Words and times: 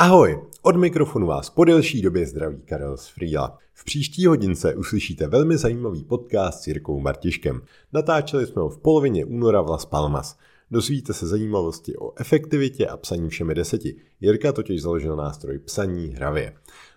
Ahoj, 0.00 0.40
od 0.62 0.76
mikrofonu 0.76 1.26
vás 1.26 1.50
po 1.50 1.64
delší 1.64 2.02
době 2.02 2.26
zdraví 2.26 2.62
Karel 2.64 2.96
z 2.96 3.08
Frýla. 3.08 3.58
V 3.74 3.84
příští 3.84 4.26
hodince 4.26 4.74
uslyšíte 4.74 5.26
velmi 5.26 5.56
zajímavý 5.56 6.04
podcast 6.04 6.62
s 6.62 6.66
Jirkou 6.66 7.00
Martiškem. 7.00 7.62
Natáčeli 7.92 8.46
jsme 8.46 8.62
ho 8.62 8.68
v 8.68 8.78
polovině 8.78 9.24
února 9.24 9.60
v 9.60 9.68
Las 9.68 9.84
Palmas. 9.84 10.38
Dozvíte 10.70 11.12
se 11.12 11.26
zajímavosti 11.26 11.96
o 11.96 12.12
efektivitě 12.20 12.86
a 12.86 12.96
psaní 12.96 13.28
všemi 13.28 13.54
deseti. 13.54 13.96
Jirka 14.20 14.52
totiž 14.52 14.82
založil 14.82 15.16
nástroj 15.16 15.58
psaní 15.58 16.08
hravě. 16.08 16.54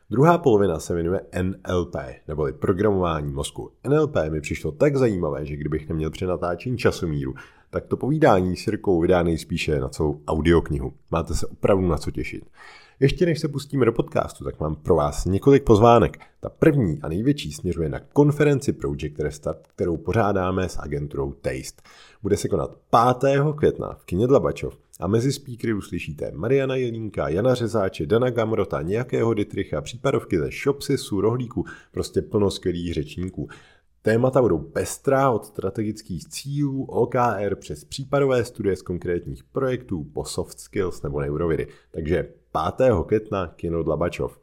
Druhá 0.09 0.37
polovina 0.37 0.79
se 0.79 0.93
jmenuje 0.93 1.21
NLP, 1.41 1.95
neboli 2.27 2.53
programování 2.53 3.33
mozku. 3.33 3.71
NLP 3.87 4.15
mi 4.29 4.41
přišlo 4.41 4.71
tak 4.71 4.95
zajímavé, 4.95 5.45
že 5.45 5.55
kdybych 5.55 5.89
neměl 5.89 6.09
při 6.09 6.25
natáčení 6.25 6.77
časomíru, 6.77 7.33
tak 7.69 7.85
to 7.85 7.97
povídání 7.97 8.57
s 8.57 8.67
Jirkou 8.67 9.01
vydá 9.01 9.23
nejspíše 9.23 9.79
na 9.79 9.89
celou 9.89 10.21
audioknihu. 10.27 10.93
Máte 11.11 11.33
se 11.35 11.47
opravdu 11.47 11.87
na 11.87 11.97
co 11.97 12.11
těšit. 12.11 12.43
Ještě 13.01 13.25
než 13.25 13.39
se 13.39 13.47
pustíme 13.47 13.85
do 13.85 13.91
podcastu, 13.91 14.43
tak 14.43 14.59
mám 14.59 14.75
pro 14.75 14.95
vás 14.95 15.25
několik 15.25 15.63
pozvánek. 15.63 16.19
Ta 16.39 16.49
první 16.49 16.99
a 17.01 17.09
největší 17.09 17.51
směřuje 17.51 17.89
na 17.89 17.99
konferenci 17.99 18.73
Project 18.73 19.19
Restart, 19.19 19.67
kterou 19.75 19.97
pořádáme 19.97 20.69
s 20.69 20.79
agenturou 20.79 21.31
Taste. 21.31 21.81
Bude 22.21 22.37
se 22.37 22.47
konat 22.47 22.77
5. 23.19 23.41
května 23.57 23.93
v 23.93 24.05
kině 24.05 24.27
Dlabačov 24.27 24.77
a 24.99 25.07
mezi 25.07 25.33
speakery 25.33 25.73
uslyšíte 25.73 26.31
Mariana 26.33 26.75
Jelínka, 26.75 27.29
Jana 27.29 27.55
Řezáče, 27.55 28.05
Dana 28.05 28.29
Gamrota, 28.29 28.81
nějakého 28.81 29.33
Dietricha, 29.33 29.81
případovky 29.81 30.39
ze 30.39 30.49
Shopsisu, 30.63 31.21
Rohlíku, 31.21 31.65
prostě 31.91 32.21
plno 32.21 32.51
skvělých 32.51 32.93
řečníků. 32.93 33.49
Témata 34.03 34.41
budou 34.41 34.57
pestrá 34.57 35.31
od 35.31 35.45
strategických 35.45 36.29
cílů 36.29 36.85
OKR 36.85 37.55
přes 37.55 37.83
případové 37.83 38.45
studie 38.45 38.75
z 38.75 38.81
konkrétních 38.81 39.43
projektů 39.43 40.03
po 40.13 40.25
soft 40.25 40.59
skills 40.59 41.01
nebo 41.01 41.21
neurovidy. 41.21 41.67
Takže 41.91 42.29
5. 42.77 42.91
května 43.05 43.47
Kino 43.47 43.83
Dlabačov. 43.83 44.39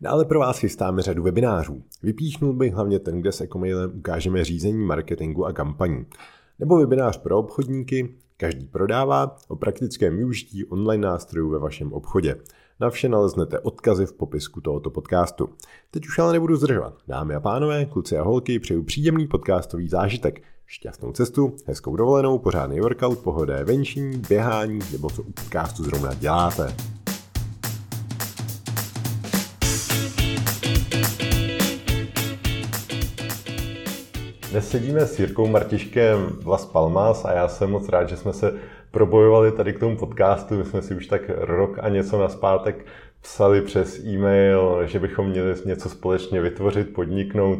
Dále 0.00 0.24
pro 0.24 0.40
vás 0.40 0.58
chystáme 0.58 1.02
řadu 1.02 1.22
webinářů. 1.22 1.82
Vypíchnul 2.02 2.52
bych 2.52 2.74
hlavně 2.74 2.98
ten, 2.98 3.20
kde 3.20 3.32
se 3.32 3.44
Ecomailen 3.44 3.90
ukážeme 3.94 4.44
řízení 4.44 4.84
marketingu 4.84 5.46
a 5.46 5.52
kampaní. 5.52 6.06
Nebo 6.58 6.76
webinář 6.76 7.16
pro 7.16 7.38
obchodníky, 7.38 8.14
každý 8.36 8.66
prodává 8.66 9.36
o 9.48 9.56
praktickém 9.56 10.16
využití 10.16 10.64
online 10.64 11.08
nástrojů 11.08 11.50
ve 11.50 11.58
vašem 11.58 11.92
obchodě. 11.92 12.36
Na 12.82 12.90
vše 12.90 13.08
naleznete 13.08 13.58
odkazy 13.58 14.06
v 14.06 14.12
popisku 14.12 14.60
tohoto 14.60 14.90
podcastu. 14.90 15.48
Teď 15.90 16.06
už 16.06 16.18
ale 16.18 16.32
nebudu 16.32 16.56
zdržovat. 16.56 16.94
Dámy 17.08 17.34
a 17.34 17.40
pánové, 17.40 17.84
kluci 17.84 18.18
a 18.18 18.22
holky, 18.22 18.58
přeju 18.58 18.82
příjemný 18.82 19.26
podcastový 19.26 19.88
zážitek. 19.88 20.42
Šťastnou 20.66 21.12
cestu, 21.12 21.56
hezkou 21.66 21.96
dovolenou, 21.96 22.38
pořádný 22.38 22.80
workout, 22.80 23.18
pohodé 23.18 23.64
venčení, 23.64 24.22
běhání 24.28 24.78
nebo 24.92 25.10
co 25.10 25.22
u 25.22 25.32
podcastu 25.32 25.84
zrovna 25.84 26.14
děláte. 26.14 26.76
Dnes 34.50 34.70
sedíme 34.70 35.06
s 35.06 35.18
Jirkou 35.18 35.46
Martiškem 35.46 36.26
v 36.42 36.48
Las 36.48 36.66
Palmas 36.66 37.24
a 37.24 37.32
já 37.32 37.48
jsem 37.48 37.70
moc 37.70 37.88
rád, 37.88 38.08
že 38.08 38.16
jsme 38.16 38.32
se 38.32 38.54
probojovali 38.92 39.52
tady 39.52 39.72
k 39.72 39.80
tomu 39.80 39.96
podcastu. 39.96 40.54
My 40.54 40.64
jsme 40.64 40.82
si 40.82 40.94
už 40.94 41.06
tak 41.06 41.22
rok 41.36 41.78
a 41.80 41.88
něco 41.88 42.18
na 42.18 42.28
zpátek 42.28 42.86
psali 43.22 43.62
přes 43.62 43.98
e-mail, 44.04 44.86
že 44.86 44.98
bychom 44.98 45.26
měli 45.26 45.54
něco 45.64 45.88
společně 45.88 46.40
vytvořit, 46.40 46.94
podniknout 46.94 47.58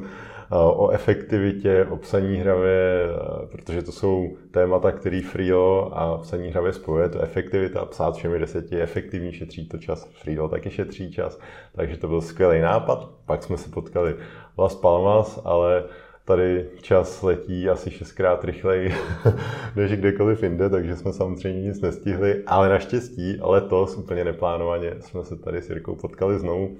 o 0.54 0.90
efektivitě, 0.90 1.86
o 1.90 1.96
psaní 1.96 2.36
hravě, 2.36 3.08
protože 3.52 3.82
to 3.82 3.92
jsou 3.92 4.36
témata, 4.50 4.92
který 4.92 5.22
Frio 5.22 5.90
a 5.92 6.18
psaní 6.18 6.48
hravě 6.48 6.72
spojuje, 6.72 7.08
to 7.08 7.20
efektivita, 7.20 7.84
psát 7.84 8.16
všemi 8.16 8.38
deseti 8.38 8.74
je 8.74 8.82
efektivní, 8.82 9.32
šetří 9.32 9.68
to 9.68 9.78
čas, 9.78 10.08
Frio 10.22 10.48
taky 10.48 10.70
šetří 10.70 11.12
čas, 11.12 11.38
takže 11.76 11.96
to 11.96 12.08
byl 12.08 12.20
skvělý 12.20 12.60
nápad. 12.60 13.08
Pak 13.26 13.42
jsme 13.42 13.56
se 13.56 13.70
potkali 13.70 14.16
Las 14.58 14.74
Palmas, 14.74 15.40
ale 15.44 15.84
tady 16.24 16.68
čas 16.82 17.22
letí 17.22 17.68
asi 17.68 17.90
šestkrát 17.90 18.44
rychleji 18.44 18.94
než 19.76 19.92
kdekoliv 19.92 20.42
jinde, 20.42 20.70
takže 20.70 20.96
jsme 20.96 21.12
samozřejmě 21.12 21.62
nic 21.62 21.80
nestihli, 21.80 22.42
ale 22.46 22.68
naštěstí, 22.68 23.38
letos 23.40 23.96
úplně 23.96 24.24
neplánovaně 24.24 24.94
jsme 25.00 25.24
se 25.24 25.36
tady 25.36 25.62
s 25.62 25.68
Jirkou 25.70 25.94
potkali 25.94 26.38
znovu. 26.38 26.76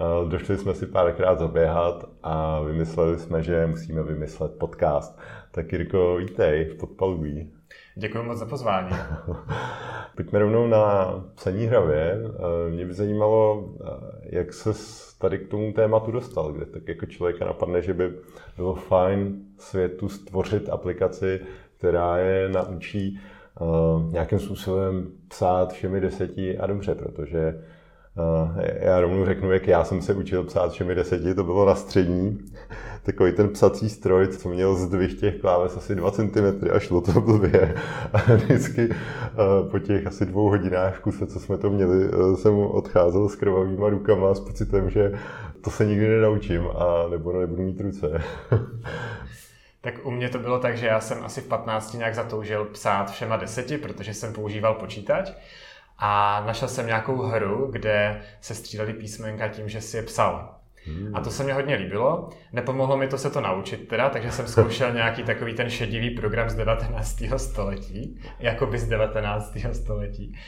Eh, 0.00 0.28
došli 0.28 0.56
jsme 0.56 0.74
si 0.74 0.86
párkrát 0.86 1.38
zaběhat 1.38 2.04
a 2.22 2.60
vymysleli 2.60 3.18
jsme, 3.18 3.42
že 3.42 3.66
musíme 3.66 4.02
vymyslet 4.02 4.52
podcast. 4.58 5.18
Tak 5.50 5.72
Jirko, 5.72 6.16
vítej 6.16 6.64
v 6.64 6.74
Podpalují. 6.74 7.52
Děkuji 7.96 8.22
moc 8.22 8.38
za 8.38 8.46
pozvání. 8.46 8.90
Pojďme 10.16 10.38
rovnou 10.38 10.66
na 10.66 11.14
psaní 11.34 11.66
hravě. 11.66 12.18
Eh, 12.24 12.70
mě 12.70 12.86
by 12.86 12.94
zajímalo, 12.94 13.68
eh, 13.80 14.36
jak 14.36 14.52
se 14.52 14.74
tady 15.24 15.38
k 15.38 15.48
tomu 15.48 15.72
tématu 15.72 16.10
dostal, 16.10 16.52
kde 16.52 16.66
tak 16.66 16.88
jako 16.88 17.06
člověka 17.06 17.44
napadne, 17.44 17.82
že 17.82 17.94
by 17.94 18.12
bylo 18.56 18.74
fajn 18.74 19.36
světu 19.58 20.08
stvořit 20.08 20.68
aplikaci, 20.68 21.40
která 21.78 22.18
je 22.18 22.48
naučí 22.48 23.20
uh, 23.60 24.12
nějakým 24.12 24.38
způsobem 24.38 25.06
psát 25.28 25.72
všemi 25.72 26.00
deseti 26.00 26.58
a 26.58 26.66
dobře, 26.66 26.94
protože 26.94 27.64
já 28.80 29.00
rovnou 29.00 29.24
řeknu, 29.24 29.52
jak 29.52 29.68
já 29.68 29.84
jsem 29.84 30.02
se 30.02 30.14
učil 30.14 30.44
psát 30.44 30.72
všemi 30.72 30.94
deseti, 30.94 31.34
to 31.34 31.44
bylo 31.44 31.66
na 31.66 31.74
střední, 31.74 32.38
takový 33.02 33.32
ten 33.32 33.48
psací 33.48 33.90
stroj, 33.90 34.28
co 34.28 34.48
měl 34.48 34.74
zdvih 34.74 35.20
těch 35.20 35.40
kláves 35.40 35.76
asi 35.76 35.94
2 35.94 36.10
cm 36.10 36.70
a 36.72 36.78
šlo 36.78 37.00
to 37.00 37.20
blbě. 37.20 37.74
A 38.12 38.34
vždycky 38.34 38.88
uh, 38.88 39.70
po 39.70 39.78
těch 39.78 40.06
asi 40.06 40.26
dvou 40.26 40.48
hodinách 40.48 41.00
kuse, 41.00 41.26
co 41.26 41.40
jsme 41.40 41.58
to 41.58 41.70
měli, 41.70 42.08
uh, 42.08 42.36
jsem 42.36 42.54
odcházel 42.54 43.28
s 43.28 43.36
krvavýma 43.36 43.88
rukama 43.88 44.34
s 44.34 44.40
pocitem, 44.40 44.90
že 44.90 45.12
to 45.60 45.70
se 45.70 45.86
nikdy 45.86 46.08
nenaučím 46.08 46.68
a 46.68 47.08
nebo 47.10 47.40
nebudu 47.40 47.62
mít 47.62 47.80
ruce. 47.80 48.22
Tak 49.80 50.06
u 50.06 50.10
mě 50.10 50.28
to 50.28 50.38
bylo 50.38 50.58
tak, 50.58 50.76
že 50.76 50.86
já 50.86 51.00
jsem 51.00 51.24
asi 51.24 51.40
v 51.40 51.46
15 51.48 51.92
nějak 51.92 52.14
zatoužil 52.14 52.64
psát 52.64 53.10
všema 53.10 53.36
deseti, 53.36 53.78
protože 53.78 54.14
jsem 54.14 54.32
používal 54.32 54.74
počítač. 54.74 55.32
A 55.98 56.42
našel 56.46 56.68
jsem 56.68 56.86
nějakou 56.86 57.22
hru, 57.22 57.68
kde 57.72 58.22
se 58.40 58.54
střídali 58.54 58.92
písmenka 58.92 59.48
tím, 59.48 59.68
že 59.68 59.80
si 59.80 59.96
je 59.96 60.02
psal. 60.02 60.54
A 61.14 61.20
to 61.20 61.30
se 61.30 61.44
mi 61.44 61.52
hodně 61.52 61.74
líbilo. 61.74 62.28
Nepomohlo 62.52 62.96
mi 62.96 63.08
to 63.08 63.18
se 63.18 63.30
to 63.30 63.40
naučit 63.40 63.88
teda, 63.88 64.08
takže 64.08 64.30
jsem 64.30 64.46
zkoušel 64.46 64.92
nějaký 64.92 65.22
takový 65.22 65.54
ten 65.54 65.70
šedivý 65.70 66.10
program 66.10 66.50
z 66.50 66.54
19. 66.54 67.22
století, 67.36 68.20
jako 68.38 68.66
by 68.66 68.78
z 68.78 68.88
19. 68.88 69.56
století. 69.72 70.38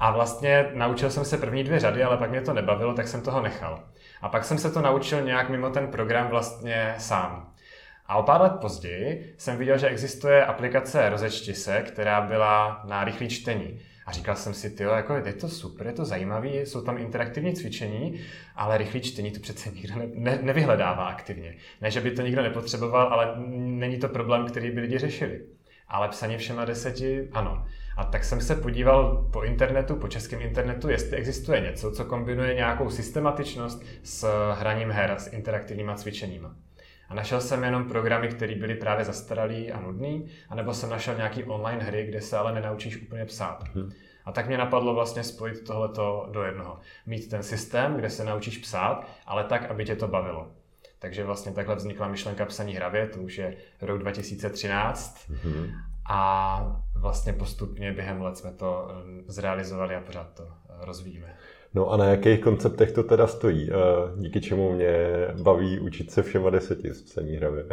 A 0.00 0.10
vlastně 0.10 0.70
naučil 0.74 1.10
jsem 1.10 1.24
se 1.24 1.38
první 1.38 1.64
dvě 1.64 1.80
řady, 1.80 2.02
ale 2.04 2.16
pak 2.16 2.30
mě 2.30 2.40
to 2.40 2.54
nebavilo, 2.54 2.94
tak 2.94 3.08
jsem 3.08 3.22
toho 3.22 3.42
nechal. 3.42 3.82
A 4.22 4.28
pak 4.28 4.44
jsem 4.44 4.58
se 4.58 4.70
to 4.70 4.80
naučil 4.80 5.22
nějak 5.22 5.48
mimo 5.48 5.70
ten 5.70 5.86
program 5.86 6.28
vlastně 6.28 6.94
sám. 6.98 7.52
A 8.06 8.16
o 8.16 8.22
pár 8.22 8.40
let 8.40 8.52
později 8.60 9.34
jsem 9.38 9.56
viděl, 9.56 9.78
že 9.78 9.88
existuje 9.88 10.44
aplikace 10.44 11.08
Rozečti 11.08 11.54
se, 11.54 11.82
která 11.82 12.20
byla 12.20 12.80
na 12.84 13.04
rychlé 13.04 13.28
čtení. 13.28 13.80
A 14.06 14.12
říkal 14.12 14.36
jsem 14.36 14.54
si, 14.54 14.70
tyjo, 14.70 14.90
jako 14.90 15.14
je 15.14 15.32
to 15.32 15.48
super, 15.48 15.86
je 15.86 15.92
to 15.92 16.04
zajímavé, 16.04 16.48
jsou 16.48 16.82
tam 16.82 16.98
interaktivní 16.98 17.54
cvičení, 17.54 18.20
ale 18.56 18.78
rychlé 18.78 19.00
čtení 19.00 19.30
to 19.30 19.40
přece 19.40 19.70
nikdo 19.70 19.96
ne, 19.96 20.06
ne, 20.14 20.38
nevyhledává 20.42 21.04
aktivně. 21.04 21.56
Ne, 21.80 21.90
že 21.90 22.00
by 22.00 22.10
to 22.10 22.22
nikdo 22.22 22.42
nepotřeboval, 22.42 23.06
ale 23.12 23.34
není 23.56 23.98
to 23.98 24.08
problém, 24.08 24.46
který 24.46 24.70
by 24.70 24.80
lidi 24.80 24.98
řešili. 24.98 25.40
Ale 25.88 26.08
psaní 26.08 26.36
všema 26.36 26.64
deseti, 26.64 27.28
ano. 27.32 27.66
A 27.96 28.04
tak 28.04 28.24
jsem 28.24 28.40
se 28.40 28.56
podíval 28.56 29.28
po 29.32 29.42
internetu, 29.42 29.96
po 29.96 30.08
českém 30.08 30.40
internetu, 30.40 30.88
jestli 30.88 31.16
existuje 31.16 31.60
něco, 31.60 31.92
co 31.92 32.04
kombinuje 32.04 32.54
nějakou 32.54 32.90
systematičnost 32.90 33.84
s 34.02 34.28
hraním 34.54 34.90
her, 34.90 35.14
s 35.18 35.32
interaktivníma 35.32 35.94
cvičeníma. 35.94 36.56
A 37.08 37.14
našel 37.14 37.40
jsem 37.40 37.64
jenom 37.64 37.88
programy, 37.88 38.28
které 38.28 38.54
byly 38.54 38.74
právě 38.74 39.04
zastaralý 39.04 39.72
a 39.72 39.80
nudný, 39.80 40.26
anebo 40.48 40.74
jsem 40.74 40.90
našel 40.90 41.14
nějaký 41.14 41.44
online 41.44 41.84
hry, 41.84 42.06
kde 42.06 42.20
se 42.20 42.36
ale 42.36 42.52
nenaučíš 42.52 43.02
úplně 43.02 43.24
psát. 43.24 43.64
Hmm. 43.74 43.92
A 44.24 44.32
tak 44.32 44.46
mě 44.46 44.58
napadlo 44.58 44.94
vlastně 44.94 45.24
spojit 45.24 45.66
tohleto 45.66 46.28
do 46.32 46.42
jednoho. 46.42 46.78
Mít 47.06 47.30
ten 47.30 47.42
systém, 47.42 47.96
kde 47.96 48.10
se 48.10 48.24
naučíš 48.24 48.58
psát, 48.58 49.08
ale 49.26 49.44
tak, 49.44 49.70
aby 49.70 49.84
tě 49.84 49.96
to 49.96 50.08
bavilo. 50.08 50.52
Takže 50.98 51.24
vlastně 51.24 51.52
takhle 51.52 51.76
vznikla 51.76 52.08
myšlenka 52.08 52.44
psaní 52.46 52.74
hravě, 52.74 53.06
to 53.06 53.20
už 53.20 53.38
je 53.38 53.56
rok 53.80 53.98
2013. 53.98 55.30
Mm-hmm. 55.30 55.70
A 56.08 56.82
vlastně 56.94 57.32
postupně 57.32 57.92
během 57.92 58.22
let 58.22 58.36
jsme 58.36 58.52
to 58.52 58.88
eh, 58.90 59.22
zrealizovali 59.26 59.96
a 59.96 60.00
pořád 60.00 60.34
to 60.34 60.42
eh, 60.44 60.72
rozvíjíme. 60.84 61.36
No 61.74 61.90
a 61.90 61.96
na 61.96 62.04
jakých 62.04 62.40
konceptech 62.40 62.92
to 62.92 63.02
teda 63.02 63.26
stojí? 63.26 63.70
Díky 64.16 64.40
čemu 64.40 64.72
mě 64.72 64.92
baví 65.42 65.80
učit 65.80 66.10
se 66.10 66.22
všema 66.22 66.50
deseti 66.50 66.94
z 66.94 67.02
psaní 67.02 67.36
hravě? 67.36 67.64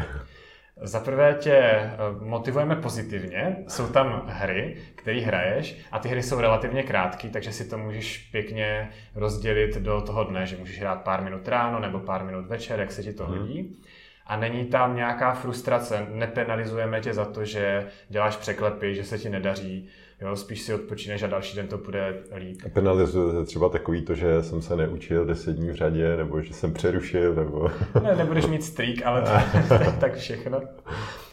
Za 0.84 1.00
prvé 1.00 1.34
tě 1.40 1.56
eh, 1.56 1.98
motivujeme 2.20 2.76
pozitivně, 2.76 3.58
jsou 3.68 3.88
tam 3.88 4.24
hry, 4.28 4.78
které 4.96 5.22
hraješ 5.22 5.78
a 5.92 6.00
ty 6.00 6.10
hry 6.10 6.24
jsou 6.24 6.42
relativně 6.42 6.84
krátké, 6.84 7.30
takže 7.30 7.52
si 7.52 7.70
to 7.70 7.78
můžeš 7.78 8.18
pěkně 8.18 8.90
rozdělit 9.16 9.78
do 9.78 10.02
toho 10.02 10.24
dne, 10.24 10.46
že 10.46 10.58
můžeš 10.58 10.80
hrát 10.80 11.04
pár 11.04 11.24
minut 11.24 11.48
ráno 11.48 11.80
nebo 11.80 12.00
pár 12.00 12.26
minut 12.26 12.46
večer, 12.48 12.80
jak 12.80 12.92
se 12.92 13.04
ti 13.04 13.14
to 13.14 13.24
mhm. 13.24 13.40
hodí. 13.40 13.82
a 14.28 14.38
není 14.38 14.66
tam 14.66 14.96
nějaká 14.96 15.34
frustrace, 15.34 16.08
nepenalizujeme 16.10 17.02
tě 17.02 17.14
za 17.14 17.26
to, 17.26 17.46
že 17.46 17.88
děláš 18.10 18.38
překlepy, 18.38 18.96
že 18.96 19.04
se 19.04 19.18
ti 19.18 19.30
nedaří, 19.30 19.88
jo, 20.22 20.36
spíš 20.36 20.62
si 20.62 20.74
odpočíneš 20.74 21.24
a 21.24 21.28
další 21.28 21.56
den 21.56 21.68
to 21.68 21.78
bude 21.78 22.24
líp. 22.38 22.62
Penalizuje 22.74 23.46
třeba 23.46 23.70
takový 23.70 24.02
to, 24.02 24.16
že 24.16 24.44
jsem 24.44 24.62
se 24.62 24.76
neučil 24.76 25.26
deset 25.26 25.56
dní 25.56 25.70
v 25.70 25.76
řadě, 25.76 26.18
nebo 26.18 26.42
že 26.42 26.54
jsem 26.54 26.74
přerušil, 26.74 27.36
nebo... 27.36 27.72
ne, 28.04 28.16
nebudeš 28.16 28.46
mít 28.46 28.64
streak, 28.64 29.06
ale 29.06 29.22
to, 29.22 29.30
tak, 29.70 29.98
tak 29.98 30.16
všechno. 30.16 30.62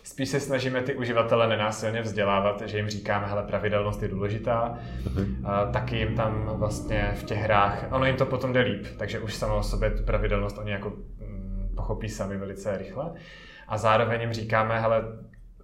Spíš 0.02 0.28
se 0.28 0.40
snažíme 0.40 0.82
ty 0.82 0.94
uživatele 0.94 1.48
nenásilně 1.48 2.02
vzdělávat, 2.02 2.62
že 2.66 2.76
jim 2.76 2.88
říkáme, 2.88 3.26
hele, 3.26 3.42
pravidelnost 3.42 4.02
je 4.02 4.08
důležitá. 4.08 4.78
Mhm. 5.14 5.46
A 5.46 5.66
taky 5.66 5.96
jim 5.96 6.14
tam 6.14 6.50
vlastně 6.54 7.12
v 7.14 7.24
těch 7.24 7.38
hrách, 7.38 7.84
ono 7.90 8.06
jim 8.06 8.16
to 8.16 8.26
potom 8.26 8.52
jde 8.52 8.60
líp, 8.60 8.86
takže 8.98 9.20
už 9.20 9.34
samo 9.34 9.56
o 9.56 9.62
sobě 9.62 9.90
tu 9.90 10.02
pravidelnost 10.02 10.58
oni 10.58 10.70
jako 10.70 10.88
mm, 10.88 11.72
pochopí 11.76 12.08
sami 12.08 12.36
velice 12.36 12.78
rychle. 12.78 13.12
A 13.68 13.78
zároveň 13.78 14.20
jim 14.20 14.32
říkáme, 14.32 14.80
hele, 14.80 15.02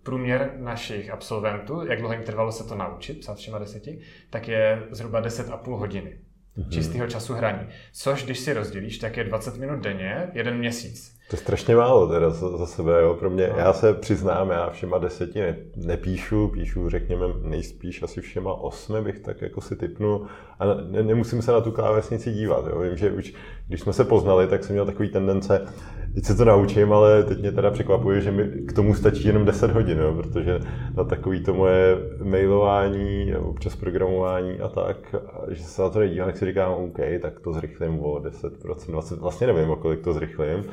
průměr 0.04 0.52
našich 0.56 1.10
absolventů, 1.10 1.86
jak 1.86 1.98
dlouho 1.98 2.14
jim 2.14 2.22
trvalo 2.22 2.52
se 2.52 2.64
to 2.64 2.74
naučit, 2.74 3.20
psát 3.20 3.38
všema 3.38 3.58
deseti, 3.58 3.98
tak 4.30 4.48
je 4.48 4.82
zhruba 4.90 5.22
10,5 5.22 5.78
hodiny 5.78 6.18
mm-hmm. 6.56 6.68
čistého 6.68 7.06
času 7.06 7.34
hraní. 7.34 7.68
Což, 7.92 8.24
když 8.24 8.38
si 8.38 8.52
rozdělíš, 8.52 8.98
tak 8.98 9.16
je 9.16 9.24
20 9.24 9.56
minut 9.56 9.80
denně, 9.80 10.30
jeden 10.32 10.58
měsíc. 10.58 11.13
To 11.30 11.36
je 11.36 11.40
strašně 11.40 11.76
málo 11.76 12.08
teda 12.08 12.30
za, 12.30 12.56
za 12.56 12.66
sebe, 12.66 13.02
jo. 13.02 13.14
Pro 13.14 13.30
mě, 13.30 13.48
no. 13.52 13.58
já 13.58 13.72
se 13.72 13.94
přiznám, 13.94 14.50
já 14.50 14.70
všema 14.70 14.98
deseti 14.98 15.40
ne, 15.40 15.56
nepíšu, 15.76 16.48
píšu 16.48 16.90
řekněme 16.90 17.26
nejspíš 17.42 18.02
asi 18.02 18.20
všema 18.20 18.54
osmi 18.54 19.02
bych 19.02 19.18
tak 19.18 19.42
jako 19.42 19.60
si 19.60 19.76
typnu 19.76 20.26
a 20.58 20.66
ne, 20.66 21.02
nemusím 21.02 21.42
se 21.42 21.52
na 21.52 21.60
tu 21.60 21.72
klávesnici 21.72 22.32
dívat, 22.32 22.66
jo. 22.66 22.80
Vím, 22.80 22.96
že 22.96 23.12
už 23.12 23.34
když 23.68 23.80
jsme 23.80 23.92
se 23.92 24.04
poznali, 24.04 24.46
tak 24.46 24.64
jsem 24.64 24.74
měl 24.74 24.86
takový 24.86 25.08
tendence, 25.08 25.66
teď 26.14 26.24
se 26.24 26.34
to 26.34 26.44
naučím, 26.44 26.92
ale 26.92 27.22
teď 27.22 27.40
mě 27.40 27.52
teda 27.52 27.70
překvapuje, 27.70 28.20
že 28.20 28.30
mi 28.30 28.44
k 28.44 28.72
tomu 28.72 28.94
stačí 28.94 29.26
jenom 29.26 29.44
10 29.44 29.70
hodin, 29.70 29.98
jo, 29.98 30.14
protože 30.14 30.60
na 30.94 31.04
takový 31.04 31.42
to 31.42 31.54
moje 31.54 31.98
mailování, 32.22 33.36
občas 33.36 33.76
programování 33.76 34.60
a 34.60 34.68
tak, 34.68 35.14
že 35.48 35.62
se 35.62 35.82
na 35.82 35.90
to 35.90 35.98
nedívám, 35.98 36.28
tak 36.28 36.36
si 36.36 36.46
říkám, 36.46 36.72
OK, 36.72 36.98
tak 37.22 37.40
to 37.40 37.52
zrychlím 37.52 38.00
o 38.00 38.14
10%, 38.14 38.50
20, 38.90 39.18
vlastně 39.18 39.46
nevím, 39.46 39.70
o 39.70 39.76
kolik 39.76 40.00
to 40.00 40.12
zrychlím. 40.12 40.64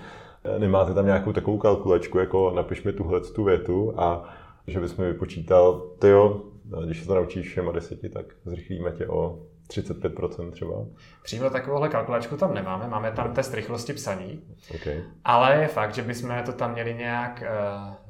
Nemáte 0.58 0.94
tam 0.94 1.06
nějakou 1.06 1.34
takovou 1.34 1.58
kalkulačku, 1.58 2.20
jako 2.20 2.52
napiš 2.56 2.84
mi 2.84 2.94
tuhle 2.94 3.22
tu 3.22 3.44
větu 3.44 3.94
a 3.98 4.34
že 4.68 4.80
bys 4.80 4.98
mi 4.98 5.06
vypočítal, 5.06 5.82
ty 6.00 6.08
jo, 6.08 6.42
když 6.86 7.00
se 7.02 7.08
to 7.08 7.16
naučíš 7.16 7.50
všema 7.50 7.72
deseti, 7.72 8.10
tak 8.10 8.26
zrychlíme 8.46 8.92
tě 8.92 9.08
o 9.08 9.40
35% 9.68 10.52
třeba? 10.52 10.86
Přímo 11.24 11.50
takovouhle 11.50 11.90
kalkulačku 11.90 12.38
tam 12.38 12.54
nemáme, 12.54 12.88
máme 12.88 13.12
tam 13.12 13.34
test 13.34 13.54
rychlosti 13.54 13.94
psaní, 13.94 14.42
okay. 14.76 15.04
ale 15.26 15.56
je 15.62 15.68
fakt, 15.68 15.96
že 15.96 16.02
bychom 16.02 16.44
to 16.46 16.52
tam 16.52 16.74
měli 16.74 16.94
nějak 16.94 17.44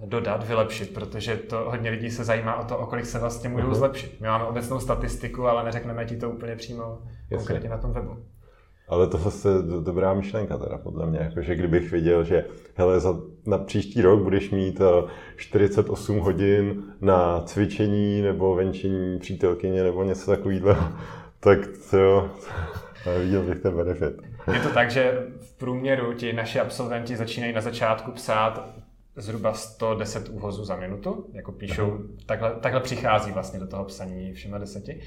uh, 0.01 0.09
dodat, 0.09 0.47
vylepšit, 0.47 0.93
protože 0.93 1.37
to 1.37 1.57
hodně 1.57 1.89
lidí 1.89 2.11
se 2.11 2.23
zajímá 2.23 2.55
o 2.55 2.65
to, 2.65 2.77
o 2.77 2.85
kolik 2.85 3.05
se 3.05 3.19
vlastně 3.19 3.49
můžou 3.49 3.67
uh-huh. 3.67 3.73
zlepšit. 3.73 4.21
My 4.21 4.27
máme 4.27 4.45
obecnou 4.45 4.79
statistiku, 4.79 5.47
ale 5.47 5.63
neřekneme 5.63 6.05
ti 6.05 6.17
to 6.17 6.29
úplně 6.29 6.55
přímo 6.55 6.83
Jasně. 6.83 7.37
konkrétně 7.37 7.69
na 7.69 7.77
tom 7.77 7.91
webu. 7.91 8.17
Ale 8.91 9.07
to 9.07 9.17
zase 9.17 9.49
je 9.49 9.81
dobrá 9.83 10.13
myšlenka 10.13 10.57
teda 10.57 10.77
podle 10.77 11.07
mě, 11.07 11.19
jako, 11.19 11.41
že 11.41 11.55
kdybych 11.55 11.91
věděl, 11.91 12.23
že 12.23 12.45
hele, 12.75 12.99
za, 12.99 13.19
na 13.45 13.57
příští 13.57 14.01
rok 14.01 14.23
budeš 14.23 14.49
mít 14.49 14.81
48 15.35 16.17
eh, 16.17 16.21
hodin 16.21 16.83
na 17.01 17.41
cvičení 17.41 18.21
nebo 18.21 18.55
venčení 18.55 19.19
přítelkyně 19.19 19.83
nebo 19.83 20.03
něco 20.03 20.31
takového, 20.31 20.75
tak 21.39 21.59
to 21.91 22.29
viděl 23.23 23.43
bych 23.43 23.59
ten 23.59 23.75
benefit. 23.75 24.21
Je 24.53 24.59
to 24.59 24.69
tak, 24.69 24.91
že 24.91 25.27
v 25.39 25.57
průměru 25.57 26.13
ti 26.13 26.33
naši 26.33 26.59
absolventi 26.59 27.15
začínají 27.15 27.53
na 27.53 27.61
začátku 27.61 28.11
psát 28.11 28.69
zhruba 29.15 29.53
110 29.53 30.29
úhozů 30.29 30.65
za 30.65 30.75
minutu, 30.75 31.25
jako 31.33 31.51
píšou, 31.51 31.99
takhle, 32.25 32.51
takhle 32.51 32.81
přichází 32.81 33.31
vlastně 33.31 33.59
do 33.59 33.67
toho 33.67 33.85
psaní 33.85 34.33
všema 34.33 34.57
deseti. 34.57 35.01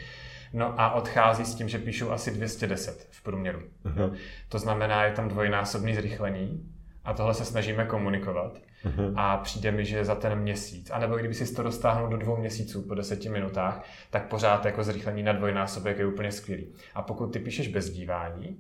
No 0.55 0.81
a 0.81 0.95
odchází 0.95 1.45
s 1.45 1.55
tím, 1.55 1.69
že 1.69 1.79
píšou 1.79 2.11
asi 2.11 2.31
210 2.31 3.07
v 3.11 3.23
průměru. 3.23 3.63
Uh-huh. 3.85 4.15
To 4.49 4.59
znamená, 4.59 5.05
je 5.05 5.13
tam 5.13 5.29
dvojnásobný 5.29 5.95
zrychlení 5.95 6.71
a 7.05 7.15
tohle 7.15 7.35
se 7.35 7.45
snažíme 7.45 7.85
komunikovat. 7.85 8.59
Uh-huh. 8.85 9.13
A 9.17 9.37
přijde 9.37 9.71
mi, 9.71 9.85
že 9.85 10.05
za 10.05 10.15
ten 10.15 10.39
měsíc, 10.39 10.91
anebo 10.91 11.17
kdyby 11.17 11.35
si 11.35 11.55
to 11.55 11.63
dostáhnul 11.63 12.09
do 12.09 12.17
dvou 12.17 12.37
měsíců 12.37 12.83
po 12.83 12.95
deseti 12.95 13.29
minutách, 13.29 13.85
tak 14.11 14.29
pořád 14.29 14.65
jako 14.65 14.85
zrychlení 14.85 15.23
na 15.23 15.33
dvojnásobek 15.33 15.99
je 15.99 16.07
úplně 16.07 16.33
skvělý. 16.33 16.67
A 16.95 17.03
pokud 17.03 17.33
ty 17.33 17.39
píšeš 17.39 17.69
bez 17.69 17.91
dívání, 17.91 18.59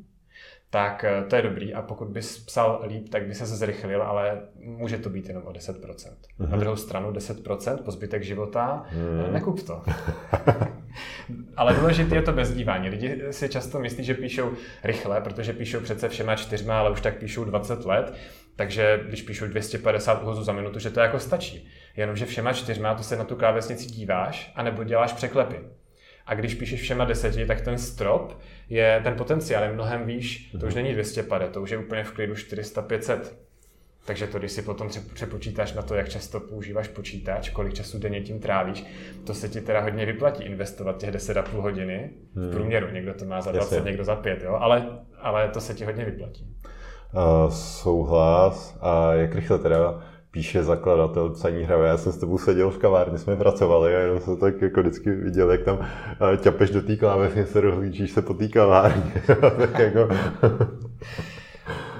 tak 0.70 1.04
eh, 1.04 1.24
to 1.24 1.36
je 1.36 1.42
dobrý 1.42 1.74
a 1.74 1.82
pokud 1.82 2.08
bys 2.08 2.44
psal 2.44 2.82
líp, 2.86 3.08
tak 3.08 3.26
by 3.26 3.34
se 3.34 3.46
zrychlil, 3.46 4.02
ale 4.02 4.42
může 4.56 4.98
to 4.98 5.10
být 5.10 5.28
jenom 5.28 5.42
o 5.46 5.50
10%. 5.50 5.80
Uh-huh. 5.80 6.14
Na 6.38 6.46
mhm. 6.46 6.60
druhou 6.60 6.76
stranu 6.76 7.12
10% 7.12 7.76
po 7.76 7.90
zbytek 7.90 8.22
života, 8.22 8.84
uh-huh. 8.94 9.32
nekup 9.32 9.62
to. 9.62 9.82
ale 11.56 11.74
důležité 11.74 12.14
je 12.14 12.22
to 12.22 12.32
bezdívání. 12.32 12.88
Lidi 12.88 13.22
si 13.30 13.48
často 13.48 13.78
myslí, 13.78 14.04
že 14.04 14.14
píšou 14.14 14.52
rychle, 14.84 15.20
protože 15.20 15.52
píšou 15.52 15.80
přece 15.80 16.08
všema 16.08 16.36
čtyřma, 16.36 16.78
ale 16.78 16.90
už 16.90 17.00
tak 17.00 17.18
píšou 17.18 17.44
20 17.44 17.84
let, 17.84 18.14
takže 18.56 19.00
když 19.08 19.22
píšou 19.22 19.46
250 19.46 20.22
uhozů 20.22 20.42
za 20.42 20.52
minutu, 20.52 20.78
že 20.78 20.90
to 20.90 21.00
jako 21.00 21.18
stačí. 21.18 21.68
Jenomže 21.96 22.26
všema 22.26 22.52
čtyřma 22.52 22.94
to 22.94 23.02
se 23.02 23.16
na 23.16 23.24
tu 23.24 23.36
klávesnici 23.36 23.86
díváš, 23.86 24.52
anebo 24.54 24.84
děláš 24.84 25.12
překlepy. 25.12 25.60
A 26.26 26.34
když 26.34 26.54
píšeš 26.54 26.80
všema 26.80 27.04
deseti, 27.04 27.46
tak 27.46 27.60
ten 27.60 27.78
strop 27.78 28.40
je, 28.68 29.00
ten 29.02 29.14
potenciál 29.14 29.64
je 29.64 29.72
mnohem 29.72 30.04
výš. 30.04 30.50
To 30.60 30.66
už 30.66 30.74
není 30.74 30.92
250, 30.92 31.52
to 31.52 31.62
už 31.62 31.70
je 31.70 31.78
úplně 31.78 32.04
v 32.04 32.12
klidu 32.12 32.34
400-500. 32.34 33.20
Takže 34.06 34.26
to, 34.26 34.38
když 34.38 34.52
si 34.52 34.62
potom 34.62 34.88
přepočítáš 35.14 35.72
na 35.72 35.82
to, 35.82 35.94
jak 35.94 36.08
často 36.08 36.40
používáš 36.40 36.88
počítač, 36.88 37.50
kolik 37.50 37.74
času 37.74 37.98
denně 37.98 38.20
tím 38.20 38.40
trávíš, 38.40 38.84
to 39.26 39.34
se 39.34 39.48
ti 39.48 39.60
teda 39.60 39.80
hodně 39.80 40.06
vyplatí 40.06 40.44
investovat 40.44 40.96
těch 40.96 41.10
10,5 41.10 41.60
hodiny 41.60 42.10
hmm. 42.34 42.48
v 42.48 42.54
průměru. 42.54 42.86
Někdo 42.90 43.14
to 43.14 43.24
má 43.24 43.40
za 43.40 43.52
20, 43.52 43.74
Jasně. 43.74 43.90
někdo 43.90 44.04
za 44.04 44.16
5, 44.16 44.42
jo? 44.42 44.58
Ale, 44.60 44.98
ale 45.18 45.48
to 45.48 45.60
se 45.60 45.74
ti 45.74 45.84
hodně 45.84 46.04
vyplatí. 46.04 46.46
Uh, 47.14 47.50
souhlas. 47.50 48.78
A 48.80 49.14
jak 49.14 49.34
rychle 49.34 49.58
teda 49.58 50.02
píše 50.30 50.62
zakladatel 50.62 51.30
psaní 51.30 51.62
hravé. 51.62 51.88
Já 51.88 51.96
jsem 51.96 52.12
s 52.12 52.18
tebou 52.18 52.38
seděl 52.38 52.70
v 52.70 52.78
kavárně, 52.78 53.18
jsme 53.18 53.36
pracovali 53.36 53.96
a 53.96 53.98
jenom 53.98 54.20
se 54.20 54.36
tak 54.36 54.62
jako 54.62 54.80
vždycky 54.80 55.10
viděl, 55.10 55.50
jak 55.50 55.62
tam 55.62 55.78
ťapeš 56.40 56.70
do 56.70 56.82
té 56.82 56.96
klávesnice, 56.96 57.60
rozhlížíš 57.60 58.10
se 58.10 58.22
po 58.22 58.34
té 58.34 58.48
kavárně. 58.48 59.12
tak 59.58 59.78
jako... 59.78 60.08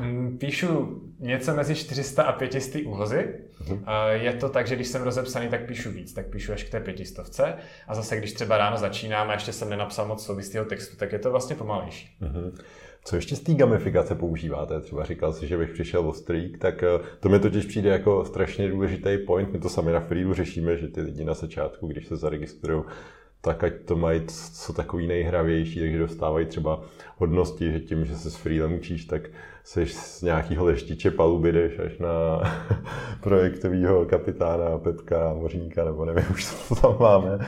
Mm, 0.01 0.39
píšu 0.39 1.01
něco 1.25 1.55
mezi 1.55 1.75
400 1.75 2.23
a 2.23 2.33
500 2.33 2.87
úhozy. 2.87 3.35
Uh-huh. 3.65 4.11
Je 4.11 4.33
to 4.33 4.49
tak, 4.49 4.67
že 4.67 4.75
když 4.77 4.89
jsem 4.89 5.03
rozepsaný, 5.03 5.49
tak 5.49 5.67
píšu 5.67 5.91
víc, 5.91 6.13
tak 6.13 6.27
píšu 6.27 6.53
až 6.53 6.65
k 6.65 6.71
té 6.71 6.81
pětistovce. 6.81 7.55
A 7.89 7.95
zase, 7.95 8.17
když 8.17 8.33
třeba 8.33 8.59
ráno 8.59 8.77
začínám 8.77 9.31
a 9.31 9.33
ještě 9.33 9.53
jsem 9.53 9.71
nenapsal 9.71 10.07
moc 10.07 10.25
souvislého 10.25 10.67
textu, 10.67 10.97
tak 10.97 11.13
je 11.13 11.19
to 11.19 11.31
vlastně 11.31 11.57
pomalejší. 11.57 12.17
Uh-huh. 12.23 12.53
Co 13.05 13.17
ještě 13.17 13.37
z 13.37 13.41
té 13.41 13.55
gamifikace 13.55 14.15
používáte? 14.15 14.81
Třeba 14.81 15.05
říkal 15.05 15.33
si, 15.33 15.47
že 15.47 15.57
bych 15.57 15.71
přišel 15.71 16.09
o 16.09 16.13
streak, 16.13 16.59
tak 16.59 16.83
eh, 16.83 16.89
to 17.21 17.29
mi 17.29 17.39
totiž 17.39 17.67
přijde 17.67 17.91
jako 17.91 18.25
strašně 18.25 18.69
důležitý 18.69 19.19
point. 19.27 19.53
My 19.53 19.59
to 19.59 19.69
sami 19.69 19.93
na 19.93 20.01
Freelu 20.01 20.35
řešíme, 20.35 20.77
že 20.77 20.89
ty 20.89 21.01
lidi 21.01 21.25
na 21.25 21.35
začátku, 21.35 21.87
když 21.87 22.07
se 22.07 22.17
zaregistrují, 22.17 22.83
tak 23.45 23.65
ať 23.65 23.73
to 23.85 23.97
mají 23.97 24.23
co 24.53 24.73
takový 24.73 25.07
nejhravější, 25.07 25.81
takže 25.81 25.99
dostávají 25.99 26.47
třeba 26.47 26.81
hodnosti, 27.17 27.73
že 27.73 27.81
tím, 27.81 28.05
že 28.05 28.17
se 28.17 28.31
s 28.31 28.37
freelem 28.37 28.75
učíš, 28.75 29.05
tak 29.05 29.23
seš 29.65 29.93
z 29.93 30.23
nějakého 30.23 30.65
leštiče 30.65 31.11
paluby 31.11 31.53
jdeš 31.53 31.79
až 31.79 31.99
na 31.99 32.43
projektového 33.21 34.05
kapitána, 34.05 34.79
Petka, 34.79 35.35
Mořníka, 35.35 35.85
nebo 35.85 36.05
nevím 36.05 36.25
už, 36.31 36.47
co 36.47 36.75
tam 36.75 36.97
máme. 37.01 37.39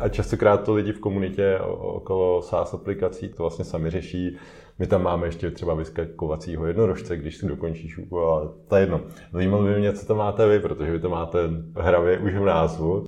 A 0.00 0.08
častokrát 0.08 0.64
to 0.64 0.74
lidi 0.74 0.92
v 0.92 1.00
komunitě 1.00 1.58
okolo 1.78 2.42
SaaS 2.42 2.74
aplikací 2.74 3.28
to 3.28 3.42
vlastně 3.42 3.64
sami 3.64 3.90
řeší. 3.90 4.36
My 4.78 4.86
tam 4.86 5.02
máme 5.02 5.26
ještě 5.26 5.50
třeba 5.50 5.74
vyskakovacího 5.74 6.66
jednorožce, 6.66 7.16
když 7.16 7.36
si 7.36 7.46
dokončíš 7.46 7.98
úkol, 7.98 8.30
ale 8.30 8.48
to 8.68 8.76
je 8.76 8.82
jedno. 8.82 9.00
Zajímalo 9.32 9.62
by 9.62 9.78
mě, 9.78 9.92
co 9.92 10.06
to 10.06 10.14
máte 10.14 10.48
vy, 10.48 10.60
protože 10.60 10.92
vy 10.92 11.00
to 11.00 11.08
máte 11.08 11.38
hravě 11.76 12.18
už 12.18 12.34
v 12.34 12.44
názvu. 12.44 13.06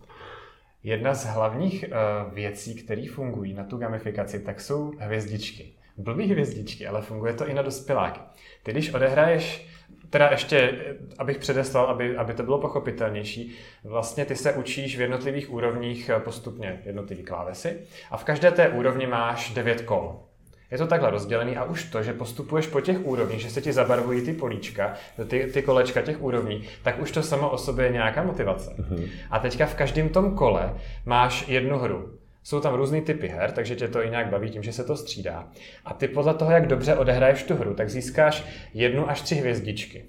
Jedna 0.87 1.15
z 1.15 1.25
hlavních 1.25 1.85
uh, 1.89 2.35
věcí, 2.35 2.75
které 2.75 3.07
fungují 3.09 3.55
na 3.55 3.65
tu 3.65 3.77
gamifikaci, 3.77 4.41
tak 4.41 4.61
jsou 4.61 4.93
hvězdičky. 4.99 5.73
Blbý 5.97 6.27
hvězdičky, 6.27 6.87
ale 6.87 7.03
funguje 7.03 7.33
to 7.33 7.49
i 7.49 7.55
na 7.55 7.63
dospěláky. 7.63 8.21
Ty, 8.63 8.73
když 8.73 8.95
odehraješ 8.95 9.69
teda 10.11 10.29
ještě, 10.31 10.85
abych 11.19 11.39
předeslal, 11.39 11.87
aby, 11.87 12.17
aby 12.17 12.35
to 12.35 12.43
bylo 12.43 12.59
pochopitelnější, 12.59 13.55
vlastně 13.85 14.25
ty 14.25 14.37
se 14.37 14.53
učíš 14.53 14.97
v 14.97 15.01
jednotlivých 15.01 15.53
úrovních 15.53 16.09
eh, 16.09 16.21
postupně 16.21 16.83
jednotlivý 16.85 17.23
klávesy 17.23 17.81
a 18.11 18.17
v 18.17 18.25
každé 18.25 18.51
té 18.51 18.69
úrovni 18.69 19.07
máš 19.07 19.55
devět 19.55 19.81
kol. 19.81 20.26
Je 20.71 20.79
to 20.79 20.87
takhle 20.87 21.11
rozdělený 21.11 21.57
a 21.57 21.65
už 21.65 21.85
to, 21.85 22.03
že 22.03 22.13
postupuješ 22.13 22.67
po 22.67 22.81
těch 22.81 23.07
úrovních, 23.07 23.41
že 23.41 23.51
se 23.51 23.61
ti 23.61 23.73
zabarvují 23.73 24.23
ty 24.23 24.33
políčka, 24.33 24.95
ty, 25.27 25.51
ty 25.53 25.63
kolečka 25.63 26.03
těch 26.03 26.23
úrovní, 26.23 26.63
tak 26.83 26.99
už 27.03 27.11
to 27.11 27.23
samo 27.23 27.51
o 27.51 27.59
sobě 27.59 27.87
je 27.87 27.93
nějaká 27.93 28.23
motivace. 28.23 28.71
Mm-hmm. 28.79 29.09
A 29.31 29.39
teďka 29.39 29.67
v 29.67 29.75
každém 29.75 30.09
tom 30.09 30.35
kole 30.35 30.75
máš 31.05 31.49
jednu 31.49 31.79
hru. 31.79 32.19
Jsou 32.43 32.61
tam 32.61 32.75
různý 32.75 33.01
typy 33.01 33.29
her, 33.29 33.53
takže 33.53 33.77
tě 33.77 33.89
to 33.89 34.05
i 34.05 34.11
nějak 34.11 34.31
baví 34.31 34.51
tím, 34.51 34.63
že 34.63 34.73
se 34.73 34.85
to 34.85 34.97
střídá. 34.97 35.49
A 35.85 35.95
ty 35.95 36.09
podle 36.09 36.35
toho, 36.35 36.51
jak 36.51 36.67
dobře 36.67 36.95
odehraješ 36.95 37.43
tu 37.43 37.55
hru, 37.55 37.75
tak 37.75 37.91
získáš 37.91 38.45
jednu 38.75 39.11
až 39.11 39.23
tři 39.23 39.35
hvězdičky. 39.35 40.05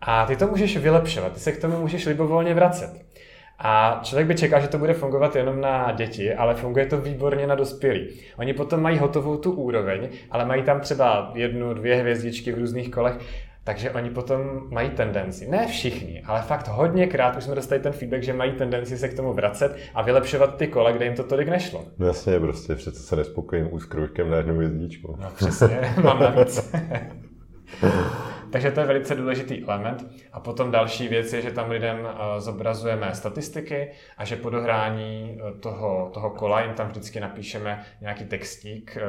A 0.00 0.26
ty 0.26 0.36
to 0.36 0.46
můžeš 0.46 0.76
vylepšovat, 0.76 1.32
ty 1.32 1.40
se 1.40 1.52
k 1.52 1.60
tomu 1.60 1.80
můžeš 1.80 2.06
libovolně 2.06 2.54
vracet. 2.54 3.07
A 3.60 4.00
člověk 4.02 4.28
by 4.28 4.34
čekal, 4.34 4.60
že 4.60 4.68
to 4.68 4.78
bude 4.78 4.94
fungovat 4.94 5.36
jenom 5.36 5.60
na 5.60 5.92
děti, 5.92 6.34
ale 6.34 6.54
funguje 6.54 6.86
to 6.86 7.00
výborně 7.00 7.46
na 7.46 7.54
dospělí. 7.54 8.08
Oni 8.36 8.54
potom 8.54 8.82
mají 8.82 8.98
hotovou 8.98 9.36
tu 9.36 9.52
úroveň, 9.52 10.08
ale 10.30 10.44
mají 10.44 10.62
tam 10.62 10.80
třeba 10.80 11.32
jednu, 11.34 11.74
dvě 11.74 11.96
hvězdičky 11.96 12.52
v 12.52 12.58
různých 12.58 12.90
kolech, 12.90 13.18
takže 13.64 13.90
oni 13.90 14.10
potom 14.10 14.40
mají 14.70 14.90
tendenci, 14.90 15.50
ne 15.50 15.66
všichni, 15.66 16.22
ale 16.26 16.42
fakt 16.42 16.68
hodněkrát 16.68 17.36
už 17.36 17.44
jsme 17.44 17.54
dostali 17.54 17.82
ten 17.82 17.92
feedback, 17.92 18.22
že 18.22 18.32
mají 18.32 18.52
tendenci 18.52 18.98
se 18.98 19.08
k 19.08 19.16
tomu 19.16 19.32
vracet 19.32 19.76
a 19.94 20.02
vylepšovat 20.02 20.56
ty 20.56 20.66
kola, 20.66 20.90
kde 20.92 21.04
jim 21.04 21.14
to 21.14 21.24
tolik 21.24 21.48
nešlo. 21.48 21.84
No 21.98 22.06
jasně, 22.06 22.40
prostě 22.40 22.74
přece 22.74 23.00
se 23.00 23.16
nespokojím 23.16 23.68
už 23.72 23.84
kružkem 23.84 24.30
na 24.30 24.36
jednu 24.36 24.54
hvězdičku. 24.54 25.16
No 25.20 25.30
přesně, 25.36 25.80
mám 26.02 26.20
navíc. 26.20 26.74
Takže 28.52 28.70
to 28.70 28.80
je 28.80 28.86
velice 28.86 29.14
důležitý 29.14 29.64
element. 29.64 30.06
A 30.32 30.40
potom 30.40 30.70
další 30.70 31.08
věc 31.08 31.32
je, 31.32 31.42
že 31.42 31.50
tam 31.50 31.70
lidem 31.70 31.98
eh, 32.06 32.40
zobrazujeme 32.40 33.14
statistiky 33.14 33.90
a 34.16 34.24
že 34.24 34.36
po 34.36 34.50
dohrání 34.50 35.38
eh, 35.40 35.60
toho, 35.60 36.10
toho 36.14 36.30
kola 36.30 36.62
jim 36.62 36.74
tam 36.74 36.88
vždycky 36.88 37.20
napíšeme 37.20 37.84
nějaký 38.00 38.24
textík, 38.24 38.96
eh, 38.96 39.02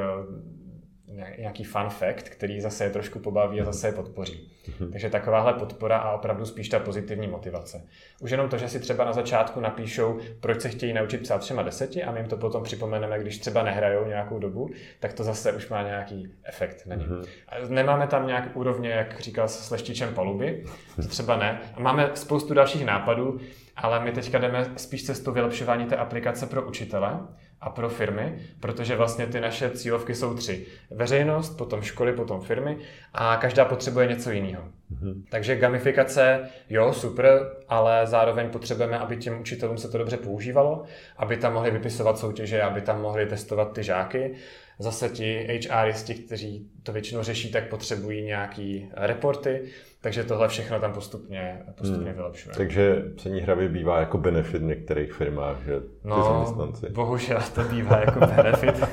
nějaký 1.37 1.63
fun 1.63 1.89
fact, 1.89 2.29
který 2.29 2.61
zase 2.61 2.83
je 2.83 2.89
trošku 2.89 3.19
pobaví 3.19 3.61
a 3.61 3.65
zase 3.65 3.87
je 3.87 3.91
podpoří. 3.91 4.51
Mhm. 4.79 4.91
Takže 4.91 5.09
takováhle 5.09 5.53
podpora 5.53 5.97
a 5.97 6.15
opravdu 6.15 6.45
spíš 6.45 6.69
ta 6.69 6.79
pozitivní 6.79 7.27
motivace. 7.27 7.81
Už 8.21 8.31
jenom 8.31 8.49
to, 8.49 8.57
že 8.57 8.69
si 8.69 8.79
třeba 8.79 9.05
na 9.05 9.13
začátku 9.13 9.59
napíšou, 9.59 10.19
proč 10.39 10.61
se 10.61 10.69
chtějí 10.69 10.93
naučit 10.93 11.17
psát 11.17 11.37
třema 11.37 11.63
deseti 11.63 12.03
a 12.03 12.11
my 12.11 12.19
jim 12.19 12.27
to 12.27 12.37
potom 12.37 12.63
připomeneme, 12.63 13.19
když 13.19 13.37
třeba 13.37 13.63
nehrajou 13.63 14.05
nějakou 14.05 14.39
dobu, 14.39 14.69
tak 14.99 15.13
to 15.13 15.23
zase 15.23 15.53
už 15.53 15.69
má 15.69 15.83
nějaký 15.83 16.31
efekt 16.43 16.85
na 16.85 16.95
ně. 16.95 17.05
Mhm. 17.05 17.23
Nemáme 17.67 18.07
tam 18.07 18.27
nějak 18.27 18.57
úrovně, 18.57 18.89
jak 18.89 19.19
říkal 19.19 19.47
s 19.47 19.71
leštičem 19.71 20.13
paluby, 20.13 20.63
to 20.95 21.07
třeba 21.07 21.37
ne. 21.37 21.61
A 21.73 21.79
máme 21.79 22.11
spoustu 22.13 22.53
dalších 22.53 22.85
nápadů, 22.85 23.39
ale 23.75 24.03
my 24.03 24.11
teďka 24.11 24.37
jdeme 24.37 24.65
spíš 24.77 25.05
cestou 25.05 25.31
vylepšování 25.31 25.85
té 25.85 25.95
aplikace 25.95 26.45
pro 26.45 26.67
učitele, 26.67 27.19
a 27.61 27.69
pro 27.69 27.89
firmy, 27.89 28.39
protože 28.59 28.95
vlastně 28.95 29.27
ty 29.27 29.41
naše 29.41 29.69
cílovky 29.69 30.15
jsou 30.15 30.33
tři. 30.33 30.65
Veřejnost, 30.91 31.57
potom 31.57 31.81
školy, 31.81 32.13
potom 32.13 32.41
firmy 32.41 32.77
a 33.13 33.37
každá 33.37 33.65
potřebuje 33.65 34.07
něco 34.07 34.31
jiného. 34.31 34.63
Mm-hmm. 34.63 35.23
Takže 35.29 35.55
gamifikace, 35.55 36.49
jo, 36.69 36.93
super, 36.93 37.51
ale 37.67 38.07
zároveň 38.07 38.49
potřebujeme, 38.49 38.99
aby 38.99 39.17
těm 39.17 39.39
učitelům 39.39 39.77
se 39.77 39.89
to 39.89 39.97
dobře 39.97 40.17
používalo, 40.17 40.83
aby 41.17 41.37
tam 41.37 41.53
mohli 41.53 41.71
vypisovat 41.71 42.17
soutěže, 42.19 42.61
aby 42.61 42.81
tam 42.81 43.01
mohli 43.01 43.25
testovat 43.25 43.73
ty 43.73 43.83
žáky. 43.83 44.35
Zase 44.79 45.09
ti 45.09 45.59
HRisti, 45.71 46.13
kteří 46.13 46.69
to 46.83 46.91
většinou 46.91 47.23
řeší, 47.23 47.51
tak 47.51 47.69
potřebují 47.69 48.23
nějaký 48.23 48.89
reporty, 48.93 49.61
takže 50.01 50.23
tohle 50.23 50.47
všechno 50.47 50.79
tam 50.79 50.93
postupně, 50.93 51.61
postupně 51.77 52.05
hmm. 52.05 52.15
vylepšuje. 52.15 52.55
Takže 52.55 53.03
psaní 53.15 53.41
hravy 53.41 53.69
bývá 53.69 53.99
jako 53.99 54.17
benefit 54.17 54.61
v 54.61 54.65
některých 54.65 55.13
firmách, 55.13 55.57
že 55.65 55.79
ty 55.79 55.87
no, 56.03 56.23
zaměstnanci. 56.23 56.89
bohužel 56.89 57.39
to 57.55 57.63
bývá 57.63 57.97
jako 57.97 58.19
benefit. 58.35 58.83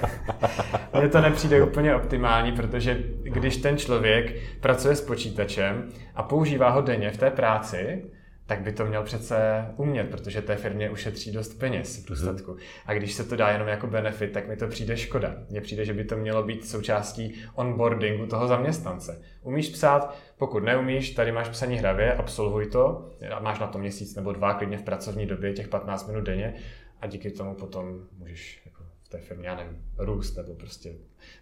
Mně 0.99 1.09
to 1.09 1.21
nepřijde 1.21 1.63
úplně 1.63 1.95
optimální, 1.95 2.53
protože 2.53 3.03
když 3.23 3.57
ten 3.57 3.79
člověk 3.79 4.37
pracuje 4.61 4.97
s 4.97 5.01
počítačem 5.01 5.89
a 6.15 6.23
používá 6.23 6.71
ho 6.71 6.83
denně 6.83 7.11
v 7.11 7.17
té 7.17 7.31
práci, 7.31 8.05
tak 8.47 8.61
by 8.61 8.73
to 8.73 8.85
měl 8.85 9.03
přece 9.03 9.67
umět, 9.77 10.11
protože 10.11 10.43
té 10.43 10.57
firmě 10.57 10.91
ušetří 10.91 11.33
dost 11.33 11.59
peněz 11.59 12.05
v 12.05 12.09
důsledku. 12.09 12.53
Mm. 12.53 12.59
A 12.87 12.95
když 12.95 13.15
se 13.15 13.25
to 13.25 13.37
dá 13.37 13.51
jenom 13.51 13.69
jako 13.69 13.87
benefit, 13.87 14.33
tak 14.33 14.49
mi 14.49 14.57
to 14.57 14.69
přijde 14.69 14.97
škoda. 14.97 15.35
Mně 15.51 15.61
přijde, 15.61 15.85
že 15.85 15.95
by 15.95 16.05
to 16.05 16.17
mělo 16.17 16.43
být 16.43 16.69
součástí 16.69 17.35
onboardingu 17.55 18.27
toho 18.27 18.49
zaměstnance. 18.49 19.23
Umíš 19.43 19.69
psát, 19.69 20.17
pokud 20.39 20.65
neumíš, 20.65 21.11
tady 21.11 21.33
máš 21.33 21.49
psaní 21.49 21.77
hravě, 21.77 22.15
absolvuj 22.15 22.67
to, 22.67 23.11
máš 23.41 23.59
na 23.59 23.67
to 23.67 23.79
měsíc 23.79 24.15
nebo 24.17 24.33
dva 24.33 24.55
klidně 24.55 24.79
v 24.79 24.83
pracovní 24.83 25.27
době, 25.27 25.53
těch 25.53 25.69
15 25.69 26.09
minut 26.09 26.25
denně 26.25 26.55
a 27.01 27.07
díky 27.07 27.31
tomu 27.31 27.55
potom 27.55 28.01
můžeš 28.19 28.63
jako 28.67 28.85
v 29.03 29.09
té 29.09 29.19
firmě, 29.19 29.49
já 29.49 29.55
nevím, 29.55 29.83
růst 29.99 30.37
nebo 30.37 30.55
prostě 30.55 30.93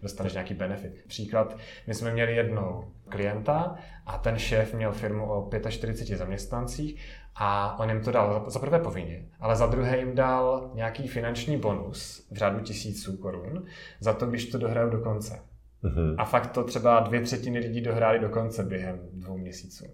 dostaneš 0.03 0.33
nějaký 0.33 0.55
benefit. 0.55 1.05
Příklad, 1.07 1.57
my 1.87 1.95
jsme 1.95 2.13
měli 2.13 2.37
jednou 2.37 2.93
klienta 3.09 3.77
a 4.07 4.19
ten 4.19 4.39
šéf 4.39 4.75
měl 4.75 4.93
firmu 4.93 5.27
o 5.27 5.51
45 5.69 6.17
zaměstnancích 6.17 7.01
a 7.37 7.79
on 7.79 7.89
jim 7.89 8.01
to 8.01 8.13
dal 8.13 8.45
za 8.47 8.61
prvé 8.61 8.79
povinně, 8.79 9.27
ale 9.41 9.57
za 9.57 9.67
druhé 9.67 9.99
jim 9.99 10.15
dal 10.15 10.71
nějaký 10.75 11.09
finanční 11.09 11.57
bonus 11.57 12.27
v 12.33 12.37
řádu 12.37 12.61
tisíců 12.61 13.17
korun 13.17 13.65
za 14.01 14.13
to, 14.13 14.27
když 14.27 14.47
to 14.47 14.59
dohrajou 14.59 14.91
do 14.91 14.99
konce. 14.99 15.41
Mm-hmm. 15.85 16.15
A 16.19 16.25
fakt 16.25 16.47
to 16.47 16.65
třeba 16.65 17.01
dvě 17.01 17.21
třetiny 17.21 17.59
lidí 17.59 17.81
dohráli 17.81 18.19
do 18.19 18.29
konce 18.29 18.63
během 18.63 18.99
dvou 19.13 19.39
měsíců. 19.39 19.85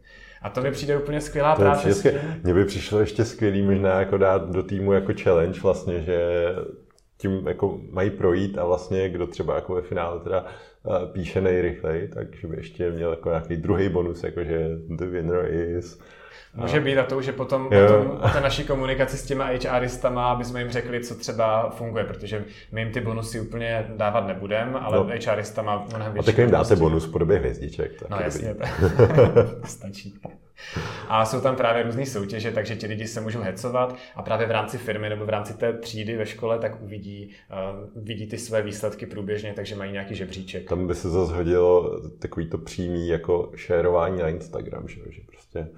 A 0.43 0.50
to 0.50 0.61
mi 0.61 0.71
přijde 0.71 0.99
úplně 0.99 1.21
skvělá 1.21 1.57
to 1.57 1.62
práce. 1.62 2.21
Mně 2.43 2.55
by 2.55 2.64
přišlo 2.64 3.00
ještě 3.00 3.25
skvělý 3.25 3.62
možná 3.62 4.00
jako 4.00 4.19
dát 4.19 4.50
do 4.50 4.62
týmu 4.62 4.93
jako 4.93 5.12
challenge 5.23 5.61
vlastně, 5.61 6.02
že 6.02 6.19
tím 7.17 7.47
jako 7.47 7.81
mají 7.90 8.11
projít 8.11 8.59
a 8.59 8.64
vlastně 8.64 9.09
kdo 9.09 9.26
třeba 9.26 9.55
jako 9.55 9.75
ve 9.75 9.83
finále 9.83 10.21
teda 10.21 10.47
píše 11.13 11.41
nejrychleji, 11.41 12.09
takže 12.09 12.47
by 12.47 12.57
ještě 12.57 12.91
měl 12.91 13.11
jako 13.11 13.29
nějaký 13.29 13.57
druhý 13.57 13.89
bonus, 13.89 14.25
jakože 14.25 14.69
the 14.89 15.07
winner 15.07 15.53
is 15.53 15.99
Může 16.55 16.81
být 16.81 16.99
a 16.99 17.05
to 17.05 17.19
už 17.19 17.27
je 17.27 17.33
potom, 17.33 17.65
potom 17.65 18.21
o 18.23 18.29
té 18.29 18.41
naší 18.41 18.65
komunikaci 18.65 19.17
s 19.17 19.25
těma 19.25 19.45
HRistama, 19.45 20.33
aby 20.33 20.45
jsme 20.45 20.61
jim 20.61 20.71
řekli, 20.71 21.01
co 21.01 21.15
třeba 21.15 21.71
funguje, 21.71 22.05
protože 22.05 22.45
my 22.73 22.81
jim 22.81 22.93
ty 22.93 23.01
bonusy 23.01 23.41
úplně 23.41 23.87
dávat 23.97 24.27
nebudeme, 24.27 24.79
ale 24.79 24.97
no. 24.97 25.11
HRista 25.27 25.63
má 25.63 25.87
mnohem 25.95 26.13
větší. 26.13 26.29
A 26.29 26.33
tak 26.33 26.39
jim 26.39 26.51
dáte 26.51 26.77
bonus 26.77 27.07
v 27.07 27.13
podobě 27.13 27.39
hvězdiček. 27.39 28.11
No 28.11 28.19
jasně, 28.21 28.55
to 28.55 28.65
stačí. 29.65 30.15
A 31.09 31.25
jsou 31.25 31.40
tam 31.40 31.57
právě 31.57 31.83
různé 31.83 32.07
soutěže, 32.07 32.52
takže 32.52 32.76
ti 32.76 32.87
lidi 32.87 33.07
se 33.07 33.21
můžou 33.21 33.40
hecovat 33.40 33.97
a 34.17 34.23
právě 34.23 34.47
v 34.47 34.50
rámci 34.50 34.79
firmy 34.79 35.09
nebo 35.09 35.25
v 35.25 35.29
rámci 35.29 35.55
té 35.55 35.73
třídy 35.73 36.17
ve 36.17 36.26
škole 36.26 36.59
tak 36.59 36.83
uvidí, 36.83 37.31
uh, 37.50 38.05
vidí 38.05 38.26
ty 38.26 38.38
své 38.38 38.62
výsledky 38.62 39.07
průběžně, 39.07 39.52
takže 39.57 39.76
mají 39.76 39.93
nějaký 39.93 40.14
žebříček. 40.14 40.69
Tam 40.69 40.87
by 40.87 40.95
se 40.95 41.11
zase 41.11 41.35
hodilo 41.35 42.00
takový 42.19 42.47
to 42.47 42.59
přímý 42.59 43.09
jako 43.09 43.52
šerování 43.55 44.19
na 44.19 44.29
Instagram, 44.29 44.88
že, 44.88 45.00
že 45.11 45.21
prostě 45.26 45.69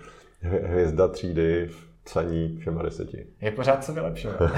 hvězda 0.41 1.09
třídy 1.09 1.67
v 1.67 1.92
psaní 2.05 2.57
všema 2.61 2.83
deseti. 2.83 3.27
Je 3.41 3.51
pořád 3.51 3.85
co 3.85 3.93
vylepšovat. 3.93 4.41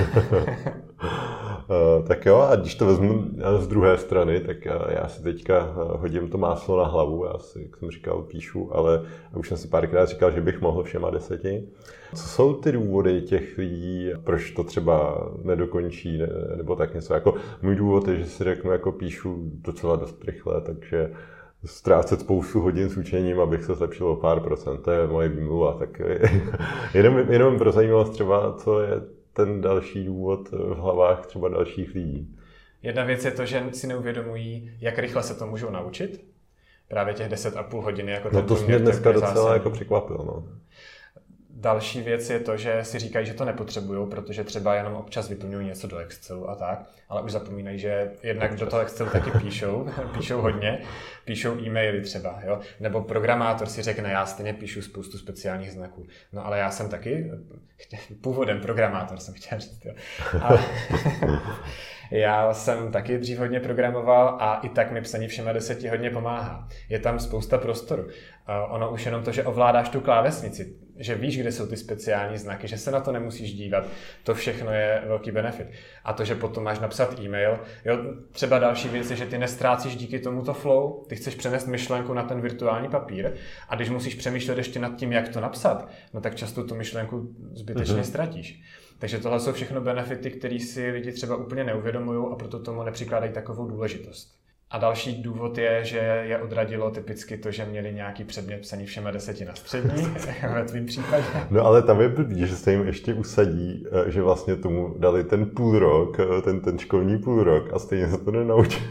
Eh, 1.71 2.03
tak 2.03 2.27
jo, 2.27 2.37
a 2.39 2.57
když 2.57 2.75
to 2.75 2.87
vezmu 2.87 3.25
z 3.59 3.69
druhé 3.69 3.99
strany, 3.99 4.41
tak 4.41 4.65
já 4.89 5.09
si 5.09 5.23
teďka 5.23 5.59
eh, 5.59 5.73
hodím 5.99 6.29
to 6.29 6.39
máslo 6.39 6.79
na 6.79 6.85
hlavu, 6.85 7.25
já 7.25 7.39
si, 7.39 7.63
jak 7.63 7.77
jsem 7.77 7.91
říkal, 7.91 8.23
píšu, 8.23 8.77
ale 8.77 9.03
už 9.37 9.49
jsem 9.49 9.59
si 9.59 9.69
párkrát 9.69 10.09
říkal, 10.09 10.31
že 10.31 10.41
bych 10.41 10.61
mohl 10.61 10.83
všema 10.83 11.11
deseti. 11.11 11.69
Co 12.15 12.29
jsou 12.29 12.55
ty 12.55 12.73
důvody 12.73 13.23
těch 13.23 13.59
lidí, 13.59 14.11
proč 14.25 14.51
to 14.51 14.65
třeba 14.65 15.29
nedokončí, 15.43 16.23
nebo 16.57 16.77
tak 16.77 16.95
něco? 16.95 17.15
Jako 17.15 17.35
můj 17.63 17.77
důvod 17.77 18.09
je, 18.09 18.17
že 18.17 18.27
si 18.27 18.45
řeknu, 18.45 18.73
jako 18.73 18.93
píšu 18.93 19.37
docela 19.45 19.97
dost 19.97 20.25
rychle, 20.25 20.61
takže 20.61 21.11
ztrácet 21.65 22.21
spoustu 22.21 22.61
hodin 22.61 22.89
s 22.89 22.97
učením, 22.97 23.41
abych 23.41 23.65
se 23.65 23.75
zlepšil 23.75 24.07
o 24.07 24.17
pár 24.17 24.41
procent. 24.41 24.83
To 24.83 24.91
je 24.91 25.07
moje 25.07 25.29
výmluva. 25.29 25.73
Tak 25.73 26.01
jenom, 26.95 27.19
jenom 27.33 27.59
pro 27.59 27.73
zajímavost 27.73 28.11
třeba, 28.11 28.53
co 28.53 28.81
je 28.81 28.91
ten 29.33 29.61
další 29.61 30.05
důvod 30.05 30.51
v 30.51 30.75
hlavách 30.75 31.27
třeba 31.27 31.49
dalších 31.49 31.95
lidí. 31.95 32.37
Jedna 32.83 33.05
věc 33.05 33.25
je 33.25 33.31
to, 33.31 33.47
že 33.47 33.65
si 33.73 33.87
neuvědomují, 33.87 34.71
jak 34.81 34.99
rychle 34.99 35.23
se 35.23 35.35
to 35.35 35.47
můžou 35.47 35.71
naučit. 35.71 36.25
Právě 36.89 37.15
těch 37.15 37.29
10,5 37.29 37.83
hodiny 37.83 38.13
jako 38.13 38.29
No 38.33 38.43
to 38.43 38.55
mě 38.55 38.79
dneska 38.79 39.13
docela 39.13 39.55
jako 39.55 39.71
překvapilo. 39.71 40.25
No. 40.25 40.45
Další 41.57 42.01
věc 42.01 42.31
je 42.31 42.41
to, 42.41 42.57
že 42.57 42.85
si 42.85 42.99
říkají, 42.99 43.27
že 43.27 43.35
to 43.35 43.45
nepotřebují, 43.45 44.09
protože 44.11 44.45
třeba 44.45 44.75
jenom 44.75 44.95
občas 44.95 45.29
vyplňují 45.29 45.67
něco 45.67 45.87
do 45.87 45.99
Excelu 45.99 46.51
a 46.51 46.55
tak, 46.55 46.85
ale 47.09 47.23
už 47.23 47.33
zapomínají, 47.33 47.79
že 47.79 48.11
jednak 48.23 48.57
do 48.57 48.67
toho 48.67 48.83
Excelu 48.83 49.11
taky 49.11 49.31
píšou, 49.31 49.89
píšou 50.15 50.41
hodně, 50.41 50.83
píšou 51.25 51.59
e-maily 51.59 52.01
třeba, 52.01 52.41
jo? 52.47 52.61
nebo 52.81 53.03
programátor 53.03 53.69
si 53.69 53.83
řekne, 53.83 54.11
já 54.11 54.27
stejně 54.27 54.53
píšu 54.53 54.83
spoustu 54.83 55.19
speciálních 55.19 55.73
znaků. 55.73 56.07
No 56.33 56.47
ale 56.47 56.59
já 56.59 56.71
jsem 56.71 56.89
taky 56.89 57.31
původem 58.21 58.61
programátor, 58.61 59.19
jsem 59.19 59.35
chtěl 59.35 59.61
říct. 59.61 59.85
Jo? 59.85 59.95
A, 60.41 60.55
já 62.11 62.55
jsem 62.55 62.93
taky 62.93 63.19
dřív 63.19 63.39
hodně 63.39 63.61
programoval 63.61 64.37
a 64.41 64.61
i 64.63 64.69
tak 64.69 64.93
mi 64.93 65.01
psaní 65.01 65.29
všema 65.29 65.53
deseti 65.53 65.89
hodně 65.89 66.11
pomáhá. 66.11 66.69
Je 66.89 66.99
tam 66.99 67.19
spousta 67.19 67.59
prostoru. 67.59 68.09
Ono 68.69 68.91
už 68.91 69.07
jenom 69.07 69.23
to, 69.23 69.33
že 69.33 69.45
ovládáš 69.45 69.89
tu 69.89 70.01
klávesnici, 70.01 70.77
že 70.97 71.15
víš, 71.15 71.39
kde 71.39 71.53
jsou 71.53 71.67
ty 71.67 71.77
speciální 71.77 72.39
znaky, 72.39 72.69
že 72.69 72.79
se 72.79 72.91
na 72.91 73.01
to 73.01 73.13
nemusíš 73.13 73.55
dívat, 73.55 73.87
to 74.25 74.35
všechno 74.35 74.73
je 74.73 75.03
velký 75.07 75.31
benefit. 75.31 75.67
A 76.05 76.13
to, 76.13 76.25
že 76.25 76.35
potom 76.35 76.65
máš 76.65 76.79
napsat 76.79 77.21
e-mail, 77.21 77.59
jo, 77.85 77.99
třeba 78.33 78.59
další 78.59 78.89
věc 78.89 79.11
je, 79.11 79.17
že 79.17 79.27
ty 79.27 79.39
nestrácíš 79.39 79.97
díky 79.97 80.19
tomuto 80.19 80.55
flow, 80.55 81.05
ty 81.09 81.17
chceš 81.17 81.35
přenést 81.35 81.67
myšlenku 81.67 82.15
na 82.15 82.23
ten 82.23 82.41
virtuální 82.41 82.89
papír 82.89 83.33
a 83.69 83.77
když 83.77 83.91
musíš 83.91 84.15
přemýšlet 84.15 84.59
ještě 84.59 84.79
nad 84.79 84.97
tím, 84.97 85.13
jak 85.13 85.29
to 85.29 85.41
napsat, 85.41 85.89
no 86.15 86.21
tak 86.21 86.35
často 86.35 86.65
tu 86.65 86.75
myšlenku 86.75 87.35
zbytečně 87.53 87.95
mm-hmm. 87.95 88.03
ztratíš. 88.03 88.63
Takže 89.05 89.19
tohle 89.19 89.41
jsou 89.41 89.53
všechno 89.53 89.81
benefity, 89.81 90.31
které 90.31 90.61
si 90.61 90.91
lidi 90.91 91.13
třeba 91.13 91.37
úplně 91.37 91.65
neuvědomují 91.65 92.27
a 92.33 92.37
proto 92.37 92.59
tomu 92.59 92.83
nepřikládají 92.83 93.33
takovou 93.33 93.69
důležitost. 93.69 94.44
A 94.75 94.79
další 94.79 95.23
důvod 95.23 95.59
je, 95.59 95.85
že 95.85 96.23
je 96.25 96.39
odradilo 96.39 96.91
typicky 96.91 97.37
to, 97.37 97.51
že 97.51 97.65
měli 97.65 97.95
nějaký 97.95 98.25
předmět 98.25 98.61
psaný 98.61 98.87
všema 98.87 99.11
deseti 99.11 99.45
na 99.45 99.55
střední, 99.55 100.07
ve 100.55 100.65
tvým 100.65 100.87
případě. 100.87 101.25
No 101.51 101.67
ale 101.67 101.83
tam 101.83 102.01
je 102.01 102.09
blbý, 102.09 102.47
že 102.47 102.57
se 102.57 102.71
jim 102.71 102.87
ještě 102.87 103.15
usadí, 103.15 103.87
eh, 104.07 104.11
že 104.11 104.23
vlastně 104.23 104.57
tomu 104.57 104.95
dali 104.99 105.25
ten 105.25 105.47
půl 105.47 105.79
rok, 105.79 106.21
eh, 106.21 106.43
ten, 106.43 106.61
ten 106.61 106.79
školní 106.79 107.19
půl 107.19 107.45
rok 107.45 107.73
a 107.73 107.79
stejně 107.79 108.09
se 108.09 108.19
to 108.19 108.31
nenaučí. 108.31 108.83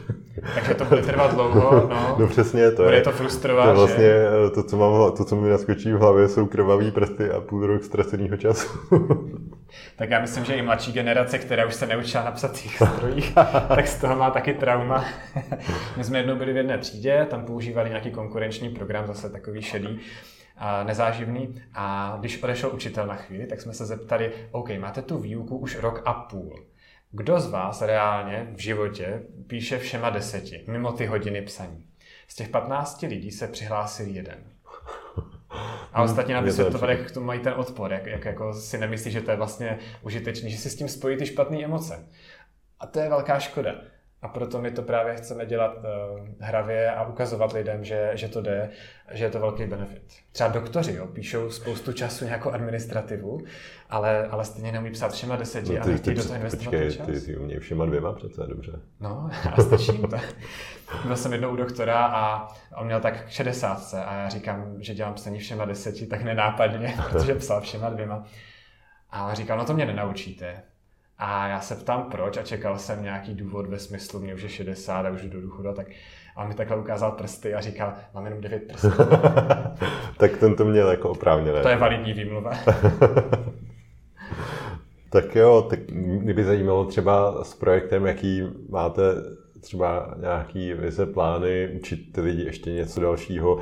Takže 0.55 0.73
to 0.73 0.85
bude 0.85 1.01
trvat 1.01 1.33
dlouho, 1.33 1.87
no. 1.89 2.15
no 2.19 2.27
přesně, 2.27 2.71
to 2.71 2.83
bude 2.83 2.95
je. 2.95 3.01
to 3.01 3.11
frustrovat, 3.11 3.65
to 3.65 3.75
vlastně, 3.75 4.03
že? 4.03 4.27
Eh, 4.47 4.49
to, 4.49 4.63
co, 4.63 4.77
mám, 4.77 5.11
to, 5.11 5.25
co 5.25 5.35
mi 5.35 5.49
naskočí 5.49 5.93
v 5.93 5.97
hlavě, 5.97 6.27
jsou 6.27 6.45
krvavý 6.45 6.91
prsty 6.91 7.31
a 7.31 7.41
půl 7.41 7.67
rok 7.67 7.83
ztraceného 7.83 8.37
času. 8.37 8.67
tak 9.95 10.09
já 10.09 10.21
myslím, 10.21 10.45
že 10.45 10.53
i 10.53 10.61
mladší 10.61 10.91
generace, 10.91 11.39
která 11.39 11.65
už 11.65 11.75
se 11.75 11.87
neučila 11.87 12.23
na 12.23 12.31
psacích 12.31 12.81
strojích, 12.95 13.33
tak 13.67 13.87
z 13.87 14.01
toho 14.01 14.15
má 14.15 14.31
taky 14.31 14.53
trauma. 14.53 15.05
My 15.97 16.03
jsme 16.03 16.19
jednou 16.19 16.35
byli 16.35 16.53
v 16.53 16.57
jedné 16.57 16.77
třídě, 16.77 17.27
tam 17.29 17.45
používali 17.45 17.89
nějaký 17.89 18.11
konkurenční 18.11 18.69
program, 18.69 19.07
zase 19.07 19.29
takový 19.29 19.61
šedý, 19.61 19.99
a 20.57 20.83
nezáživný. 20.83 21.55
A 21.73 22.15
když 22.19 22.43
odešel 22.43 22.69
učitel 22.73 23.07
na 23.07 23.15
chvíli, 23.15 23.47
tak 23.47 23.61
jsme 23.61 23.73
se 23.73 23.85
zeptali, 23.85 24.31
OK, 24.51 24.69
máte 24.79 25.01
tu 25.01 25.17
výuku 25.17 25.57
už 25.57 25.79
rok 25.79 26.01
a 26.05 26.13
půl. 26.13 26.65
Kdo 27.11 27.39
z 27.39 27.49
vás 27.49 27.81
reálně 27.81 28.47
v 28.55 28.59
životě 28.59 29.21
píše 29.47 29.77
všema 29.77 30.09
deseti, 30.09 30.63
mimo 30.67 30.91
ty 30.91 31.05
hodiny 31.05 31.41
psaní? 31.41 31.85
Z 32.27 32.35
těch 32.35 32.49
15 32.49 33.01
lidí 33.01 33.31
se 33.31 33.47
přihlásil 33.47 34.07
jeden. 34.07 34.37
A 35.93 36.03
ostatně 36.03 36.33
nám 36.33 36.43
vysvětlovali, 36.43 36.97
jak 36.97 37.07
k 37.07 37.11
tomu 37.11 37.25
mají 37.25 37.39
ten 37.39 37.53
odpor, 37.53 37.93
jak, 37.93 38.05
jak 38.05 38.25
jako 38.25 38.53
si 38.53 38.77
nemyslí, 38.77 39.11
že 39.11 39.21
to 39.21 39.31
je 39.31 39.37
vlastně 39.37 39.79
užitečný, 40.01 40.51
že 40.51 40.57
si 40.57 40.69
s 40.69 40.75
tím 40.75 40.87
spojí 40.87 41.17
ty 41.17 41.25
špatné 41.25 41.63
emoce. 41.63 42.07
A 42.79 42.87
to 42.87 42.99
je 42.99 43.09
velká 43.09 43.39
škoda. 43.39 43.75
A 44.23 44.27
proto 44.27 44.61
my 44.61 44.71
to 44.71 44.81
právě 44.81 45.15
chceme 45.15 45.45
dělat 45.45 45.77
uh, 45.77 46.19
hravě 46.39 46.91
a 46.91 47.07
ukazovat 47.07 47.53
lidem, 47.53 47.83
že, 47.83 48.11
že 48.13 48.27
to 48.27 48.41
jde, 48.41 48.69
že 49.11 49.23
je 49.23 49.29
to 49.29 49.39
velký 49.39 49.65
benefit. 49.65 50.03
Třeba 50.31 50.49
doktoři 50.49 50.93
jo, 50.93 51.07
píšou 51.07 51.49
spoustu 51.49 51.93
času 51.93 52.25
nějakou 52.25 52.51
administrativu, 52.51 53.41
ale, 53.89 54.27
ale 54.27 54.45
stejně 54.45 54.71
neumí 54.71 54.91
psát 54.91 55.13
všema 55.13 55.35
deseti 55.35 55.75
no, 55.75 55.83
ty, 55.83 55.89
a 55.89 55.91
nechtějí 55.91 56.15
do 56.15 56.23
toho 56.23 56.35
investovat 56.35 56.71
počkej, 56.71 56.91
čas. 56.91 57.05
Ty, 57.05 57.21
ty 57.21 57.37
umějí 57.37 57.59
všema 57.59 57.85
dvěma 57.85 58.13
přece, 58.13 58.41
dobře. 58.47 58.79
No, 58.99 59.29
a 59.53 59.61
stačí 59.61 59.91
mu 59.91 60.07
to. 60.07 60.17
Byl 61.05 61.15
jsem 61.15 61.31
jednou 61.31 61.51
u 61.51 61.55
doktora 61.55 62.05
a 62.05 62.47
on 62.75 62.85
měl 62.85 62.99
tak 62.99 63.25
k 63.25 63.29
60 63.29 63.93
a 64.05 64.13
já 64.13 64.29
říkám, 64.29 64.75
že 64.79 64.93
dělám 64.93 65.13
psaní 65.13 65.39
všema 65.39 65.65
deseti, 65.65 66.05
tak 66.05 66.21
nenápadně, 66.21 66.93
protože 67.09 67.35
psal 67.35 67.61
všema 67.61 67.89
dvěma. 67.89 68.23
A 69.09 69.33
říkal, 69.33 69.57
no 69.57 69.65
to 69.65 69.73
mě 69.73 69.85
nenaučíte. 69.85 70.63
A 71.25 71.47
já 71.47 71.59
se 71.59 71.75
ptám 71.75 72.03
proč 72.11 72.37
a 72.37 72.43
čekal 72.43 72.77
jsem 72.77 73.03
nějaký 73.03 73.33
důvod 73.33 73.67
ve 73.67 73.79
smyslu, 73.79 74.19
mě 74.19 74.33
už 74.33 74.41
je 74.41 74.49
60 74.49 75.05
a 75.05 75.09
už 75.09 75.21
jdu 75.21 75.29
do 75.29 75.41
důchodu, 75.41 75.73
tak 75.73 75.87
a 76.35 76.47
mi 76.47 76.53
takhle 76.53 76.77
ukázal 76.77 77.11
prsty 77.11 77.53
a 77.53 77.61
říkal, 77.61 77.93
mám 78.13 78.25
jenom 78.25 78.41
9 78.41 78.63
prstů. 78.67 78.87
tak 80.17 80.37
ten 80.37 80.55
to 80.55 80.65
měl 80.65 80.91
jako 80.91 81.09
oprávněné. 81.09 81.61
To 81.61 81.69
je 81.69 81.77
validní 81.77 82.13
výmluva. 82.13 82.51
tak 85.09 85.35
jo, 85.35 85.67
tak 85.69 85.79
mě 85.91 86.33
by 86.33 86.43
zajímalo 86.43 86.85
třeba 86.85 87.43
s 87.43 87.53
projektem, 87.53 88.05
jaký 88.05 88.43
máte 88.69 89.01
třeba 89.61 90.15
nějaký 90.19 90.73
vize, 90.73 91.05
plány, 91.05 91.69
učit 91.75 92.13
ty 92.13 92.21
lidi 92.21 92.43
ještě 92.43 92.71
něco 92.71 93.01
dalšího. 93.01 93.59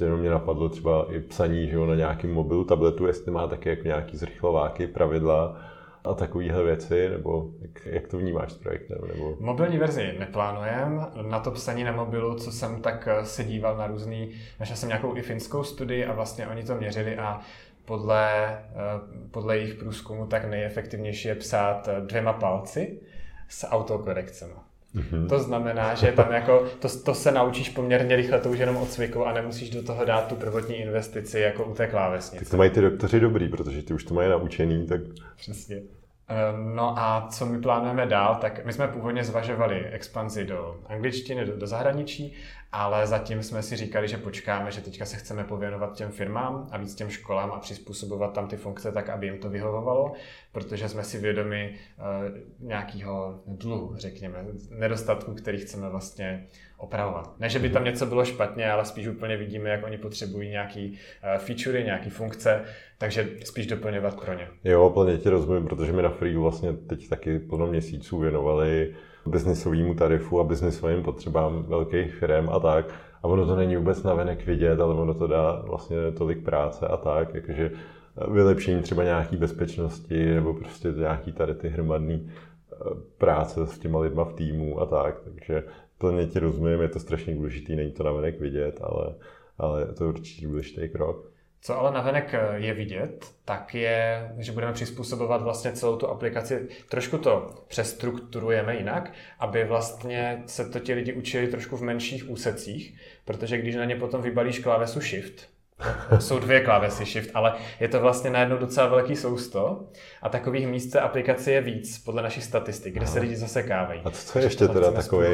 Jenom 0.00 0.20
mě 0.20 0.30
napadlo 0.30 0.68
třeba 0.68 1.06
i 1.10 1.20
psaní 1.20 1.68
že 1.68 1.76
jo, 1.76 1.86
na 1.86 1.94
nějakém 1.94 2.32
mobilu, 2.32 2.64
tabletu, 2.64 3.06
jestli 3.06 3.32
má 3.32 3.46
taky 3.46 3.68
jako 3.68 3.82
nějaký 3.82 4.16
zrychlováky, 4.16 4.86
pravidla 4.86 5.71
a 6.04 6.14
takovéhle 6.14 6.62
věci, 6.62 7.08
nebo 7.08 7.50
jak, 7.60 7.86
jak 7.86 8.08
to 8.08 8.18
vnímáš 8.18 8.52
s 8.52 8.58
projektem? 8.58 8.98
Nebo... 9.08 9.36
Mobilní 9.40 9.78
verzi 9.78 10.14
neplánujeme. 10.18 11.06
Na 11.22 11.40
to 11.40 11.50
psaní 11.50 11.84
na 11.84 11.92
mobilu, 11.92 12.34
co 12.34 12.52
jsem 12.52 12.82
tak 12.82 13.08
eh, 13.08 13.26
se 13.26 13.44
díval 13.44 13.76
na 13.76 13.86
různý, 13.86 14.30
našel 14.60 14.76
jsem 14.76 14.88
nějakou 14.88 15.16
i 15.16 15.22
finskou 15.22 15.64
studii 15.64 16.04
a 16.04 16.12
vlastně 16.12 16.48
oni 16.48 16.64
to 16.64 16.74
měřili 16.74 17.16
a 17.18 17.40
podle, 17.84 18.58
eh, 18.58 18.68
podle 19.30 19.58
jejich 19.58 19.74
průzkumu 19.74 20.26
tak 20.26 20.44
nejefektivnější 20.44 21.28
je 21.28 21.34
psát 21.34 21.88
eh, 21.88 22.00
dvěma 22.00 22.32
palci 22.32 23.00
s 23.48 23.66
autokorekcemi. 23.66 24.52
Mm-hmm. 24.96 25.28
To 25.28 25.38
znamená, 25.38 25.94
že 25.94 26.12
tam 26.12 26.32
jako, 26.32 26.66
to, 26.78 26.88
to 27.04 27.14
se 27.14 27.32
naučíš 27.32 27.68
poměrně 27.68 28.16
rychle, 28.16 28.40
to 28.40 28.50
už 28.50 28.58
jenom 28.58 28.76
od 28.76 28.88
cviku 28.88 29.26
a 29.26 29.32
nemusíš 29.32 29.70
do 29.70 29.82
toho 29.82 30.04
dát 30.04 30.26
tu 30.26 30.36
prvotní 30.36 30.76
investici 30.76 31.40
jako 31.40 31.64
u 31.64 31.74
té 31.74 31.86
klávesnice. 31.86 32.44
Tak 32.44 32.50
to 32.50 32.56
mají 32.56 32.70
ty 32.70 32.80
doktoři 32.80 33.20
dobrý, 33.20 33.48
protože 33.48 33.82
ty 33.82 33.94
už 33.94 34.04
to 34.04 34.14
mají 34.14 34.30
naučený, 34.30 34.86
tak... 34.86 35.00
Přesně. 35.36 35.76
Ehm, 36.28 36.76
no 36.76 36.98
a 36.98 37.28
co 37.30 37.46
my 37.46 37.60
plánujeme 37.60 38.06
dál, 38.06 38.38
tak 38.40 38.64
my 38.64 38.72
jsme 38.72 38.88
původně 38.88 39.24
zvažovali 39.24 39.86
expanzi 39.86 40.44
do 40.44 40.76
angličtiny, 40.86 41.46
do, 41.46 41.56
do 41.56 41.66
zahraničí, 41.66 42.34
ale 42.72 43.06
zatím 43.06 43.42
jsme 43.42 43.62
si 43.62 43.76
říkali, 43.76 44.08
že 44.08 44.16
počkáme, 44.16 44.70
že 44.70 44.80
teďka 44.80 45.04
se 45.04 45.16
chceme 45.16 45.44
pověnovat 45.44 45.96
těm 45.96 46.10
firmám 46.10 46.68
a 46.70 46.78
víc 46.78 46.94
těm 46.94 47.10
školám 47.10 47.50
a 47.52 47.58
přizpůsobovat 47.58 48.32
tam 48.32 48.48
ty 48.48 48.56
funkce 48.56 48.92
tak, 48.92 49.08
aby 49.08 49.26
jim 49.26 49.38
to 49.38 49.50
vyhovovalo, 49.50 50.12
protože 50.52 50.88
jsme 50.88 51.04
si 51.04 51.18
vědomi 51.18 51.74
uh, 51.98 52.66
nějakého 52.68 53.40
dluhu, 53.46 53.92
řekněme, 53.96 54.44
nedostatku, 54.70 55.34
který 55.34 55.58
chceme 55.58 55.88
vlastně 55.88 56.46
opravovat. 56.76 57.40
Ne, 57.40 57.48
že 57.48 57.58
by 57.58 57.70
tam 57.70 57.84
něco 57.84 58.06
bylo 58.06 58.24
špatně, 58.24 58.70
ale 58.70 58.84
spíš 58.84 59.06
úplně 59.06 59.36
vidíme, 59.36 59.70
jak 59.70 59.84
oni 59.84 59.98
potřebují 59.98 60.48
nějaký 60.48 60.90
uh, 60.90 61.44
featurey, 61.44 61.84
nějaký 61.84 62.10
funkce, 62.10 62.64
takže 62.98 63.28
spíš 63.44 63.66
doplňovat 63.66 64.20
pro 64.20 64.34
ně. 64.34 64.48
Jo, 64.64 64.90
plně 64.90 65.18
ti 65.18 65.28
rozumím, 65.28 65.66
protože 65.66 65.92
mi 65.92 66.02
na 66.02 66.10
Free 66.10 66.36
vlastně 66.36 66.72
teď 66.72 67.08
taky 67.08 67.38
plno 67.38 67.66
měsíců 67.66 68.18
věnovali 68.18 68.94
biznisovému 69.26 69.94
tarifu 69.94 70.40
a 70.40 70.44
biznisovým 70.44 71.02
potřebám 71.02 71.62
velkých 71.62 72.14
firm 72.14 72.48
a 72.48 72.60
tak. 72.60 72.94
A 73.22 73.28
ono 73.28 73.46
to 73.46 73.56
není 73.56 73.76
vůbec 73.76 74.02
navenek 74.02 74.46
vidět, 74.46 74.80
ale 74.80 74.94
ono 74.94 75.14
to 75.14 75.26
dá 75.26 75.62
vlastně 75.66 75.96
tolik 76.12 76.44
práce 76.44 76.86
a 76.86 76.96
tak, 76.96 77.34
jakože 77.34 77.70
vylepšení 78.30 78.82
třeba 78.82 79.04
nějaký 79.04 79.36
bezpečnosti 79.36 80.34
nebo 80.34 80.54
prostě 80.54 80.88
nějaký 80.88 81.32
tady 81.32 81.54
ty 81.54 81.68
hromadné 81.68 82.14
eh, 82.14 82.76
práce 83.18 83.66
s 83.66 83.78
těma 83.78 84.00
lidma 84.00 84.24
v 84.24 84.32
týmu 84.32 84.80
a 84.80 84.86
tak, 84.86 85.20
takže 85.20 85.64
plně 85.98 86.26
ti 86.26 86.38
rozumím, 86.38 86.80
je 86.80 86.88
to 86.88 86.98
strašně 86.98 87.34
důležitý, 87.34 87.76
není 87.76 87.92
to 87.92 88.02
navenek 88.02 88.40
vidět, 88.40 88.80
ale, 88.82 89.14
ale 89.58 89.80
je 89.80 89.86
to 89.86 90.08
určitě 90.08 90.46
důležitý 90.46 90.88
krok. 90.88 91.31
Co 91.64 91.78
ale 91.78 91.92
navenek 91.92 92.34
eh, 92.34 92.40
je 92.56 92.74
vidět, 92.74 93.26
tak 93.44 93.74
je, 93.74 94.32
že 94.38 94.52
budeme 94.52 94.72
přizpůsobovat 94.72 95.42
vlastně 95.42 95.72
celou 95.72 95.96
tu 95.96 96.08
aplikaci, 96.08 96.68
trošku 96.88 97.18
to 97.18 97.64
přestrukturujeme 97.68 98.76
jinak, 98.76 99.12
aby 99.38 99.64
vlastně 99.64 100.42
se 100.46 100.68
to 100.68 100.78
ti 100.78 100.94
lidi 100.94 101.12
učili 101.12 101.48
trošku 101.48 101.76
v 101.76 101.82
menších 101.82 102.30
úsecích, 102.30 102.98
protože 103.24 103.58
když 103.58 103.74
na 103.74 103.84
ně 103.84 103.96
potom 103.96 104.22
vybalíš 104.22 104.58
klávesu 104.58 105.00
Shift, 105.00 105.51
jsou 106.18 106.38
dvě 106.38 106.60
klávesy 106.60 107.04
Shift, 107.04 107.30
ale 107.34 107.54
je 107.80 107.88
to 107.88 108.00
vlastně 108.00 108.30
najednou 108.30 108.58
docela 108.58 108.86
velký 108.86 109.16
sousto 109.16 109.84
a 110.22 110.28
takových 110.28 110.68
míst 110.68 110.96
aplikace 110.96 111.52
je 111.52 111.60
víc 111.60 111.98
podle 111.98 112.22
našich 112.22 112.44
statistik, 112.44 112.94
kde 112.94 113.06
se 113.06 113.20
lidi 113.20 113.36
zasekávají. 113.36 114.00
A 114.04 114.10
co 114.10 114.38
je 114.38 114.44
ještě 114.44 114.68
teda 114.68 114.90
takový, 114.90 115.26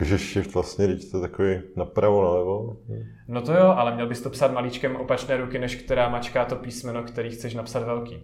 že 0.00 0.18
Shift 0.18 0.54
vlastně, 0.54 0.86
když 0.86 1.10
to 1.10 1.20
takový 1.20 1.60
napravo, 1.76 2.24
nalevo? 2.24 2.76
No 3.28 3.42
to 3.42 3.52
jo, 3.52 3.66
ale 3.66 3.94
měl 3.94 4.06
bys 4.06 4.20
to 4.20 4.30
psát 4.30 4.52
malíčkem 4.52 4.96
opačné 4.96 5.36
ruky, 5.36 5.58
než 5.58 5.74
která 5.74 6.08
mačká 6.08 6.44
to 6.44 6.56
písmeno, 6.56 7.02
který 7.02 7.30
chceš 7.30 7.54
napsat 7.54 7.82
velký. 7.82 8.22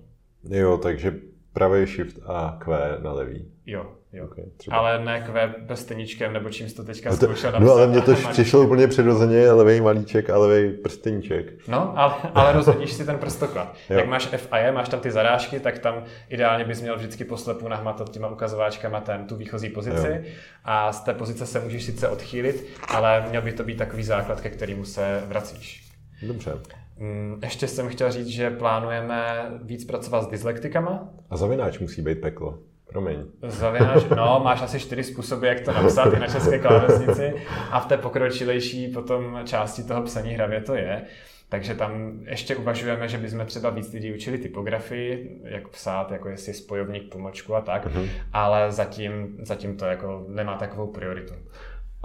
Jo, 0.49 0.79
takže 0.79 1.15
pravý 1.53 1.87
Shift 1.87 2.17
a 2.27 2.59
Q 2.61 2.99
na 3.03 3.13
levý. 3.13 3.49
Jo, 3.67 3.87
Jo. 4.17 4.25
Okay, 4.25 4.45
ale 4.71 5.05
ne 5.05 5.21
kve 5.21 5.55
bez 5.59 5.81
steničkem, 5.81 6.33
nebo 6.33 6.51
čím 6.51 6.69
jsi 6.69 6.75
to 6.75 6.85
teďka 6.85 7.11
no 7.11 7.17
to, 7.17 7.27
zkoušel 7.27 7.53
napsat. 7.53 7.67
No 7.67 7.73
ale 7.73 7.87
mně 7.87 8.01
to 8.01 8.15
přišlo 8.15 8.63
úplně 8.63 8.89
přirozeně, 8.89 9.51
levý 9.51 9.81
malíček 9.81 10.31
a 10.31 10.39
levý 10.39 10.73
prsteníček. 10.73 11.69
No, 11.69 11.99
ale, 11.99 12.15
ale 12.35 12.53
rozhodíš 12.53 12.93
si 12.93 13.05
ten 13.05 13.19
prstoklad. 13.19 13.77
Jak 13.89 14.07
máš 14.07 14.29
F 14.33 14.49
a 14.51 14.59
E, 14.59 14.73
máš 14.73 14.89
tam 14.89 15.01
ty 15.01 15.11
zarážky, 15.11 15.61
tak 15.61 15.79
tam 15.79 16.05
ideálně 16.29 16.65
bys 16.65 16.81
měl 16.81 16.97
vždycky 16.97 17.25
poslepu 17.25 17.69
nahmatat 17.69 18.11
těma 18.11 18.29
ukazováčkama 18.29 19.01
ten, 19.01 19.27
tu 19.27 19.37
výchozí 19.37 19.69
pozici 19.69 20.09
jo. 20.09 20.31
a 20.65 20.93
z 20.93 21.01
té 21.01 21.15
pozice 21.15 21.47
se 21.47 21.61
můžeš 21.61 21.85
sice 21.85 22.09
odchýlit, 22.09 22.67
ale 22.89 23.27
měl 23.29 23.43
by 23.43 23.53
to 23.53 23.65
být 23.65 23.79
takový 23.79 24.03
základ, 24.03 24.41
ke 24.41 24.51
kterému 24.51 24.85
se 24.85 25.23
vracíš. 25.27 25.91
Dobře. 26.23 26.53
Mm, 26.99 27.41
ještě 27.43 27.69
jsem 27.69 27.89
chtěl 27.89 28.13
říct, 28.13 28.27
že 28.27 28.51
plánujeme 28.51 29.51
víc 29.63 29.85
pracovat 29.85 30.23
s 30.23 30.27
dyslektikama. 30.27 31.09
A 31.31 31.37
zavináč 31.37 31.79
musí 31.79 32.03
být 32.03 32.21
peklo. 32.21 32.59
Promiň. 32.89 33.17
Zavináš, 33.43 34.05
no, 34.17 34.41
máš 34.45 34.63
asi 34.63 34.81
čtyři 34.81 35.05
způsoby, 35.05 35.49
jak 35.49 35.61
to 35.61 35.73
napsat 35.73 36.15
i 36.15 36.19
na 36.19 36.27
české 36.27 36.59
klávesnici 36.59 37.35
a 37.71 37.81
v 37.81 37.87
té 37.87 37.97
pokročilejší 37.97 38.89
potom 38.89 39.41
části 39.45 39.85
toho 39.85 40.03
psaní 40.03 40.31
hravě 40.31 40.61
to 40.61 40.75
je. 40.75 41.03
Takže 41.49 41.75
tam 41.75 42.21
ještě 42.25 42.57
uvažujeme, 42.57 43.09
že 43.09 43.19
bychom 43.19 43.47
třeba 43.47 43.71
víc 43.71 43.93
lidí 43.93 44.15
učili 44.15 44.39
typografii, 44.39 45.41
jak 45.45 45.69
psát, 45.69 46.11
jako 46.11 46.29
jestli 46.29 46.55
spojovník, 46.55 47.13
pomočku 47.13 47.55
a 47.55 47.61
tak, 47.61 47.87
mm-hmm. 47.87 48.09
ale 48.33 48.73
zatím, 48.73 49.37
zatím 49.43 49.77
to 49.77 49.85
jako 49.85 50.25
nemá 50.29 50.57
takovou 50.57 50.87
prioritu. 50.87 51.35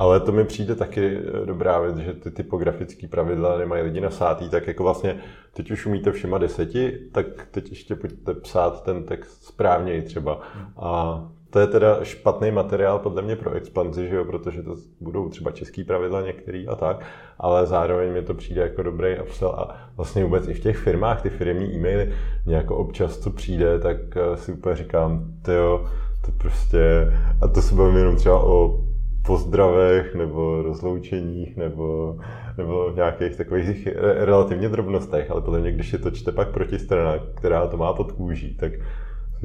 Ale 0.01 0.19
to 0.19 0.31
mi 0.31 0.45
přijde 0.45 0.75
taky 0.75 1.17
eh, 1.17 1.45
dobrá 1.45 1.79
věc, 1.79 1.97
že 1.97 2.13
ty 2.13 2.31
typografické 2.31 3.07
pravidla 3.07 3.57
nemají 3.57 3.83
lidi 3.83 4.01
nasátý, 4.01 4.49
tak 4.49 4.67
jako 4.67 4.83
vlastně 4.83 5.17
teď 5.53 5.71
už 5.71 5.85
umíte 5.85 6.11
všema 6.11 6.37
deseti, 6.37 6.99
tak 7.11 7.25
teď 7.51 7.69
ještě 7.69 7.95
pojďte 7.95 8.33
psát 8.33 8.83
ten 8.83 9.03
text 9.03 9.43
správněji 9.43 10.01
třeba. 10.01 10.41
A 10.77 11.21
to 11.49 11.59
je 11.59 11.67
teda 11.67 12.03
špatný 12.03 12.51
materiál 12.51 12.99
podle 12.99 13.21
mě 13.21 13.35
pro 13.35 13.51
expanzi, 13.51 14.07
že 14.07 14.15
jo, 14.15 14.25
protože 14.25 14.63
to 14.63 14.75
budou 15.01 15.29
třeba 15.29 15.51
český 15.51 15.83
pravidla 15.83 16.21
některý 16.21 16.67
a 16.67 16.75
tak, 16.75 17.05
ale 17.39 17.65
zároveň 17.65 18.13
mi 18.13 18.21
to 18.21 18.33
přijde 18.33 18.61
jako 18.61 18.83
dobrý 18.83 19.19
upsell 19.19 19.49
a 19.49 19.77
vlastně 19.97 20.23
vůbec 20.23 20.47
i 20.47 20.53
v 20.53 20.59
těch 20.59 20.77
firmách, 20.77 21.21
ty 21.21 21.29
firmní 21.29 21.75
e-maily, 21.75 22.13
nějak 22.45 22.71
občas 22.71 23.17
co 23.17 23.29
přijde, 23.29 23.79
tak 23.79 23.97
eh, 24.15 24.37
si 24.37 24.51
úplně 24.51 24.75
říkám, 24.75 25.25
jo, 25.47 25.85
to 26.25 26.31
prostě, 26.31 27.13
a 27.41 27.47
to 27.47 27.61
se 27.61 27.75
bavím 27.75 27.97
jenom 27.97 28.15
třeba 28.15 28.43
o 28.43 28.90
pozdravech 29.25 30.15
nebo 30.15 30.61
rozloučeních 30.61 31.57
nebo, 31.57 32.17
nebo 32.57 32.91
nějakých 32.95 33.35
takových 33.35 33.87
relativně 34.17 34.69
drobnostech, 34.69 35.31
ale 35.31 35.41
podle 35.41 35.59
mě, 35.59 35.71
když 35.71 35.93
je 35.93 35.99
to 35.99 36.11
čte 36.11 36.31
pak 36.31 36.49
protistrana, 36.49 37.13
která 37.35 37.67
to 37.67 37.77
má 37.77 37.93
pod 37.93 38.11
kůží, 38.11 38.55
tak 38.55 38.71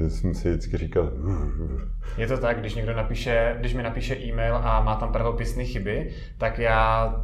jsem 0.09 0.35
si 0.35 0.51
vždycky 0.51 0.77
říkal... 0.77 1.11
Je 2.19 2.27
to 2.27 2.39
tak, 2.39 2.61
když 2.61 2.75
někdo 2.75 2.95
napíše, 2.95 3.57
když 3.59 3.75
mi 3.75 3.83
napíše 3.83 4.17
e-mail 4.17 4.57
a 4.57 4.83
má 4.83 4.97
tam 4.97 5.13
pravopisné 5.13 5.65
chyby, 5.65 6.11
tak 6.39 6.59
já, 6.59 7.15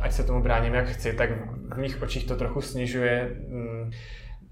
ať 0.00 0.12
se 0.12 0.24
tomu 0.24 0.42
bráním 0.42 0.74
jak 0.74 0.86
chci, 0.86 1.12
tak 1.12 1.30
v 1.74 1.78
mých 1.78 2.02
očích 2.02 2.26
to 2.26 2.36
trochu 2.36 2.60
snižuje 2.60 3.30
mm, 3.48 3.90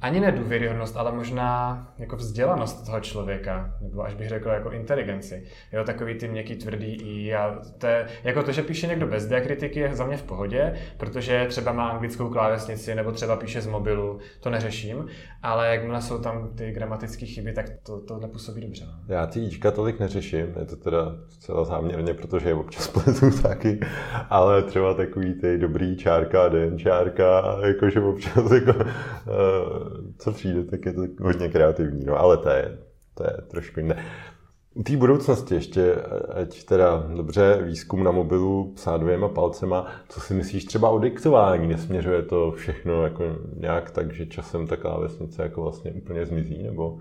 ani 0.01 0.21
ne 0.21 0.33
důvěryhodnost, 0.33 0.97
ale 0.97 1.13
možná 1.13 1.83
jako 1.99 2.17
vzdělanost 2.17 2.87
toho 2.87 3.01
člověka, 3.01 3.75
nebo 3.81 4.03
až 4.03 4.15
bych 4.15 4.29
řekl 4.29 4.49
jako 4.49 4.71
inteligenci. 4.71 5.45
Jo, 5.73 5.85
takový 5.85 6.15
ty 6.15 6.29
měkký 6.29 6.57
tvrdý 6.57 6.95
i 6.95 7.35
a 7.35 7.59
to 7.79 7.87
je, 7.87 8.07
jako 8.25 8.43
to, 8.43 8.53
že 8.53 8.63
píše 8.63 8.87
někdo 8.87 9.07
bez 9.07 9.27
diakritiky 9.27 9.81
je 9.81 9.95
za 9.95 10.07
mě 10.07 10.17
v 10.17 10.23
pohodě, 10.23 10.75
protože 10.97 11.47
třeba 11.49 11.73
má 11.73 11.89
anglickou 11.89 12.29
klávesnici 12.29 12.95
nebo 12.95 13.13
třeba 13.13 13.37
píše 13.37 13.61
z 13.61 13.67
mobilu, 13.67 14.19
to 14.41 14.51
neřeším, 14.51 15.07
ale 15.43 15.69
jakmile 15.69 16.03
jsou 16.03 16.19
tam 16.19 16.49
ty 16.55 16.73
gramatické 16.73 17.27
chyby, 17.27 17.53
tak 17.53 17.67
to, 17.83 18.01
to 18.01 18.19
nepůsobí 18.19 18.61
dobře. 18.61 18.85
No. 18.87 19.15
Já 19.15 19.27
ty 19.27 19.41
jíčka 19.41 19.71
tolik 19.71 20.01
neřeším, 20.01 20.55
je 20.59 20.65
to 20.67 20.77
teda 20.77 21.17
zcela 21.29 21.65
záměrně, 21.65 22.15
protože 22.15 22.49
je 22.49 22.55
občas 22.55 22.89
pletu 22.89 23.31
taky, 23.43 23.81
ale 24.31 24.63
třeba 24.63 24.95
takový 24.95 25.35
ty 25.35 25.59
dobrý 25.59 25.97
čárka, 25.97 26.49
den 26.49 26.79
čárka, 26.79 27.59
jakože 27.67 28.01
občas 28.01 28.51
jako, 28.53 28.73
uh, 28.73 29.86
co 30.19 30.33
přijde, 30.33 30.65
tak 30.65 30.87
je 30.87 30.93
to 30.93 31.03
hodně 31.21 31.49
kreativní, 31.49 32.05
no, 32.05 32.17
ale 32.17 32.37
to 32.37 32.49
je, 32.49 32.79
to 33.15 33.25
je 33.25 33.37
trošku 33.51 33.81
jiné. 33.81 34.05
U 34.75 34.83
té 34.83 34.97
budoucnosti 34.97 35.55
ještě, 35.55 35.95
ať 36.43 36.65
teda 36.65 37.07
dobře, 37.17 37.63
výzkum 37.63 38.05
na 38.05 38.11
mobilu 38.11 38.73
psát 38.75 39.01
dvěma 39.01 39.29
palcema, 39.29 39.87
co 40.09 40.21
si 40.21 40.35
myslíš 40.35 40.65
třeba 40.65 40.91
o 40.91 40.99
diktování? 40.99 41.69
Nesměřuje 41.69 42.23
to 42.23 42.53
všechno 42.53 43.03
jako 43.03 43.25
nějak 43.57 43.91
tak, 43.91 44.13
že 44.13 44.27
časem 44.27 44.67
ta 44.67 44.77
klávesnice 44.77 45.43
jako 45.43 45.63
vlastně 45.63 45.93
úplně 45.93 46.27
zmizí, 46.27 46.63
nebo? 46.63 46.99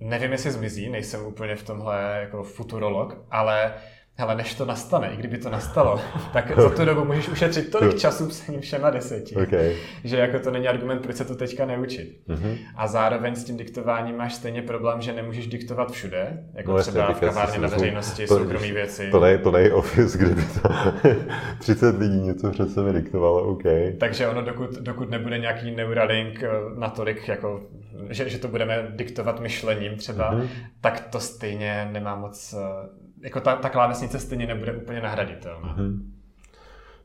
Nevím, 0.00 0.32
jestli 0.32 0.50
zmizí, 0.50 0.90
nejsem 0.90 1.26
úplně 1.26 1.56
v 1.56 1.66
tomhle 1.66 2.18
jako 2.20 2.42
futurolog, 2.42 3.16
ale 3.30 3.74
Hele, 4.14 4.36
než 4.36 4.54
to 4.54 4.64
nastane, 4.64 5.10
i 5.14 5.16
kdyby 5.16 5.38
to 5.38 5.50
nastalo, 5.50 6.00
tak 6.32 6.60
za 6.60 6.70
tu 6.70 6.84
dobu 6.84 7.04
můžeš 7.04 7.28
ušetřit 7.28 7.70
tolik 7.70 7.98
času 7.98 8.28
psaním 8.28 8.60
všema 8.60 8.90
deseti, 8.90 9.36
okay. 9.36 9.76
že 10.04 10.16
jako 10.16 10.38
to 10.38 10.50
není 10.50 10.68
argument, 10.68 11.02
proč 11.02 11.16
se 11.16 11.24
to 11.24 11.34
teďka 11.34 11.66
neučit. 11.66 12.20
Mm-hmm. 12.28 12.58
A 12.76 12.86
zároveň 12.86 13.34
s 13.34 13.44
tím 13.44 13.56
diktováním 13.56 14.16
máš 14.16 14.34
stejně 14.34 14.62
problém, 14.62 15.00
že 15.00 15.12
nemůžeš 15.12 15.46
diktovat 15.46 15.90
všude, 15.90 16.44
jako 16.54 16.72
no, 16.72 16.78
třeba 16.78 17.12
v 17.12 17.20
kavárně 17.20 17.58
na 17.58 17.68
veřejnosti, 17.68 18.26
to, 18.26 18.38
soukromí 18.38 18.72
věci. 18.72 19.10
To 19.10 19.20
nej, 19.20 19.38
to 19.38 19.50
nej 19.50 19.72
office, 19.72 20.18
kdyby 20.18 20.42
to 20.42 20.68
30 21.58 21.98
lidí 21.98 22.20
něco 22.20 22.50
před 22.50 22.70
sebe 22.70 22.92
diktovalo, 22.92 23.42
OK. 23.42 23.62
Takže 24.00 24.28
ono, 24.28 24.42
dokud, 24.42 24.70
dokud 24.70 25.10
nebude 25.10 25.38
nějaký 25.38 25.70
Neuralink 25.70 26.42
eh, 26.42 26.48
natolik, 26.78 27.28
jako, 27.28 27.62
že, 28.10 28.28
že 28.28 28.38
to 28.38 28.48
budeme 28.48 28.92
diktovat 28.96 29.40
myšlením 29.40 29.96
třeba, 29.96 30.34
mm-hmm. 30.34 30.48
tak 30.80 31.00
to 31.00 31.20
stejně 31.20 31.88
nemá 31.92 32.16
moc 32.16 32.54
eh, 32.58 33.01
jako 33.22 33.40
ta, 33.40 33.56
ta 33.56 33.68
klávesnice 33.68 34.18
stejně 34.18 34.46
nebude 34.46 34.72
úplně 34.72 35.00
nahraditelná. 35.00 35.76
Mm-hmm. 35.76 36.00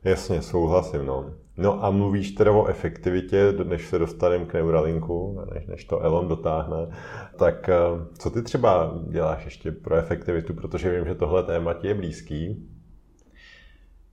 Jasně, 0.04 0.42
souhlasím. 0.42 1.06
No. 1.06 1.30
no 1.56 1.84
a 1.84 1.90
mluvíš 1.90 2.30
teda 2.30 2.52
o 2.52 2.66
efektivitě, 2.66 3.52
než 3.64 3.86
se 3.86 3.98
dostaneme 3.98 4.44
k 4.44 4.54
Neuralinku, 4.54 5.40
než, 5.54 5.66
než 5.66 5.84
to 5.84 6.00
Elon 6.00 6.28
dotáhne, 6.28 6.76
tak 7.36 7.68
eh, 7.68 7.76
co 8.18 8.30
ty 8.30 8.42
třeba 8.42 8.94
děláš 9.08 9.44
ještě 9.44 9.72
pro 9.72 9.96
efektivitu, 9.96 10.54
protože 10.54 10.96
vím, 10.96 11.04
že 11.04 11.14
tohle 11.14 11.42
téma 11.42 11.74
ti 11.74 11.86
je 11.86 11.94
blízký. 11.94 12.68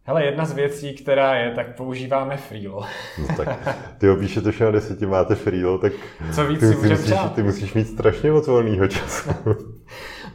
Hele, 0.07 0.25
jedna 0.25 0.45
z 0.45 0.53
věcí, 0.53 0.93
která 0.93 1.35
je, 1.35 1.51
tak 1.51 1.75
používáme 1.75 2.37
Freelo. 2.37 2.85
No 3.19 3.35
tak 3.37 3.77
ty 3.97 4.09
opíše 4.09 4.41
to 4.41 4.51
na 4.59 4.71
deseti, 4.71 5.05
máte 5.05 5.35
Freelo, 5.35 5.77
tak 5.77 5.93
Co 6.35 6.47
víc 6.47 6.59
ty, 6.59 6.67
si 6.67 6.75
musíš, 6.75 7.15
ty 7.35 7.43
musíš 7.43 7.73
mít 7.73 7.87
strašně 7.87 8.31
moc 8.31 8.47
volného 8.47 8.87
času. 8.87 9.29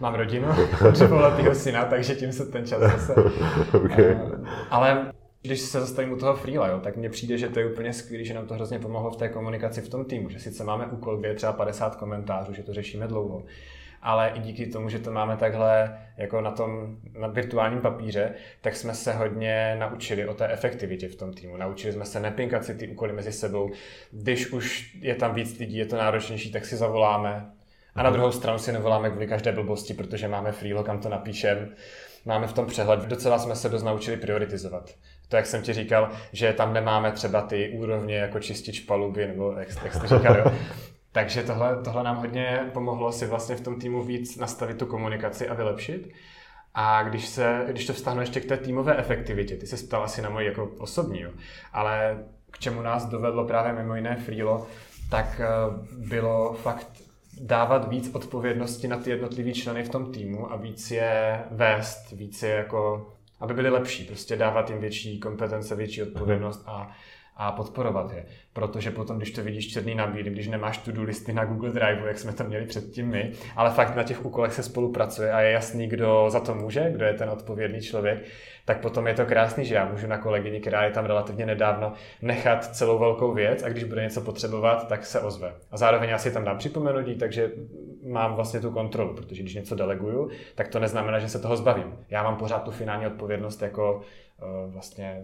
Mám 0.00 0.14
rodinu, 0.14 0.48
dvouletého 0.92 1.54
syna, 1.54 1.84
takže 1.84 2.14
tím 2.14 2.32
se 2.32 2.46
ten 2.46 2.66
čas 2.66 2.80
zase... 2.80 3.14
okay. 3.84 4.14
uh, 4.14 4.48
ale 4.70 5.12
když 5.42 5.60
se 5.60 5.80
zastavím 5.80 6.12
u 6.12 6.16
toho 6.16 6.36
freela, 6.36 6.68
jo, 6.68 6.80
tak 6.80 6.96
mně 6.96 7.10
přijde, 7.10 7.38
že 7.38 7.48
to 7.48 7.58
je 7.58 7.70
úplně 7.70 7.92
skvělé, 7.92 8.24
že 8.24 8.34
nám 8.34 8.46
to 8.46 8.54
hrozně 8.54 8.78
pomohlo 8.78 9.10
v 9.10 9.16
té 9.16 9.28
komunikaci 9.28 9.80
v 9.80 9.88
tom 9.88 10.04
týmu, 10.04 10.28
že 10.28 10.38
sice 10.38 10.64
máme 10.64 10.86
úkol, 10.86 11.16
kde 11.16 11.28
je 11.28 11.34
třeba 11.34 11.52
50 11.52 11.96
komentářů, 11.96 12.52
že 12.52 12.62
to 12.62 12.74
řešíme 12.74 13.06
dlouho, 13.06 13.44
ale 14.02 14.32
i 14.34 14.40
díky 14.40 14.66
tomu, 14.66 14.88
že 14.88 14.98
to 14.98 15.12
máme 15.12 15.36
takhle 15.36 15.98
jako 16.16 16.40
na 16.40 16.50
tom 16.50 16.96
na 17.18 17.28
virtuálním 17.28 17.80
papíře, 17.80 18.34
tak 18.60 18.76
jsme 18.76 18.94
se 18.94 19.12
hodně 19.12 19.76
naučili 19.78 20.28
o 20.28 20.34
té 20.34 20.48
efektivitě 20.48 21.08
v 21.08 21.16
tom 21.16 21.32
týmu. 21.32 21.56
Naučili 21.56 21.92
jsme 21.92 22.04
se 22.04 22.20
nepinkat 22.20 22.64
si 22.64 22.74
ty 22.74 22.88
úkoly 22.88 23.12
mezi 23.12 23.32
sebou. 23.32 23.70
Když 24.10 24.52
už 24.52 24.96
je 25.00 25.14
tam 25.14 25.34
víc 25.34 25.58
lidí, 25.58 25.76
je 25.76 25.86
to 25.86 25.96
náročnější, 25.96 26.52
tak 26.52 26.64
si 26.64 26.76
zavoláme. 26.76 27.50
A 27.94 28.02
na 28.02 28.10
druhou 28.10 28.32
stranu 28.32 28.58
si 28.58 28.72
nevoláme 28.72 29.10
kvůli 29.10 29.26
každé 29.26 29.52
blbosti, 29.52 29.94
protože 29.94 30.28
máme 30.28 30.52
freelo, 30.52 30.84
kam 30.84 31.00
to 31.00 31.08
napíšem. 31.08 31.74
Máme 32.24 32.46
v 32.46 32.52
tom 32.52 32.66
přehled. 32.66 33.00
Docela 33.00 33.38
jsme 33.38 33.56
se 33.56 33.68
dost 33.68 33.82
naučili 33.82 34.16
prioritizovat. 34.16 34.90
To, 35.28 35.36
jak 35.36 35.46
jsem 35.46 35.62
ti 35.62 35.72
říkal, 35.72 36.10
že 36.32 36.52
tam 36.52 36.72
nemáme 36.72 37.12
třeba 37.12 37.42
ty 37.42 37.68
úrovně 37.68 38.16
jako 38.16 38.40
čistič 38.40 38.80
paluby, 38.80 39.26
nebo 39.26 39.52
jak, 39.52 39.68
jak 39.84 39.94
jsi 39.94 40.06
říkal, 40.06 40.36
jo. 40.36 40.44
Takže 41.12 41.42
tohle, 41.42 41.82
tohle 41.82 42.02
nám 42.02 42.16
hodně 42.16 42.70
pomohlo 42.72 43.12
si 43.12 43.26
vlastně 43.26 43.56
v 43.56 43.60
tom 43.60 43.80
týmu 43.80 44.02
víc 44.02 44.36
nastavit 44.36 44.78
tu 44.78 44.86
komunikaci 44.86 45.48
a 45.48 45.54
vylepšit. 45.54 46.12
A 46.74 47.02
když, 47.02 47.26
se, 47.26 47.64
když 47.68 47.86
to 47.86 47.92
vztahnu 47.92 48.20
ještě 48.20 48.40
k 48.40 48.48
té 48.48 48.56
týmové 48.56 48.96
efektivitě, 48.96 49.56
ty 49.56 49.66
se 49.66 49.86
ptal 49.86 50.04
asi 50.04 50.22
na 50.22 50.30
moji 50.30 50.46
jako 50.46 50.70
osobní, 50.78 51.20
jo, 51.20 51.30
ale 51.72 52.24
k 52.50 52.58
čemu 52.58 52.82
nás 52.82 53.06
dovedlo 53.06 53.44
právě 53.44 53.72
mimo 53.72 53.94
jiné 53.94 54.16
Freelo, 54.16 54.66
tak 55.10 55.40
eh, 55.40 55.46
bylo 56.08 56.52
fakt 56.52 56.88
dávat 57.40 57.88
víc 57.88 58.14
odpovědnosti 58.14 58.88
na 58.88 58.96
ty 58.96 59.10
jednotlivý 59.10 59.52
členy 59.52 59.82
v 59.82 59.88
tom 59.88 60.12
týmu 60.12 60.52
a 60.52 60.56
víc 60.56 60.90
je 60.90 61.44
vést, 61.50 62.12
víc 62.12 62.42
je 62.42 62.50
jako, 62.50 63.12
aby 63.40 63.54
byli 63.54 63.70
lepší, 63.70 64.04
prostě 64.04 64.36
dávat 64.36 64.70
jim 64.70 64.80
větší 64.80 65.20
kompetence, 65.20 65.74
větší 65.74 66.02
odpovědnost 66.02 66.62
a 66.66 66.90
a 67.42 67.52
podporovat 67.52 68.12
je. 68.12 68.24
Protože 68.52 68.90
potom, 68.90 69.16
když 69.16 69.30
to 69.30 69.42
vidíš 69.42 69.72
černý 69.72 69.94
na 69.94 70.06
bílý, 70.06 70.30
když 70.30 70.48
nemáš 70.48 70.78
to-do 70.78 71.02
listy 71.02 71.32
na 71.32 71.44
Google 71.44 71.70
Drive, 71.70 72.02
jak 72.06 72.18
jsme 72.18 72.32
to 72.32 72.44
měli 72.44 72.66
předtím 72.66 73.08
my, 73.08 73.32
ale 73.56 73.70
fakt 73.70 73.96
na 73.96 74.02
těch 74.02 74.24
úkolech 74.24 74.52
se 74.52 74.62
spolupracuje 74.62 75.32
a 75.32 75.40
je 75.40 75.52
jasný, 75.52 75.86
kdo 75.86 76.26
za 76.28 76.40
to 76.40 76.54
může, 76.54 76.90
kdo 76.92 77.04
je 77.04 77.14
ten 77.14 77.30
odpovědný 77.30 77.80
člověk, 77.80 78.24
tak 78.64 78.80
potom 78.80 79.06
je 79.06 79.14
to 79.14 79.26
krásný, 79.26 79.64
že 79.64 79.74
já 79.74 79.84
můžu 79.84 80.06
na 80.06 80.18
kolegyni, 80.18 80.60
která 80.60 80.84
je 80.84 80.90
tam 80.90 81.04
relativně 81.04 81.46
nedávno, 81.46 81.92
nechat 82.22 82.76
celou 82.76 82.98
velkou 82.98 83.34
věc 83.34 83.62
a 83.62 83.68
když 83.68 83.84
bude 83.84 84.02
něco 84.02 84.20
potřebovat, 84.20 84.88
tak 84.88 85.06
se 85.06 85.20
ozve. 85.20 85.54
A 85.70 85.76
zároveň 85.76 86.10
já 86.10 86.18
si 86.18 86.30
tam 86.30 86.44
dám 86.44 86.58
připomenutí, 86.58 87.14
takže 87.14 87.50
mám 88.06 88.34
vlastně 88.34 88.60
tu 88.60 88.70
kontrolu, 88.70 89.14
protože 89.14 89.42
když 89.42 89.54
něco 89.54 89.74
deleguju, 89.74 90.30
tak 90.54 90.68
to 90.68 90.80
neznamená, 90.80 91.18
že 91.18 91.28
se 91.28 91.38
toho 91.38 91.56
zbavím. 91.56 91.98
Já 92.10 92.22
mám 92.22 92.36
pořád 92.36 92.62
tu 92.64 92.70
finální 92.70 93.06
odpovědnost 93.06 93.62
jako 93.62 93.94
uh, 93.94 94.72
vlastně 94.72 95.22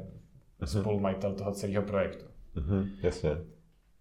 mm-hmm. 0.60 0.80
spolumajitel 0.80 1.32
toho 1.32 1.52
celého 1.52 1.82
projektu. 1.82 2.24
Mm-hmm, 2.56 2.88
jasně. 3.02 3.30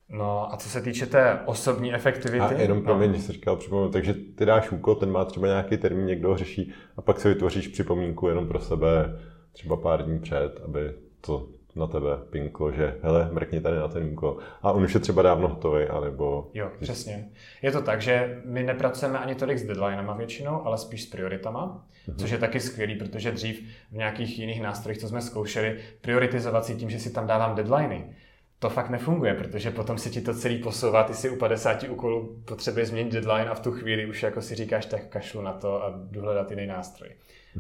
No 0.10 0.54
a 0.54 0.58
co 0.58 0.70
se 0.70 0.82
týče 0.82 1.06
té 1.06 1.40
osobní 1.46 1.94
efektivity... 1.94 2.56
A 2.56 2.62
jenom 2.62 2.84
pro 2.84 2.98
mě, 2.98 3.08
no. 3.08 3.14
jsi 3.14 3.32
říkal 3.32 3.56
připomínku, 3.56 3.92
takže 3.92 4.14
ty 4.14 4.46
dáš 4.46 4.72
úkol, 4.72 4.96
ten 4.96 5.12
má 5.12 5.26
třeba 5.26 5.48
nějaký 5.48 5.78
termín, 5.78 6.06
někdo 6.06 6.30
ho 6.30 6.38
řeší 6.38 6.74
a 6.98 7.02
pak 7.02 7.20
si 7.20 7.30
vytvoříš 7.30 7.68
připomínku 7.68 8.28
jenom 8.28 8.48
pro 8.48 8.60
sebe 8.60 9.20
třeba 9.52 9.78
pár 9.78 10.06
dní 10.06 10.20
před, 10.20 10.62
aby 10.66 10.94
to 11.22 11.50
na 11.76 11.88
tebe 11.88 12.10
pinklo, 12.30 12.72
že 12.72 12.96
hele, 13.02 13.30
mrkni 13.32 13.62
tady 13.62 13.78
na 13.78 13.88
ten 13.88 14.04
úkol. 14.04 14.38
A 14.62 14.72
on 14.72 14.84
už 14.84 14.94
je 14.94 15.00
třeba 15.00 15.22
dávno 15.22 15.48
hotový, 15.48 15.84
anebo... 15.84 16.50
Jo, 16.54 16.72
přesně. 16.80 17.30
Je 17.62 17.72
to 17.72 17.82
tak, 17.82 18.02
že 18.02 18.42
my 18.46 18.64
nepracujeme 18.64 19.20
ani 19.20 19.36
tolik 19.36 19.58
s 19.58 19.64
deadlinema 19.64 20.14
většinou, 20.14 20.66
ale 20.66 20.78
spíš 20.78 21.04
s 21.04 21.10
prioritama, 21.10 21.86
mm-hmm. 22.08 22.16
což 22.16 22.32
je 22.32 22.38
taky 22.38 22.60
skvělý, 22.60 22.96
protože 22.96 23.32
dřív 23.32 23.62
v 23.92 23.96
nějakých 23.96 24.40
jiných 24.40 24.62
nástrojích, 24.62 25.02
co 25.02 25.08
jsme 25.08 25.22
zkoušeli, 25.22 25.80
prioritizovat 26.02 26.66
si 26.66 26.76
tím, 26.76 26.90
že 26.90 27.00
si 27.00 27.14
tam 27.14 27.28
dávám 27.28 27.56
deadliny, 27.56 28.16
to 28.60 28.70
fakt 28.70 28.90
nefunguje, 28.90 29.34
protože 29.34 29.72
potom 29.72 29.98
si 29.98 30.10
ti 30.10 30.22
to 30.22 30.34
celý 30.34 30.58
posouvá, 30.58 31.04
ty 31.04 31.14
si 31.14 31.30
u 31.30 31.36
50 31.36 31.84
úkolů 31.84 32.42
potřebuje 32.46 32.86
změnit 32.86 33.14
deadline 33.14 33.50
a 33.50 33.54
v 33.54 33.60
tu 33.60 33.72
chvíli 33.72 34.06
už 34.06 34.24
jako 34.24 34.42
si 34.42 34.56
říkáš, 34.56 34.86
tak 34.86 35.08
kašlu 35.08 35.42
na 35.42 35.54
to 35.54 35.84
a 35.84 35.94
jdu 36.12 36.22
hledat 36.22 36.52
jiný 36.52 36.68
nástroj. 36.68 37.10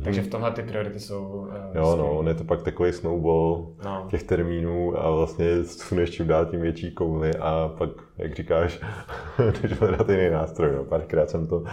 Takže 0.03 0.21
v 0.21 0.27
tomhle 0.27 0.51
ty 0.51 0.63
priority 0.63 0.99
jsou... 0.99 1.25
Uh, 1.25 1.75
jo, 1.75 1.95
no, 1.95 2.17
on 2.17 2.27
je 2.27 2.33
to 2.33 2.43
pak 2.43 2.63
takový 2.63 2.93
snowball 2.93 3.67
no. 3.85 4.07
těch 4.09 4.23
termínů 4.23 4.99
a 4.99 5.11
vlastně 5.11 5.63
suneš 5.63 6.09
čím 6.09 6.27
dál 6.27 6.45
tím 6.45 6.61
větší 6.61 6.91
kouli 6.91 7.31
a 7.35 7.71
pak, 7.77 7.89
jak 8.17 8.35
říkáš, 8.35 8.79
když 9.59 9.79
hledat 9.79 10.09
jiný 10.09 10.29
nástroj. 10.29 10.71
No. 10.75 10.83
Párkrát 10.83 11.29
jsem 11.29 11.47
to 11.47 11.63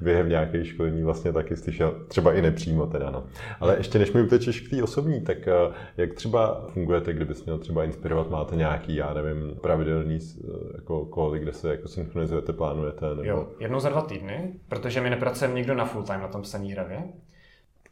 během 0.00 0.28
nějaké 0.28 0.64
školení 0.64 1.02
vlastně 1.02 1.32
taky 1.32 1.56
slyšel, 1.56 1.94
třeba 2.08 2.32
i 2.32 2.42
nepřímo 2.42 2.86
teda. 2.86 3.10
No. 3.10 3.24
Ale 3.60 3.76
ještě 3.76 3.98
než 3.98 4.12
mi 4.12 4.22
utečeš 4.22 4.60
k 4.60 4.70
té 4.70 4.82
osobní, 4.82 5.20
tak 5.20 5.48
eh, 5.48 5.52
jak 5.96 6.14
třeba 6.14 6.66
fungujete, 6.68 7.12
kdybys 7.12 7.44
měl 7.44 7.58
třeba 7.58 7.84
inspirovat, 7.84 8.30
máte 8.30 8.56
nějaký, 8.56 8.94
já 8.94 9.14
nevím, 9.14 9.56
pravidelný 9.60 10.18
eh, 10.18 10.48
jako 10.74 11.04
koly, 11.04 11.38
kde 11.38 11.52
se 11.52 11.70
jako 11.70 11.88
synchronizujete, 11.88 12.52
plánujete? 12.52 13.08
Nebo... 13.08 13.22
Jo, 13.22 13.48
jednou 13.60 13.80
za 13.80 13.88
dva 13.88 14.02
týdny, 14.02 14.52
protože 14.68 15.00
my 15.00 15.10
nepracujeme 15.10 15.54
nikdo 15.54 15.74
na 15.74 15.84
full 15.84 16.02
time 16.02 16.20
na 16.20 16.28
tom 16.28 16.42
psaní 16.42 16.72
hravě. 16.72 17.02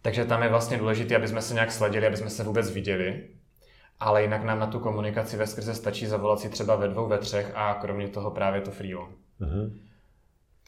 Takže 0.02 0.24
tam 0.24 0.42
je 0.42 0.48
vlastně 0.48 0.78
důležité, 0.78 1.16
aby 1.16 1.28
jsme 1.28 1.42
se 1.42 1.54
nějak 1.54 1.72
sladili, 1.72 2.06
aby 2.06 2.16
jsme 2.16 2.30
se 2.30 2.44
vůbec 2.44 2.70
viděli. 2.70 3.20
Ale 4.00 4.22
jinak 4.22 4.44
nám 4.44 4.58
na 4.58 4.66
tu 4.66 4.78
komunikaci 4.78 5.36
ve 5.36 5.46
skrze 5.46 5.74
stačí 5.74 6.06
zavolat 6.06 6.40
si 6.40 6.48
třeba 6.48 6.76
ve 6.76 6.88
dvou, 6.88 7.06
ve 7.08 7.18
třech 7.18 7.52
a 7.54 7.74
kromě 7.74 8.08
toho 8.08 8.30
právě 8.30 8.60
to 8.60 8.70
freelo. 8.70 9.08
Mm-hmm. 9.40 9.72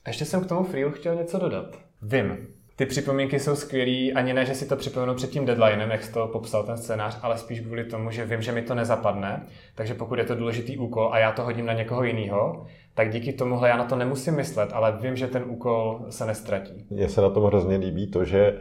A 0.05 0.11
ještě 0.11 0.25
jsem 0.25 0.45
k 0.45 0.49
tomu 0.49 0.65
freelu 0.65 0.91
chtěl 0.91 1.15
něco 1.15 1.39
dodat. 1.39 1.79
Vím, 2.03 2.49
ty 2.77 2.87
připomínky 2.87 3.41
jsou 3.41 3.57
skvělý, 3.57 4.13
ani 4.13 4.35
ne, 4.35 4.47
že 4.47 4.55
si 4.55 4.69
to 4.69 4.77
připomenu 4.77 5.15
před 5.15 5.31
tím 5.31 5.47
deadlinem, 5.47 5.91
jak 5.91 6.03
jsi 6.03 6.13
to 6.13 6.29
popsal 6.29 6.65
ten 6.65 6.77
scénář, 6.77 7.19
ale 7.23 7.39
spíš 7.39 7.61
kvůli 7.61 7.85
tomu, 7.85 8.11
že 8.11 8.25
vím, 8.25 8.43
že 8.43 8.53
mi 8.53 8.63
to 8.63 8.75
nezapadne, 8.75 9.47
takže 9.75 9.95
pokud 9.95 10.19
je 10.19 10.25
to 10.25 10.35
důležitý 10.35 10.79
úkol 10.79 11.09
a 11.13 11.19
já 11.19 11.33
to 11.33 11.43
hodím 11.43 11.67
na 11.67 11.73
někoho 11.73 12.05
jiného, 12.05 12.67
tak 12.95 13.11
díky 13.11 13.33
tomuhle 13.33 13.69
já 13.69 13.77
na 13.77 13.85
to 13.85 13.97
nemusím 13.97 14.35
myslet, 14.35 14.71
ale 14.73 14.99
vím, 15.01 15.17
že 15.17 15.27
ten 15.27 15.45
úkol 15.47 16.07
se 16.11 16.27
nestratí. 16.27 16.87
Mně 16.91 17.09
se 17.09 17.21
na 17.21 17.31
tom 17.31 17.45
hrozně 17.45 17.77
líbí 17.77 18.11
to, 18.11 18.25
že 18.25 18.59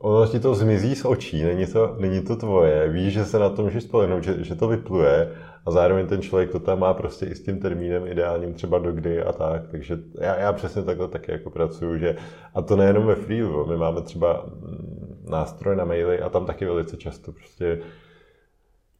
ono 0.00 0.26
ti 0.26 0.40
to 0.40 0.54
zmizí 0.54 0.94
z 0.94 1.04
očí, 1.04 1.42
není 1.42 1.66
to, 1.66 1.96
není 1.98 2.20
to 2.20 2.36
tvoje, 2.36 2.88
víš, 2.88 3.12
že 3.12 3.24
se 3.24 3.38
na 3.38 3.48
to 3.50 3.62
můžeš 3.62 3.84
spolehnout, 3.84 4.24
že, 4.24 4.44
že 4.44 4.54
to 4.54 4.68
vypluje 4.68 5.32
a 5.66 5.70
zároveň 5.70 6.06
ten 6.06 6.22
člověk 6.22 6.50
to 6.50 6.58
tam 6.58 6.78
má 6.78 6.94
prostě 6.94 7.26
i 7.26 7.34
s 7.34 7.42
tím 7.42 7.58
termínem 7.58 8.06
ideálním 8.06 8.54
třeba 8.54 8.78
do 8.78 8.92
kdy 8.92 9.22
a 9.22 9.32
tak, 9.32 9.68
takže 9.70 9.98
já, 10.20 10.36
já 10.36 10.52
přesně 10.52 10.82
takhle 10.82 11.08
taky 11.08 11.32
jako 11.32 11.50
pracuju, 11.50 11.98
že 11.98 12.16
a 12.54 12.62
to 12.62 12.76
nejenom 12.76 13.06
ve 13.06 13.14
freelu, 13.14 13.66
my 13.66 13.76
máme 13.76 14.02
třeba 14.02 14.44
mm, 14.46 15.24
nástroj 15.30 15.76
na 15.76 15.84
maily 15.84 16.20
a 16.20 16.28
tam 16.28 16.46
taky 16.46 16.64
velice 16.64 16.96
často 16.96 17.32
prostě 17.32 17.78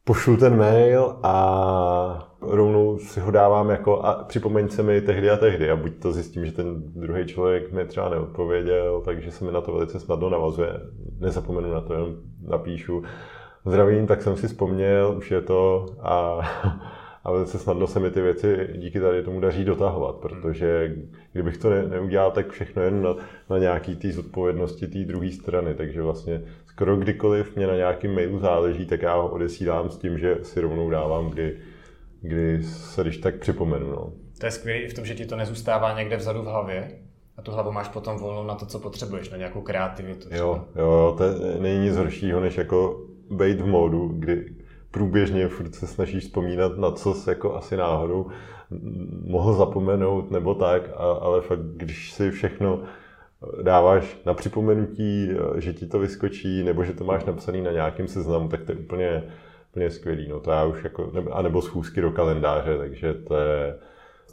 pošlu 0.03 0.37
ten 0.37 0.57
mail 0.57 1.15
a 1.23 2.35
rovnou 2.41 2.99
si 2.99 3.19
ho 3.19 3.31
dávám 3.31 3.69
jako 3.69 3.99
a 3.99 4.23
připomeň 4.23 4.69
se 4.69 4.83
mi 4.83 5.01
tehdy 5.01 5.29
a 5.29 5.37
tehdy 5.37 5.71
a 5.71 5.75
buď 5.75 5.91
to 6.01 6.11
zjistím, 6.11 6.45
že 6.45 6.51
ten 6.51 6.81
druhý 6.81 7.25
člověk 7.25 7.71
mi 7.71 7.85
třeba 7.85 8.09
neodpověděl, 8.09 9.01
takže 9.05 9.31
se 9.31 9.45
mi 9.45 9.51
na 9.51 9.61
to 9.61 9.73
velice 9.73 9.99
snadno 9.99 10.29
navazuje. 10.29 10.79
Nezapomenu 11.19 11.73
na 11.73 11.81
to, 11.81 11.93
jenom 11.93 12.15
napíšu. 12.47 13.03
Zdravím, 13.65 14.07
tak 14.07 14.21
jsem 14.21 14.37
si 14.37 14.47
vzpomněl, 14.47 15.13
už 15.17 15.31
je 15.31 15.41
to 15.41 15.85
a, 15.99 16.41
a 17.23 17.31
velice 17.31 17.59
snadno 17.59 17.87
se 17.87 17.99
mi 17.99 18.11
ty 18.11 18.21
věci 18.21 18.67
díky 18.75 18.99
tady 18.99 19.23
tomu 19.23 19.39
daří 19.39 19.65
dotahovat, 19.65 20.15
protože 20.15 20.95
kdybych 21.33 21.57
to 21.57 21.69
ne, 21.69 21.87
neudělal, 21.87 22.31
tak 22.31 22.49
všechno 22.49 22.81
jen 22.81 23.01
na, 23.01 23.15
na 23.49 23.57
nějaký 23.57 23.95
té 23.95 24.11
zodpovědnosti 24.11 24.87
té 24.87 24.99
druhé 24.99 25.31
strany, 25.31 25.73
takže 25.73 26.01
vlastně 26.01 26.41
skoro 26.71 26.97
kdykoliv 26.97 27.55
mě 27.55 27.67
na 27.67 27.75
nějakém 27.75 28.15
mailu 28.15 28.39
záleží, 28.39 28.85
tak 28.85 29.01
já 29.01 29.15
ho 29.15 29.27
odesílám 29.27 29.89
s 29.89 29.97
tím, 29.97 30.17
že 30.17 30.37
si 30.41 30.61
rovnou 30.61 30.89
dávám, 30.89 31.29
kdy, 31.29 31.57
kdy 32.21 32.63
se 32.63 33.01
když 33.01 33.17
tak 33.17 33.35
připomenu. 33.35 33.89
No. 33.89 34.13
To 34.39 34.45
je 34.45 34.51
skvělé 34.51 34.79
i 34.79 34.89
v 34.89 34.93
tom, 34.93 35.05
že 35.05 35.15
ti 35.15 35.25
to 35.25 35.35
nezůstává 35.35 35.97
někde 35.97 36.17
vzadu 36.17 36.41
v 36.41 36.45
hlavě, 36.45 36.91
a 37.37 37.41
tu 37.41 37.51
hlavu 37.51 37.71
máš 37.71 37.87
potom 37.87 38.17
volnou 38.17 38.43
na 38.43 38.55
to, 38.55 38.65
co 38.65 38.79
potřebuješ, 38.79 39.29
na 39.29 39.37
nějakou 39.37 39.61
kreativitu. 39.61 40.27
Jo, 40.31 40.65
jo, 40.75 41.15
to 41.17 41.23
není 41.59 41.79
nic 41.79 41.95
horšího, 41.95 42.39
než 42.39 42.57
jako 42.57 43.01
být 43.31 43.61
v 43.61 43.65
módu, 43.65 44.07
kdy 44.07 44.45
průběžně 44.91 45.47
furt 45.47 45.75
se 45.75 45.87
snažíš 45.87 46.23
vzpomínat 46.23 46.77
na 46.77 46.91
co 46.91 47.13
se 47.13 47.31
jako 47.31 47.55
asi 47.55 47.77
náhodou 47.77 48.27
mohl 49.25 49.53
zapomenout 49.53 50.31
nebo 50.31 50.55
tak, 50.55 50.89
a, 50.89 51.11
ale 51.11 51.41
fakt, 51.41 51.59
když 51.59 52.11
si 52.11 52.31
všechno 52.31 52.79
dáváš 53.61 54.17
na 54.25 54.33
připomenutí, 54.33 55.29
že 55.57 55.73
ti 55.73 55.85
to 55.85 55.99
vyskočí, 55.99 56.63
nebo 56.63 56.83
že 56.83 56.93
to 56.93 57.03
máš 57.03 57.25
napsaný 57.25 57.61
na 57.61 57.71
nějakém 57.71 58.07
seznamu, 58.07 58.47
tak 58.49 58.63
to 58.63 58.71
je 58.71 58.77
úplně, 58.77 59.23
úplně 59.71 59.89
skvělý. 59.91 60.27
No 60.29 60.39
to 60.39 60.51
já 60.51 60.65
už 60.65 60.83
jako, 60.83 61.11
a 61.31 61.41
nebo 61.41 61.61
schůzky 61.61 62.01
do 62.01 62.11
kalendáře, 62.11 62.77
takže 62.77 63.13
to 63.13 63.35
je, 63.35 63.75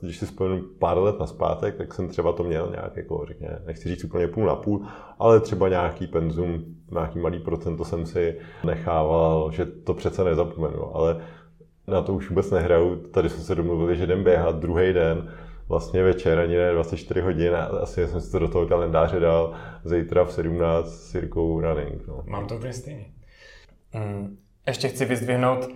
když 0.00 0.18
si 0.18 0.26
vzpomenu 0.26 0.62
pár 0.78 0.98
let 0.98 1.20
na 1.20 1.26
zpátek, 1.26 1.76
tak 1.76 1.94
jsem 1.94 2.08
třeba 2.08 2.32
to 2.32 2.44
měl 2.44 2.68
nějak, 2.70 2.96
jako 2.96 3.24
řekně, 3.28 3.58
nechci 3.66 3.88
říct 3.88 4.04
úplně 4.04 4.28
půl 4.28 4.46
na 4.46 4.56
půl, 4.56 4.84
ale 5.18 5.40
třeba 5.40 5.68
nějaký 5.68 6.06
penzum, 6.06 6.64
nějaký 6.90 7.18
malý 7.18 7.38
procento 7.38 7.84
jsem 7.84 8.06
si 8.06 8.38
nechával, 8.64 9.50
že 9.52 9.66
to 9.66 9.94
přece 9.94 10.24
nezapomenu, 10.24 10.96
ale 10.96 11.20
na 11.86 12.02
to 12.02 12.14
už 12.14 12.28
vůbec 12.28 12.50
nehraju. 12.50 12.96
Tady 12.96 13.28
jsme 13.28 13.42
se 13.42 13.54
domluvili, 13.54 13.96
že 13.96 14.04
jdem 14.04 14.24
běhat 14.24 14.56
druhý 14.56 14.92
den, 14.92 15.30
vlastně 15.68 16.02
večer, 16.02 16.38
ani 16.38 16.56
ne 16.56 16.72
24 16.72 17.20
hodin, 17.20 17.54
asi 17.56 18.08
jsem 18.08 18.20
si 18.20 18.32
to 18.32 18.38
do 18.38 18.48
toho 18.48 18.66
kalendáře 18.66 19.20
dal 19.20 19.54
zítra 19.84 20.24
v 20.24 20.32
17 20.32 20.88
s 20.88 21.14
Jirkou 21.14 21.60
running. 21.60 22.06
No. 22.06 22.22
Mám 22.26 22.46
to 22.46 22.56
úplně 22.56 22.72
stejně. 22.72 23.06
Mm, 23.94 24.38
ještě 24.66 24.88
chci 24.88 25.04
vyzdvihnout 25.04 25.68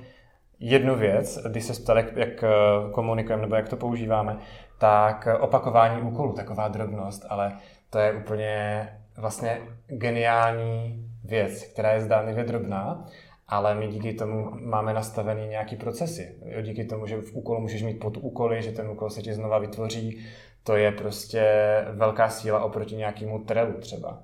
jednu 0.59 0.97
věc, 0.97 1.39
když 1.49 1.65
se 1.65 1.83
ptal, 1.83 1.97
jak, 1.97 2.17
jak 2.17 2.43
eh, 2.43 2.49
komunikujeme 2.93 3.43
nebo 3.43 3.55
jak 3.55 3.69
to 3.69 3.77
používáme, 3.77 4.39
tak 4.79 5.29
opakování 5.41 6.03
úkolů, 6.03 6.33
taková 6.33 6.69
drobnost, 6.69 7.27
ale 7.29 7.53
to 7.91 7.99
je 7.99 8.13
úplně 8.13 8.89
vlastně 9.17 9.61
geniální 9.87 11.07
věc, 11.25 11.65
která 11.65 11.93
je 11.93 12.01
zdánlivě 12.01 12.45
drobná, 12.45 13.05
ale 13.53 13.75
my 13.75 13.89
díky 13.89 14.15
tomu 14.15 14.51
máme 14.61 14.95
nastavený 14.95 15.49
nějaký 15.49 15.77
procesy. 15.77 16.35
Díky 16.63 16.85
tomu, 16.85 17.07
že 17.07 17.17
v 17.17 17.35
úkolu 17.35 17.61
můžeš 17.61 17.83
mít 17.83 18.01
pod 18.01 18.17
úkoly, 18.17 18.63
že 18.63 18.73
ten 18.73 18.89
úkol 18.89 19.11
se 19.11 19.23
ti 19.23 19.35
znova 19.35 19.59
vytvoří, 19.59 20.25
to 20.63 20.77
je 20.77 20.93
prostě 20.93 21.45
velká 21.91 22.29
síla 22.29 22.65
oproti 22.65 22.97
nějakému 22.97 23.39
trelu 23.39 23.73
třeba. 23.81 24.23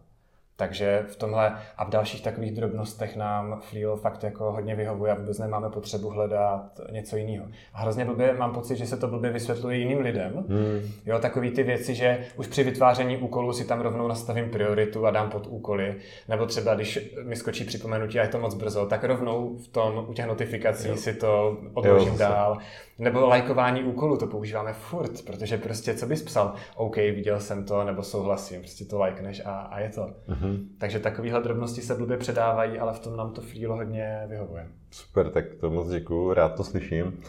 Takže 0.58 1.04
v 1.08 1.16
tomhle 1.16 1.56
a 1.76 1.84
v 1.84 1.90
dalších 1.90 2.22
takových 2.22 2.52
drobnostech 2.52 3.16
nám 3.16 3.60
Freelo 3.60 3.96
fakt 3.96 4.24
jako 4.24 4.52
hodně 4.52 4.74
vyhovuje 4.74 5.12
a 5.12 5.14
vůbec 5.14 5.38
nemáme 5.38 5.70
potřebu 5.70 6.08
hledat 6.10 6.80
něco 6.90 7.16
jiného. 7.16 7.46
A 7.74 7.80
hrozně 7.80 8.04
blbě 8.04 8.34
mám 8.34 8.54
pocit, 8.54 8.76
že 8.76 8.86
se 8.86 8.96
to 8.96 9.08
blbě 9.08 9.30
vysvětluje 9.30 9.76
jiným 9.78 9.98
lidem. 9.98 10.32
Hmm. 10.48 10.90
Jo, 11.06 11.18
takový 11.18 11.50
ty 11.50 11.62
věci, 11.62 11.94
že 11.94 12.18
už 12.36 12.46
při 12.46 12.64
vytváření 12.64 13.16
úkolů 13.16 13.52
si 13.52 13.64
tam 13.64 13.80
rovnou 13.80 14.08
nastavím 14.08 14.50
prioritu 14.50 15.06
a 15.06 15.10
dám 15.10 15.30
pod 15.30 15.46
úkoly. 15.46 15.94
Nebo 16.28 16.46
třeba, 16.46 16.74
když 16.74 17.14
mi 17.24 17.36
skočí 17.36 17.64
připomenutí 17.64 18.18
a 18.18 18.22
je 18.22 18.28
to 18.28 18.38
moc 18.38 18.54
brzo, 18.54 18.86
tak 18.86 19.04
rovnou 19.04 19.56
v 19.56 19.68
tom 19.68 20.06
u 20.08 20.12
těch 20.12 20.26
notifikací 20.26 20.88
jo. 20.88 20.96
si 20.96 21.14
to 21.14 21.58
odložím 21.74 22.12
jo, 22.12 22.18
dál. 22.18 22.58
Nebo 22.98 23.26
lajkování 23.26 23.84
úkolů, 23.84 24.16
to 24.16 24.26
používáme 24.26 24.72
furt, 24.72 25.24
protože 25.24 25.58
prostě 25.58 25.94
co 25.94 26.06
bys 26.06 26.22
psal, 26.22 26.54
OK, 26.76 26.96
viděl 26.96 27.40
jsem 27.40 27.64
to, 27.64 27.84
nebo 27.84 28.02
souhlasím, 28.02 28.60
prostě 28.60 28.84
to 28.84 28.98
lajkneš 28.98 29.42
a, 29.44 29.50
a 29.50 29.80
je 29.80 29.88
to. 29.88 30.00
Mm-hmm. 30.28 30.66
Takže 30.78 30.98
takovéhle 30.98 31.42
drobnosti 31.42 31.80
se 31.80 31.94
blbě 31.94 32.16
předávají, 32.16 32.78
ale 32.78 32.92
v 32.92 32.98
tom 32.98 33.16
nám 33.16 33.32
to 33.32 33.40
Freelo 33.40 33.76
hodně 33.76 34.24
vyhovuje. 34.28 34.66
Super, 34.90 35.30
tak 35.30 35.54
to 35.54 35.70
moc 35.70 35.88
děkuju, 35.88 36.32
rád 36.32 36.48
to 36.48 36.64
slyším. 36.64 37.20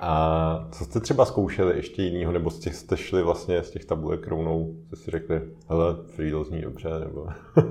A 0.00 0.68
co 0.70 0.84
jste 0.84 1.00
třeba 1.00 1.24
zkoušeli 1.24 1.76
ještě 1.76 2.02
jinýho, 2.02 2.32
nebo 2.32 2.50
z 2.50 2.58
těch 2.58 2.74
jste 2.74 2.96
šli 2.96 3.22
vlastně 3.22 3.62
z 3.62 3.70
těch 3.70 3.84
tabulek 3.84 4.26
rovnou, 4.26 4.74
jste 4.86 4.96
si 4.96 5.10
řekli, 5.10 5.40
hele, 5.68 5.96
Freedle 6.06 6.44
zní 6.44 6.60
dobře, 6.60 6.88
nebo... 7.00 7.26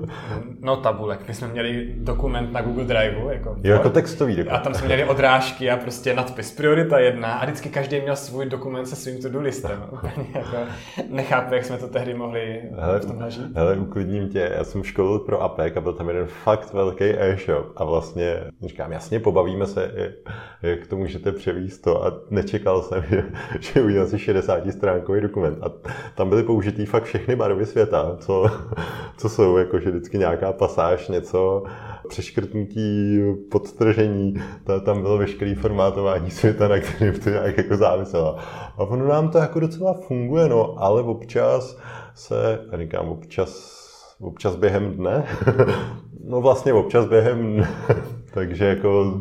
no 0.60 0.76
tabulek, 0.76 1.28
my 1.28 1.34
jsme 1.34 1.48
měli 1.48 1.94
dokument 1.96 2.52
na 2.52 2.62
Google 2.62 2.84
Drive, 2.84 3.34
jako, 3.34 3.56
jo, 3.62 3.72
jako 3.72 3.90
textový 3.90 4.36
dokument. 4.36 4.56
A 4.56 4.60
tam 4.60 4.74
jsme 4.74 4.86
měli 4.86 5.04
odrážky 5.04 5.70
a 5.70 5.76
prostě 5.76 6.14
nadpis. 6.14 6.52
Priorita 6.52 6.98
jedna. 6.98 7.34
A 7.34 7.44
vždycky 7.44 7.68
každý 7.68 8.00
měl 8.00 8.16
svůj 8.16 8.46
dokument 8.46 8.86
se 8.86 8.96
svým 8.96 9.22
to-do 9.22 9.40
listem. 9.40 9.84
jako, 10.34 10.56
nechápu, 11.10 11.54
jak 11.54 11.64
jsme 11.64 11.78
to 11.78 11.88
tehdy 11.88 12.14
mohli 12.14 12.62
hele, 12.78 13.00
v 13.00 13.06
tom 13.06 13.18
nažít. 13.18 13.56
Hele, 13.56 13.76
uklidním 13.76 14.28
tě, 14.28 14.52
já 14.56 14.64
jsem 14.64 14.82
školil 14.82 15.18
pro 15.18 15.42
APEC 15.42 15.76
a 15.76 15.80
byl 15.80 15.92
tam 15.92 16.08
jeden 16.08 16.26
fakt 16.26 16.72
velký 16.72 17.04
e-shop. 17.04 17.66
A 17.76 17.84
vlastně, 17.84 18.40
říkám, 18.66 18.92
jasně, 18.92 19.20
pobavíme 19.20 19.66
se, 19.66 19.92
jak 20.62 20.86
to 20.86 20.96
můžete 20.96 21.32
převíst 21.32 21.82
to. 21.82 22.04
A 22.04 22.17
nečekal 22.30 22.82
jsem, 22.82 23.02
že, 23.10 23.24
že 23.60 23.82
udělal 23.82 24.06
si 24.06 24.18
60 24.18 24.72
stránkový 24.72 25.20
dokument. 25.20 25.58
A 25.62 25.72
tam 26.14 26.28
byly 26.28 26.42
použitý 26.42 26.86
fakt 26.86 27.04
všechny 27.04 27.36
barvy 27.36 27.66
světa, 27.66 28.16
co, 28.18 28.46
co 29.16 29.28
jsou, 29.28 29.56
jakože 29.56 29.90
vždycky 29.90 30.18
nějaká 30.18 30.52
pasáž, 30.52 31.08
něco, 31.08 31.62
přeškrtnutí, 32.08 33.20
podtržení, 33.50 34.34
ta, 34.64 34.80
tam 34.80 35.02
bylo 35.02 35.18
veškeré 35.18 35.54
formátování 35.54 36.30
světa, 36.30 36.68
na 36.68 36.78
kterém 36.78 37.20
to 37.20 37.30
nějak 37.30 37.56
jako 37.56 37.76
záviselo. 37.76 38.36
A 38.76 38.78
ono 38.78 39.08
nám 39.08 39.30
to 39.30 39.38
jako 39.38 39.60
docela 39.60 39.94
funguje, 39.94 40.48
no, 40.48 40.74
ale 40.78 41.02
občas 41.02 41.78
se, 42.14 42.60
já 42.72 42.78
říkám 42.78 43.08
občas, 43.08 43.78
občas 44.20 44.56
během 44.56 44.96
dne, 44.96 45.26
no 46.24 46.40
vlastně 46.40 46.72
občas 46.72 47.06
během 47.06 47.54
dne, 47.54 47.68
takže 48.34 48.64
jako 48.64 49.20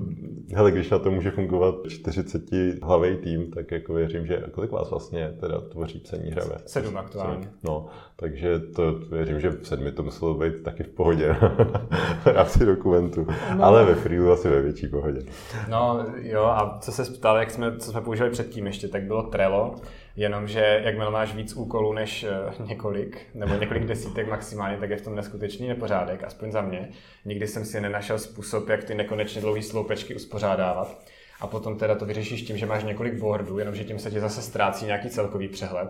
hele, 0.56 0.72
když 0.72 0.90
na 0.90 1.00
to 1.00 1.12
může 1.12 1.32
fungovat 1.32 1.76
40 1.88 2.42
hlavý 2.84 3.18
tým, 3.18 3.52
tak 3.52 3.72
jako 3.72 3.94
věřím, 3.94 4.26
že 4.28 4.44
kolik 4.52 4.72
vás 4.72 4.90
vlastně 4.90 5.34
teda 5.40 5.62
tvoří 5.62 6.00
psaní 6.00 6.32
hravé? 6.32 6.56
Sedm 6.66 6.98
aktuálně. 6.98 7.50
No, 7.64 7.86
takže 8.16 8.60
to 8.60 8.94
věřím, 9.12 9.40
že 9.40 9.50
v 9.50 9.68
sedmi 9.68 9.92
to 9.92 10.04
muselo 10.04 10.34
být 10.34 10.64
taky 10.64 10.84
v 10.84 10.90
pohodě 10.90 11.34
v 12.24 12.26
rámci 12.26 12.66
dokumentu, 12.66 13.28
no. 13.56 13.64
ale 13.64 13.86
ve 13.86 13.96
freelu 13.96 14.32
asi 14.32 14.50
ve 14.50 14.62
větší 14.62 14.88
pohodě. 14.88 15.22
No 15.70 16.06
jo, 16.22 16.44
a 16.44 16.78
co 16.82 16.92
se 16.92 17.04
ptal, 17.04 17.38
jak 17.38 17.52
jsme, 17.52 17.78
co 17.78 17.92
jsme 17.92 18.02
používali 18.02 18.32
předtím 18.32 18.68
ještě, 18.68 18.88
tak 18.88 19.04
bylo 19.04 19.24
Trello, 19.24 19.76
jenomže 20.18 20.82
jakmile 20.84 21.12
máš 21.12 21.36
víc 21.36 21.54
úkolů 21.54 21.94
než 21.94 22.26
uh, 22.60 22.68
několik, 22.68 23.22
nebo 23.34 23.54
několik 23.56 23.86
desítek 23.86 24.28
maximálně, 24.28 24.78
tak 24.78 24.90
je 24.90 24.98
v 24.98 25.02
tom 25.02 25.16
neskutečný 25.16 25.68
nepořádek, 25.68 26.24
aspoň 26.24 26.52
za 26.52 26.62
mě. 26.62 26.90
Nikdy 27.26 27.48
jsem 27.48 27.66
si 27.66 27.82
nenašel 27.82 28.20
způsob, 28.20 28.70
jak 28.70 28.84
ty 28.84 28.96
nekonečně 28.96 29.42
dlouhé 29.42 29.62
sloupečky 29.62 30.16
uspořádávat. 30.16 31.00
A 31.42 31.48
potom 31.48 31.78
teda 31.78 31.96
to 31.96 32.06
vyřešíš 32.06 32.42
tím, 32.42 32.58
že 32.58 32.66
máš 32.66 32.84
několik 32.84 33.14
boardů, 33.14 33.60
jenomže 33.60 33.84
tím 33.84 34.00
se 34.00 34.12
ti 34.12 34.20
zase 34.20 34.42
ztrácí 34.42 34.86
nějaký 34.86 35.10
celkový 35.10 35.48
přehled. 35.48 35.90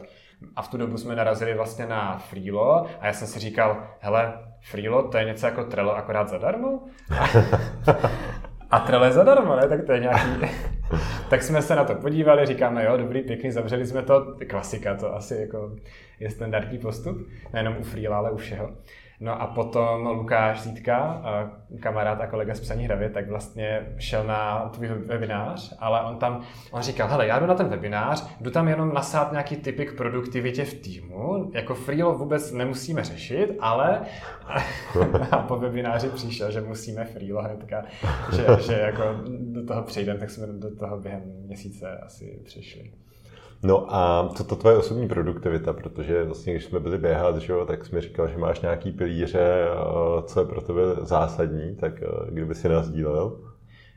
A 0.56 0.62
v 0.62 0.68
tu 0.68 0.78
dobu 0.78 0.98
jsme 0.98 1.16
narazili 1.16 1.54
vlastně 1.54 1.86
na 1.86 2.18
Freelo 2.18 2.86
a 3.00 3.08
já 3.08 3.14
jsem 3.14 3.28
si 3.28 3.40
říkal, 3.40 3.88
hele, 4.00 4.34
Freelo 4.62 5.04
to 5.04 5.18
je 5.18 5.26
něco 5.26 5.46
jako 5.46 5.64
Trello, 5.64 5.96
akorát 5.96 6.30
zadarmo? 6.30 6.80
A 8.72 8.80
Trello 8.80 9.06
je 9.06 9.12
zadarmo, 9.12 9.56
ne? 9.56 9.68
Tak 9.70 9.86
to 9.86 9.92
je 9.92 10.00
nějaký... 10.00 10.30
tak 11.30 11.44
jsme 11.44 11.62
se 11.62 11.76
na 11.76 11.84
to 11.84 11.96
podívali, 11.96 12.46
říkáme, 12.46 12.86
jo, 12.86 12.98
dobrý, 12.98 13.22
pěkný, 13.22 13.52
zavřeli 13.52 13.86
jsme 13.86 14.02
to. 14.02 14.36
Klasika, 14.50 14.96
to 14.96 15.16
asi 15.16 15.36
jako 15.36 15.72
je 16.20 16.30
standardní 16.30 16.78
postup. 16.78 17.28
Nejenom 17.54 17.76
u 17.80 17.84
Freela, 17.84 18.18
ale 18.18 18.32
u 18.32 18.38
všeho. 18.38 18.72
No 19.20 19.42
a 19.42 19.48
potom 19.48 20.06
Lukáš 20.08 20.62
Zítka, 20.62 21.22
kamarád 21.80 22.22
a 22.22 22.28
kolega 22.28 22.56
z 22.56 22.60
Psaní 22.60 22.86
hravě, 22.86 23.10
tak 23.10 23.30
vlastně 23.30 23.96
šel 23.98 24.24
na 24.24 24.70
tvůj 24.70 24.88
webinář, 24.88 25.74
ale 25.80 26.02
on 26.02 26.18
tam, 26.18 26.44
on 26.72 26.82
říkal, 26.82 27.08
hele, 27.08 27.28
já 27.28 27.40
jdu 27.40 27.46
na 27.46 27.56
ten 27.56 27.68
webinář, 27.68 28.28
jdu 28.42 28.52
tam 28.52 28.68
jenom 28.68 28.94
nasát 28.94 29.32
nějaký 29.32 29.56
typy 29.56 29.86
k 29.86 29.98
produktivitě 29.98 30.66
v 30.66 30.74
týmu, 30.74 31.52
jako 31.54 31.76
freelo 31.76 32.18
vůbec 32.18 32.52
nemusíme 32.52 33.04
řešit, 33.04 33.58
ale 33.60 34.02
a 35.32 35.38
po 35.38 35.56
webináři 35.56 36.10
přišel, 36.10 36.52
že 36.52 36.62
musíme 36.62 37.06
freelo 37.06 37.42
hnedka, 37.42 37.84
že, 38.36 38.46
že 38.60 38.74
jako 38.74 39.04
do 39.40 39.66
toho 39.66 39.84
přejdeme, 39.84 40.20
tak 40.20 40.30
jsme 40.30 40.48
do 40.48 40.76
toho 40.76 40.98
během 40.98 41.24
měsíce 41.46 41.98
asi 41.98 42.40
přišli. 42.46 42.92
No 43.64 43.96
a 43.96 44.30
co 44.36 44.44
to 44.44 44.56
tvoje 44.56 44.78
osobní 44.78 45.08
produktivita, 45.08 45.74
protože 45.74 46.24
vlastně 46.24 46.54
když 46.54 46.66
jsme 46.66 46.80
byli 46.80 46.98
běhat, 46.98 47.38
že 47.38 47.54
jo, 47.54 47.66
tak 47.66 47.86
jsi 47.86 47.96
mi 47.96 48.02
říkal, 48.02 48.28
že 48.28 48.38
máš 48.38 48.62
nějaký 48.62 48.92
pilíře, 48.92 49.66
co 50.26 50.40
je 50.40 50.46
pro 50.46 50.62
tebe 50.62 50.82
zásadní, 51.02 51.76
tak 51.76 51.94
kdyby 52.30 52.56
si 52.56 52.70
nás 52.70 52.90
dílel? 52.90 53.38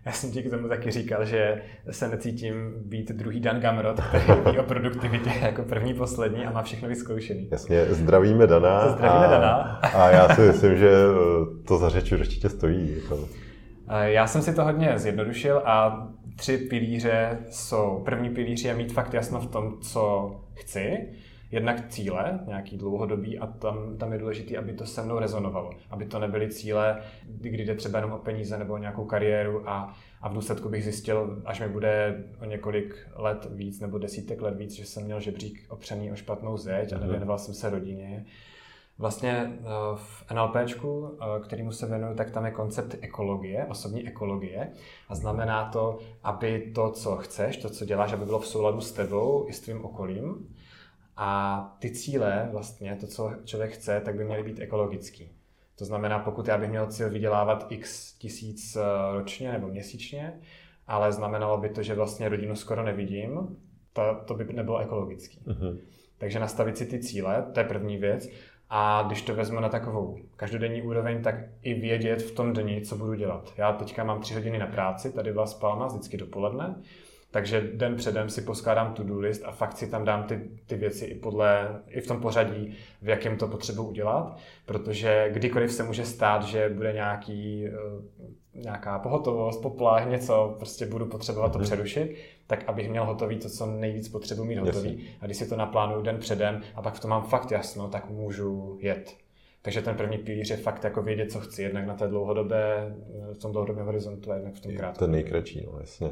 Já 0.06 0.12
jsem 0.12 0.30
ti 0.30 0.42
k 0.42 0.50
tomu 0.50 0.68
taky 0.68 0.90
říkal, 0.90 1.24
že 1.24 1.62
se 1.90 2.08
necítím 2.08 2.72
být 2.84 3.12
druhý 3.12 3.40
Dan 3.40 3.60
Gamrot, 3.60 4.00
který 4.00 4.58
o 4.58 4.62
produktivitě 4.62 5.30
jako 5.42 5.62
první, 5.62 5.94
poslední 5.94 6.46
a 6.46 6.50
má 6.50 6.62
všechno 6.62 6.88
vyzkoušený. 6.88 7.48
Jasně, 7.50 7.84
zdravíme 7.84 8.46
Dana. 8.46 8.88
Zdravíme 8.88 9.26
a, 9.26 9.30
Dana. 9.30 9.80
A 9.82 10.10
já 10.10 10.28
si 10.28 10.40
myslím, 10.40 10.76
že 10.76 10.90
e, 10.90 11.64
to 11.64 11.78
za 11.78 11.88
řeč 11.88 12.12
určitě 12.12 12.48
stojí. 12.48 12.96
Jako. 13.02 13.28
Já 14.02 14.26
jsem 14.26 14.42
si 14.42 14.54
to 14.54 14.64
hodně 14.64 14.98
zjednodušil 14.98 15.62
a 15.64 16.08
tři 16.36 16.58
pilíře 16.58 17.38
jsou, 17.50 18.02
první 18.04 18.30
pilíř 18.30 18.64
je 18.64 18.74
mít 18.74 18.92
fakt 18.92 19.14
jasno 19.14 19.40
v 19.40 19.46
tom, 19.46 19.80
co 19.80 20.30
chci, 20.54 21.08
jednak 21.50 21.88
cíle, 21.88 22.40
nějaký 22.46 22.76
dlouhodobý 22.76 23.38
a 23.38 23.46
tam, 23.46 23.96
tam 23.96 24.12
je 24.12 24.18
důležité, 24.18 24.56
aby 24.56 24.72
to 24.72 24.86
se 24.86 25.02
mnou 25.02 25.18
rezonovalo. 25.18 25.70
Aby 25.90 26.04
to 26.04 26.18
nebyly 26.18 26.48
cíle, 26.48 27.02
kdy 27.24 27.64
jde 27.64 27.74
třeba 27.74 27.98
jenom 27.98 28.12
o 28.12 28.18
peníze 28.18 28.58
nebo 28.58 28.74
o 28.74 28.78
nějakou 28.78 29.04
kariéru 29.04 29.68
a, 29.68 29.94
a 30.22 30.28
v 30.28 30.34
důsledku 30.34 30.68
bych 30.68 30.84
zjistil, 30.84 31.42
až 31.44 31.60
mi 31.60 31.68
bude 31.68 32.24
o 32.40 32.44
několik 32.44 33.08
let 33.14 33.48
víc 33.50 33.80
nebo 33.80 33.98
desítek 33.98 34.42
let 34.42 34.56
víc, 34.56 34.72
že 34.72 34.86
jsem 34.86 35.04
měl 35.04 35.20
žebřík 35.20 35.64
opřený 35.68 36.12
o 36.12 36.16
špatnou 36.16 36.56
zeď 36.56 36.92
a 36.92 36.96
mhm. 36.96 37.06
nevěnoval 37.06 37.38
jsem 37.38 37.54
se 37.54 37.70
rodině 37.70 38.24
Vlastně 39.00 39.30
eh, 39.30 39.62
v 39.96 40.24
NLPčku, 40.34 41.18
eh, 41.20 41.40
kterýmu 41.40 41.72
se 41.72 41.86
věnuju, 41.86 42.14
tak 42.14 42.30
tam 42.30 42.44
je 42.44 42.50
koncept 42.50 42.96
ekologie, 43.00 43.66
osobní 43.66 44.08
ekologie. 44.08 44.72
A 45.08 45.14
znamená 45.14 45.70
to, 45.70 45.98
aby 46.22 46.72
to, 46.74 46.90
co 46.90 47.16
chceš, 47.16 47.56
to, 47.56 47.70
co 47.70 47.84
děláš, 47.84 48.12
aby 48.12 48.24
bylo 48.24 48.38
v 48.38 48.46
souladu 48.46 48.80
s 48.80 48.92
tebou 48.92 49.46
i 49.48 49.52
s 49.52 49.60
tvým 49.60 49.84
okolím. 49.84 50.56
A 51.16 51.60
ty 51.78 51.90
cíle, 51.90 52.48
vlastně 52.52 52.96
to, 52.96 53.06
co 53.06 53.32
člověk 53.44 53.70
chce, 53.70 54.00
tak 54.00 54.16
by 54.16 54.24
měly 54.24 54.42
být 54.42 54.60
ekologický. 54.60 55.32
To 55.78 55.84
znamená, 55.84 56.18
pokud 56.18 56.48
já 56.48 56.58
bych 56.58 56.70
měl 56.70 56.86
cíl 56.86 57.10
vydělávat 57.10 57.66
x 57.68 58.14
tisíc 58.14 58.76
eh, 58.76 58.82
ročně 59.12 59.52
nebo 59.52 59.68
měsíčně, 59.68 60.40
ale 60.86 61.12
znamenalo 61.12 61.58
by 61.58 61.68
to, 61.68 61.82
že 61.82 61.94
vlastně 61.94 62.28
rodinu 62.28 62.56
skoro 62.56 62.82
nevidím, 62.82 63.56
to, 63.92 64.02
to 64.26 64.34
by 64.34 64.52
nebylo 64.52 64.78
ekologický. 64.78 65.40
Uh-huh. 65.46 65.78
Takže 66.20 66.40
nastavit 66.40 66.78
si 66.78 66.86
ty 66.86 66.98
cíle, 66.98 67.46
to 67.54 67.60
je 67.60 67.64
první 67.64 67.96
věc. 67.96 68.28
A 68.70 69.02
když 69.06 69.22
to 69.22 69.34
vezmu 69.34 69.60
na 69.60 69.68
takovou 69.68 70.18
každodenní 70.36 70.82
úroveň, 70.82 71.22
tak 71.22 71.34
i 71.62 71.74
vědět 71.74 72.22
v 72.22 72.34
tom 72.34 72.52
dni, 72.52 72.80
co 72.80 72.96
budu 72.96 73.14
dělat. 73.14 73.52
Já 73.56 73.72
teďka 73.72 74.04
mám 74.04 74.20
tři 74.20 74.34
hodiny 74.34 74.58
na 74.58 74.66
práci, 74.66 75.12
tady 75.12 75.32
byla 75.32 75.46
spálna 75.46 75.86
vždycky 75.86 76.16
dopoledne, 76.16 76.74
takže 77.30 77.60
den 77.74 77.96
předem 77.96 78.30
si 78.30 78.42
poskládám 78.42 78.94
to-do 78.94 79.18
list 79.18 79.42
a 79.44 79.52
fakt 79.52 79.76
si 79.76 79.90
tam 79.90 80.04
dám 80.04 80.22
ty, 80.22 80.50
ty 80.66 80.76
věci 80.76 81.04
i, 81.04 81.14
podle, 81.14 81.80
i 81.88 82.00
v 82.00 82.06
tom 82.06 82.20
pořadí, 82.20 82.76
v 83.02 83.08
jakém 83.08 83.36
to 83.36 83.48
potřebuji 83.48 83.88
udělat, 83.88 84.38
protože 84.66 85.30
kdykoliv 85.32 85.72
se 85.72 85.82
může 85.82 86.04
stát, 86.04 86.42
že 86.42 86.68
bude 86.68 86.92
nějaký, 86.92 87.66
eh, 87.66 87.72
nějaká 88.54 88.98
pohotovost, 88.98 89.62
poplach, 89.62 90.08
něco, 90.08 90.54
prostě 90.58 90.86
budu 90.86 91.06
potřebovat 91.06 91.52
to 91.52 91.58
mhm. 91.58 91.64
přerušit, 91.64 92.16
tak 92.46 92.64
abych 92.68 92.90
měl 92.90 93.04
hotový 93.04 93.38
to, 93.38 93.48
co 93.48 93.66
nejvíc 93.66 94.08
potřebuji 94.08 94.44
mít 94.44 94.58
hotový. 94.58 94.90
Jasně. 94.90 95.04
A 95.20 95.26
když 95.26 95.36
si 95.36 95.48
to 95.48 95.56
naplánuju 95.56 96.02
den 96.02 96.18
předem 96.18 96.62
a 96.74 96.82
pak 96.82 96.94
v 96.94 97.00
tom 97.00 97.10
mám 97.10 97.22
fakt 97.22 97.50
jasno, 97.50 97.88
tak 97.88 98.10
můžu 98.10 98.78
jet. 98.80 99.16
Takže 99.62 99.82
ten 99.82 99.96
první 99.96 100.18
pilíř 100.18 100.50
je 100.50 100.56
fakt 100.56 100.84
jako 100.84 101.02
vědět, 101.02 101.32
co 101.32 101.40
chci, 101.40 101.62
jednak 101.62 101.86
na 101.86 101.94
té 101.94 102.08
dlouhodobé, 102.08 102.94
v 103.32 103.38
tom 103.38 103.52
dlouhodobém 103.52 103.86
horizontu 103.86 104.32
a 104.32 104.34
jednak 104.34 104.54
v 104.54 104.60
tom 104.60 104.76
krátkém. 104.76 105.06
Ten 105.06 105.10
nejkratší, 105.10 105.66
no 105.66 105.78
jasně. 105.80 106.10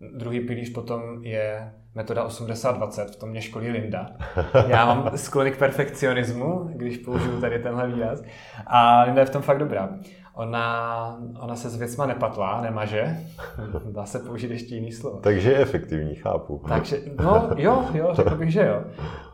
Druhý 0.00 0.40
pilíř 0.40 0.72
potom 0.72 1.24
je 1.24 1.72
metoda 1.94 2.28
80-20, 2.28 3.06
v 3.06 3.16
tom 3.16 3.28
mě 3.28 3.42
školí 3.42 3.70
Linda. 3.70 4.10
Já 4.68 4.86
mám 4.86 5.18
sklony 5.18 5.50
k 5.50 5.58
perfekcionismu, 5.58 6.70
když 6.74 6.96
použiju 6.96 7.40
tady 7.40 7.58
tenhle 7.58 7.88
výraz. 7.88 8.22
A 8.66 9.02
Linda 9.02 9.20
je 9.20 9.26
v 9.26 9.30
tom 9.30 9.42
fakt 9.42 9.58
dobrá. 9.58 9.98
Ona, 10.36 11.16
ona 11.40 11.56
se 11.56 11.70
s 11.70 11.76
věcma 11.76 12.06
nepatlá, 12.06 12.60
nemaže. 12.60 13.16
Dá 13.84 14.06
se 14.06 14.18
použít 14.18 14.50
ještě 14.50 14.74
jiný 14.74 14.92
slovo. 14.92 15.18
Takže 15.20 15.52
je 15.52 15.58
efektivní, 15.58 16.14
chápu. 16.14 16.62
Takže, 16.68 17.00
no 17.20 17.50
jo, 17.56 17.84
jo, 17.94 18.10
řekl 18.14 18.36
bych, 18.36 18.52
že 18.52 18.66
jo. 18.66 18.84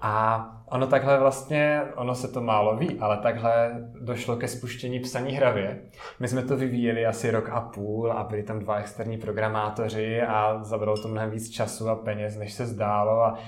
A 0.02 0.48
ono 0.70 0.86
takhle 0.86 1.18
vlastně, 1.18 1.82
ono 1.96 2.14
se 2.14 2.28
to 2.28 2.40
málo 2.40 2.76
ví, 2.76 3.00
ale 3.00 3.16
takhle 3.16 3.70
došlo 4.00 4.36
ke 4.36 4.48
spuštění 4.48 5.00
psaní 5.00 5.32
hravě. 5.32 5.82
My 6.20 6.28
jsme 6.28 6.42
to 6.42 6.56
vyvíjeli 6.56 7.06
asi 7.06 7.30
rok 7.30 7.48
a 7.48 7.60
půl 7.60 8.12
a 8.12 8.24
byli 8.24 8.42
tam 8.42 8.58
dva 8.58 8.76
externí 8.76 9.18
programátoři 9.18 10.22
a 10.22 10.58
zabralo 10.64 10.96
to 10.96 11.08
mnohem 11.08 11.30
víc 11.30 11.50
času 11.50 11.88
a 11.88 11.96
peněz, 11.96 12.36
než 12.36 12.52
se 12.52 12.66
zdálo 12.66 13.22
a, 13.22 13.38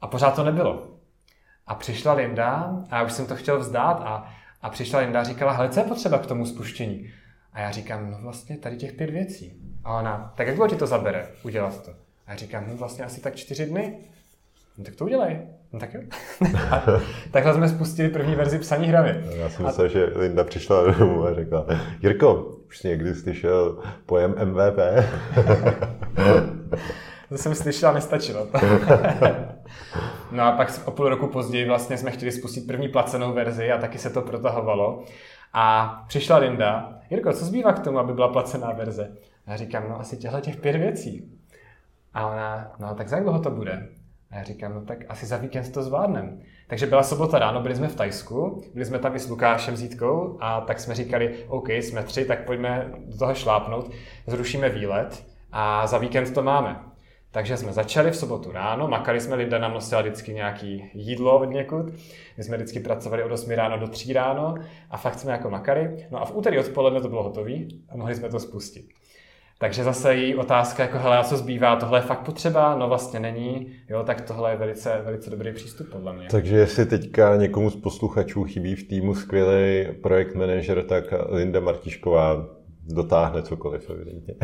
a 0.00 0.06
pořád 0.06 0.36
to 0.36 0.44
nebylo. 0.44 0.82
A 1.66 1.74
přišla 1.74 2.12
Linda 2.12 2.76
a 2.90 2.96
já 2.96 3.02
už 3.02 3.12
jsem 3.12 3.26
to 3.26 3.36
chtěl 3.36 3.58
vzdát 3.58 4.00
a 4.04 4.26
a 4.62 4.70
přišla 4.70 5.00
Linda 5.00 5.20
a 5.20 5.24
říkala, 5.24 5.52
hele, 5.52 5.68
co 5.68 5.80
je 5.80 5.86
potřeba 5.86 6.18
k 6.18 6.26
tomu 6.26 6.46
spuštění? 6.46 7.10
A 7.52 7.60
já 7.60 7.70
říkám, 7.70 8.10
no 8.10 8.18
vlastně 8.20 8.56
tady 8.58 8.76
těch 8.76 8.92
pět 8.92 9.10
věcí. 9.10 9.52
A 9.84 9.98
ona, 9.98 10.32
tak 10.36 10.46
jak 10.46 10.56
dlouho 10.56 10.70
ti 10.70 10.76
to 10.76 10.86
zabere 10.86 11.28
udělat 11.42 11.84
to? 11.84 11.90
A 12.26 12.30
já 12.30 12.36
říkám, 12.36 12.64
no 12.68 12.76
vlastně 12.76 13.04
asi 13.04 13.20
tak 13.20 13.34
čtyři 13.36 13.66
dny. 13.66 13.98
No 14.78 14.84
tak 14.84 14.96
to 14.96 15.04
udělej. 15.04 15.38
No 15.72 15.80
tak 15.80 15.94
jo. 15.94 16.00
takhle 17.30 17.54
jsme 17.54 17.68
spustili 17.68 18.08
první 18.08 18.34
verzi 18.34 18.58
psaní 18.58 18.86
hravě. 18.86 19.24
Já 19.36 19.48
jsem 19.48 19.66
myslel, 19.66 19.86
a... 19.86 19.90
že 19.90 20.04
Linda 20.04 20.44
přišla 20.44 20.90
domů 20.98 21.26
a 21.26 21.34
řekla, 21.34 21.66
Jirko, 22.02 22.34
už 22.68 22.78
jsi 22.78 22.88
někdy 22.88 23.14
slyšel 23.14 23.78
pojem 24.06 24.34
MVP? 24.44 24.78
to 27.28 27.38
jsem 27.38 27.54
slyšel, 27.54 27.94
nestačilo. 27.94 28.48
No 30.30 30.42
a 30.42 30.52
pak 30.52 30.80
o 30.84 30.90
půl 30.90 31.08
roku 31.08 31.26
později 31.26 31.66
vlastně 31.66 31.98
jsme 31.98 32.10
chtěli 32.10 32.32
spustit 32.32 32.66
první 32.66 32.88
placenou 32.88 33.32
verzi 33.32 33.72
a 33.72 33.78
taky 33.78 33.98
se 33.98 34.10
to 34.10 34.22
protahovalo. 34.22 35.04
A 35.52 35.94
přišla 36.08 36.36
Linda, 36.36 36.98
Jirko, 37.10 37.32
co 37.32 37.44
zbývá 37.44 37.72
k 37.72 37.84
tomu, 37.84 37.98
aby 37.98 38.12
byla 38.12 38.28
placená 38.28 38.72
verze? 38.72 39.16
A 39.46 39.50
já 39.50 39.56
říkám, 39.56 39.88
no 39.88 40.00
asi 40.00 40.16
těchto 40.16 40.40
těch 40.40 40.56
pět 40.56 40.76
věcí. 40.76 41.38
A 42.14 42.26
ona, 42.26 42.72
no 42.78 42.94
tak 42.94 43.08
za 43.08 43.20
dlouho 43.20 43.38
to 43.38 43.50
bude? 43.50 43.88
A 44.30 44.36
já 44.36 44.42
říkám, 44.42 44.74
no 44.74 44.80
tak 44.80 44.98
asi 45.08 45.26
za 45.26 45.36
víkend 45.36 45.72
to 45.72 45.82
zvládnem. 45.82 46.40
Takže 46.66 46.86
byla 46.86 47.02
sobota 47.02 47.38
ráno, 47.38 47.60
byli 47.60 47.76
jsme 47.76 47.88
v 47.88 47.96
Tajsku, 47.96 48.62
byli 48.74 48.84
jsme 48.84 48.98
tam 48.98 49.16
i 49.16 49.18
s 49.18 49.28
Lukášem 49.28 49.76
Zítkou 49.76 50.38
a 50.40 50.60
tak 50.60 50.80
jsme 50.80 50.94
říkali, 50.94 51.44
OK, 51.48 51.68
jsme 51.68 52.02
tři, 52.02 52.24
tak 52.24 52.44
pojďme 52.44 52.92
do 53.06 53.18
toho 53.18 53.34
šlápnout, 53.34 53.90
zrušíme 54.26 54.68
výlet 54.68 55.26
a 55.52 55.86
za 55.86 55.98
víkend 55.98 56.34
to 56.34 56.42
máme. 56.42 56.80
Takže 57.30 57.56
jsme 57.56 57.72
začali 57.72 58.10
v 58.10 58.16
sobotu 58.16 58.52
ráno, 58.52 58.88
makali 58.88 59.20
jsme, 59.20 59.36
Linda 59.36 59.58
nám 59.58 59.74
nosila 59.74 60.00
vždycky 60.00 60.34
nějaký 60.34 60.90
jídlo 60.94 61.40
od 61.40 61.50
někud. 61.50 61.86
My 62.36 62.44
jsme 62.44 62.56
vždycky 62.56 62.80
pracovali 62.80 63.22
od 63.22 63.32
8 63.32 63.50
ráno 63.50 63.78
do 63.78 63.88
3 63.88 64.12
ráno 64.12 64.54
a 64.90 64.96
fakt 64.96 65.18
jsme 65.18 65.32
jako 65.32 65.50
makali. 65.50 66.06
No 66.10 66.22
a 66.22 66.24
v 66.24 66.36
úterý 66.36 66.58
odpoledne 66.58 67.00
to 67.00 67.08
bylo 67.08 67.22
hotové 67.22 67.52
a 67.88 67.96
mohli 67.96 68.14
jsme 68.14 68.28
to 68.28 68.40
spustit. 68.40 68.86
Takže 69.58 69.84
zase 69.84 70.14
její 70.14 70.34
otázka, 70.34 70.82
jako 70.82 70.98
hele, 70.98 71.24
co 71.24 71.36
zbývá, 71.36 71.76
tohle 71.76 71.98
je 71.98 72.02
fakt 72.02 72.24
potřeba? 72.24 72.76
No 72.76 72.88
vlastně 72.88 73.20
není, 73.20 73.72
jo, 73.88 74.02
tak 74.04 74.20
tohle 74.20 74.50
je 74.50 74.56
velice, 74.56 75.00
velice 75.04 75.30
dobrý 75.30 75.52
přístup 75.52 75.90
podle 75.90 76.12
mě. 76.12 76.28
Takže 76.30 76.56
jestli 76.56 76.86
teďka 76.86 77.36
někomu 77.36 77.70
z 77.70 77.76
posluchačů 77.76 78.44
chybí 78.44 78.74
v 78.74 78.88
týmu 78.88 79.14
skvělý 79.14 79.86
projekt 80.02 80.34
manažer, 80.34 80.82
tak 80.82 81.04
Linda 81.28 81.60
Martišková 81.60 82.46
dotáhne 82.88 83.42
cokoliv, 83.42 83.90
evidentně. 83.90 84.34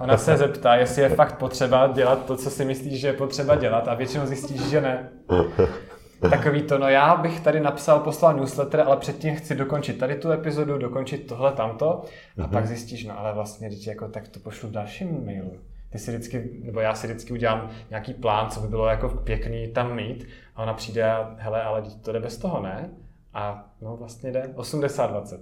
Ona 0.00 0.16
se 0.16 0.36
zeptá, 0.36 0.74
jestli 0.74 1.02
je 1.02 1.08
fakt 1.22 1.38
potřeba 1.38 1.86
dělat 1.86 2.26
to, 2.26 2.36
co 2.36 2.50
si 2.50 2.64
myslíš, 2.64 3.00
že 3.00 3.06
je 3.06 3.12
potřeba 3.12 3.56
dělat 3.56 3.88
a 3.88 3.94
většinou 3.94 4.26
zjistíš, 4.26 4.62
že 4.62 4.80
ne. 4.80 5.08
Takový 6.30 6.62
to, 6.62 6.78
no 6.78 6.88
já 6.88 7.16
bych 7.16 7.40
tady 7.40 7.60
napsal, 7.60 8.00
poslal 8.00 8.34
newsletter, 8.34 8.80
ale 8.80 8.96
předtím 8.96 9.36
chci 9.36 9.54
dokončit 9.54 9.98
tady 9.98 10.14
tu 10.14 10.30
epizodu, 10.30 10.78
dokončit 10.78 11.26
tohle, 11.26 11.52
tamto 11.52 12.02
a 12.38 12.40
mm-hmm. 12.40 12.50
pak 12.50 12.66
zjistíš, 12.66 13.04
no 13.04 13.18
ale 13.18 13.34
vlastně, 13.34 13.70
teď 13.70 13.86
jako 13.86 14.08
tak 14.08 14.28
to 14.28 14.40
pošlu 14.40 14.68
v 14.68 14.72
dalším 14.72 15.24
mailu. 15.24 15.52
Ty 15.90 15.98
si 15.98 16.10
vždycky, 16.10 16.50
nebo 16.64 16.80
já 16.80 16.94
si 16.94 17.06
vždycky 17.06 17.32
udělám 17.32 17.70
nějaký 17.90 18.14
plán, 18.14 18.50
co 18.50 18.60
by 18.60 18.68
bylo 18.68 18.86
jako 18.86 19.08
pěkný 19.08 19.68
tam 19.68 19.96
mít 19.96 20.26
a 20.56 20.62
ona 20.62 20.74
přijde 20.74 21.10
a 21.10 21.36
hele, 21.38 21.62
ale 21.62 21.82
to 22.02 22.12
jde 22.12 22.20
bez 22.20 22.38
toho, 22.38 22.62
ne? 22.62 22.90
A 23.34 23.72
no 23.80 23.96
vlastně 23.96 24.32
jde 24.32 24.50
80-20. 24.56 25.38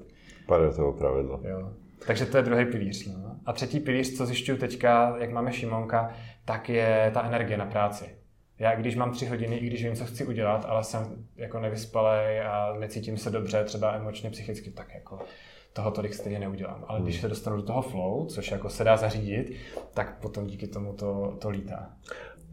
Pade 0.47 0.71
toho 0.71 0.93
pravidlo. 0.93 1.41
Jo. 1.43 1.73
Takže 2.07 2.27
to 2.27 2.37
je 2.37 2.43
druhý 2.43 2.65
pilíř. 2.65 3.07
No. 3.07 3.37
A 3.47 3.53
třetí 3.53 3.81
pilíř, 3.81 4.17
co 4.17 4.27
zjišťuju 4.27 4.59
teďka, 4.59 5.17
jak 5.19 5.33
máme 5.33 5.53
Šimonka, 5.53 6.11
tak 6.45 6.69
je 6.69 7.11
ta 7.15 7.27
energie 7.27 7.59
na 7.59 7.67
práci. 7.67 8.05
Já 8.59 8.77
když 8.77 8.97
mám 8.97 9.13
tři 9.13 9.27
hodiny, 9.27 9.57
i 9.57 9.67
když 9.67 9.85
vím, 9.85 9.95
co 9.95 10.05
chci 10.05 10.27
udělat, 10.27 10.65
ale 10.69 10.85
jsem 10.85 11.27
jako 11.37 11.61
nevyspalý 11.61 12.39
a 12.39 12.75
necítím 12.79 13.17
se 13.17 13.31
dobře, 13.31 13.65
třeba 13.65 13.95
emočně, 13.95 14.31
psychicky, 14.31 14.71
tak 14.71 14.95
jako 14.95 15.19
toho 15.73 15.91
tolik 15.91 16.15
stejně 16.15 16.39
neudělám. 16.39 16.85
Ale 16.89 17.01
když 17.01 17.15
hmm. 17.15 17.21
se 17.21 17.29
dostanu 17.29 17.57
do 17.57 17.63
toho 17.63 17.83
flow, 17.83 18.27
což 18.27 18.51
jako 18.51 18.69
se 18.69 18.85
dá 18.85 18.97
zařídit, 18.97 19.53
tak 19.95 20.21
potom 20.21 20.47
díky 20.47 20.67
tomu 20.67 20.93
to, 20.93 21.37
to 21.41 21.51
lítá. 21.51 21.91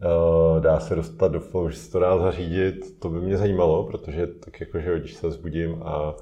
Uh, 0.04 0.60
dá 0.60 0.80
se 0.80 0.94
dostat 0.94 1.32
do 1.32 1.40
flow, 1.40 1.70
že 1.70 1.76
se 1.76 1.92
to 1.92 1.98
dá 1.98 2.18
zařídit, 2.18 3.00
to 3.00 3.08
by 3.08 3.20
mě 3.20 3.36
zajímalo, 3.36 3.84
protože 3.84 4.26
tak 4.26 4.60
jako, 4.60 4.80
že 4.80 4.98
když 4.98 5.14
se 5.14 5.30
zbudím 5.30 5.82
a 5.82 6.14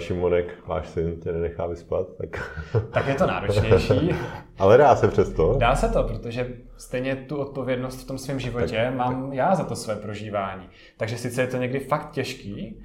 Šimonek, 0.00 0.66
váš 0.66 0.88
syn, 0.88 1.20
tě 1.20 1.32
nenechá 1.32 1.66
vyspat, 1.66 2.06
tak... 2.18 2.60
Tak 2.90 3.06
je 3.06 3.14
to 3.14 3.26
náročnější. 3.26 4.14
Ale 4.58 4.78
dá 4.78 4.96
se 4.96 5.08
přesto. 5.08 5.56
Dá 5.58 5.74
se 5.76 5.88
to, 5.88 6.04
protože 6.04 6.48
stejně 6.76 7.16
tu 7.16 7.36
odpovědnost 7.36 8.02
v 8.02 8.06
tom 8.06 8.18
svém 8.18 8.40
životě 8.40 8.84
tak, 8.84 8.94
mám 8.94 9.24
tak. 9.24 9.34
já 9.34 9.54
za 9.54 9.64
to 9.64 9.76
své 9.76 9.96
prožívání. 9.96 10.68
Takže 10.96 11.18
sice 11.18 11.40
je 11.40 11.46
to 11.46 11.56
někdy 11.56 11.80
fakt 11.80 12.10
těžký, 12.10 12.82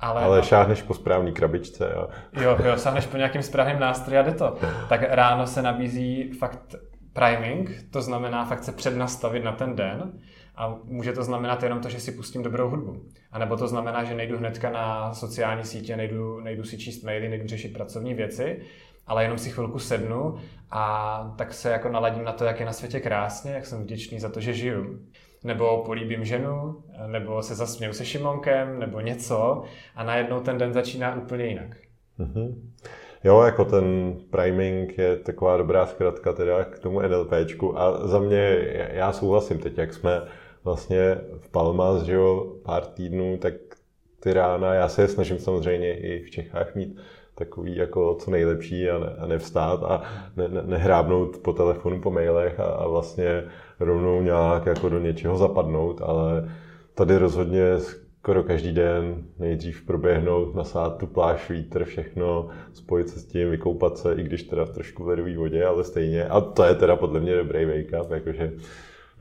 ale... 0.00 0.22
Ale 0.22 0.42
šáhneš 0.42 0.82
po 0.82 0.94
správný 0.94 1.32
krabičce. 1.32 1.94
A... 1.94 2.08
Jo, 2.42 2.56
jo, 2.64 2.76
šáhneš 2.82 3.06
po 3.06 3.16
nějakým 3.16 3.42
správným 3.42 3.78
nástroji 3.80 4.18
a 4.18 4.22
jde 4.22 4.32
to. 4.32 4.56
Tak 4.88 5.00
ráno 5.08 5.46
se 5.46 5.62
nabízí 5.62 6.32
fakt 6.32 6.74
priming, 7.12 7.70
to 7.90 8.02
znamená 8.02 8.44
fakt 8.44 8.64
se 8.64 8.72
přednastavit 8.72 9.44
na 9.44 9.52
ten 9.52 9.76
den 9.76 10.12
a 10.56 10.78
může 10.84 11.12
to 11.12 11.22
znamenat 11.22 11.62
jenom 11.62 11.80
to, 11.80 11.88
že 11.88 12.00
si 12.00 12.12
pustím 12.12 12.42
dobrou 12.42 12.68
hudbu. 12.68 13.02
A 13.32 13.38
nebo 13.38 13.56
to 13.56 13.68
znamená, 13.68 14.04
že 14.04 14.14
nejdu 14.14 14.38
hnedka 14.38 14.70
na 14.70 15.14
sociální 15.14 15.64
sítě, 15.64 15.96
nejdu, 15.96 16.40
nejdu 16.40 16.64
si 16.64 16.78
číst 16.78 17.02
maily, 17.02 17.28
nejdu 17.28 17.48
řešit 17.48 17.72
pracovní 17.72 18.14
věci, 18.14 18.62
ale 19.06 19.24
jenom 19.24 19.38
si 19.38 19.50
chvilku 19.50 19.78
sednu 19.78 20.34
a 20.70 21.34
tak 21.38 21.54
se 21.54 21.70
jako 21.70 21.88
naladím 21.88 22.24
na 22.24 22.32
to, 22.32 22.44
jak 22.44 22.60
je 22.60 22.66
na 22.66 22.72
světě 22.72 23.00
krásně, 23.00 23.52
jak 23.52 23.66
jsem 23.66 23.82
vděčný 23.82 24.20
za 24.20 24.28
to, 24.28 24.40
že 24.40 24.52
žiju. 24.52 24.98
Nebo 25.44 25.82
políbím 25.86 26.24
ženu, 26.24 26.82
nebo 27.06 27.42
se 27.42 27.54
zasměju 27.54 27.92
se 27.92 28.04
Šimonkem, 28.04 28.78
nebo 28.78 29.00
něco 29.00 29.62
a 29.94 30.04
najednou 30.04 30.40
ten 30.40 30.58
den 30.58 30.72
začíná 30.72 31.16
úplně 31.16 31.44
jinak. 31.44 31.76
Mm-hmm. 32.18 32.54
Jo, 33.24 33.42
jako 33.42 33.64
ten 33.64 34.16
priming 34.30 34.98
je 34.98 35.16
taková 35.16 35.56
dobrá 35.56 35.86
zkratka 35.86 36.32
teda 36.32 36.64
k 36.64 36.78
tomu 36.78 37.00
NLPčku 37.00 37.78
a 37.78 38.06
za 38.06 38.18
mě, 38.18 38.58
já 38.92 39.12
souhlasím 39.12 39.58
teď, 39.58 39.78
jak 39.78 39.94
jsme 39.94 40.22
vlastně 40.64 41.18
v 41.38 41.48
Palmas, 41.48 42.02
že 42.02 42.12
jo, 42.12 42.56
pár 42.62 42.86
týdnů, 42.86 43.36
tak 43.36 43.54
ty 44.20 44.32
rána, 44.32 44.74
já 44.74 44.88
se 44.88 45.02
je 45.02 45.08
snažím 45.08 45.38
samozřejmě 45.38 45.98
i 45.98 46.22
v 46.22 46.30
Čechách 46.30 46.74
mít 46.74 46.98
takový 47.34 47.76
jako 47.76 48.14
co 48.14 48.30
nejlepší 48.30 48.90
a, 48.90 48.98
ne, 48.98 49.14
a 49.18 49.26
nevstát 49.26 49.82
a 49.82 50.02
ne, 50.36 50.48
ne, 50.48 50.62
nehrábnout 50.62 51.38
po 51.38 51.52
telefonu, 51.52 52.00
po 52.00 52.10
mailech 52.10 52.60
a, 52.60 52.64
a 52.64 52.88
vlastně 52.88 53.44
rovnou 53.80 54.22
nějak 54.22 54.66
jako 54.66 54.88
do 54.88 54.98
něčeho 54.98 55.38
zapadnout, 55.38 56.02
ale 56.02 56.50
tady 56.94 57.16
rozhodně 57.16 57.62
skoro 58.22 58.42
každý 58.42 58.72
den 58.72 59.24
nejdřív 59.38 59.86
proběhnout, 59.86 60.54
nasát 60.54 60.98
tu 60.98 61.06
pláž, 61.06 61.50
vítr, 61.50 61.84
všechno, 61.84 62.48
spojit 62.72 63.08
se 63.08 63.20
s 63.20 63.24
tím, 63.24 63.50
vykoupat 63.50 63.98
se, 63.98 64.14
i 64.14 64.22
když 64.22 64.42
teda 64.42 64.64
v 64.64 64.70
trošku 64.70 65.04
ledové 65.04 65.36
vodě, 65.36 65.64
ale 65.64 65.84
stejně. 65.84 66.24
A 66.24 66.40
to 66.40 66.64
je 66.64 66.74
teda 66.74 66.96
podle 66.96 67.20
mě 67.20 67.36
dobrý 67.36 67.64
wake 67.64 68.04
up, 68.04 68.10
jakože 68.10 68.52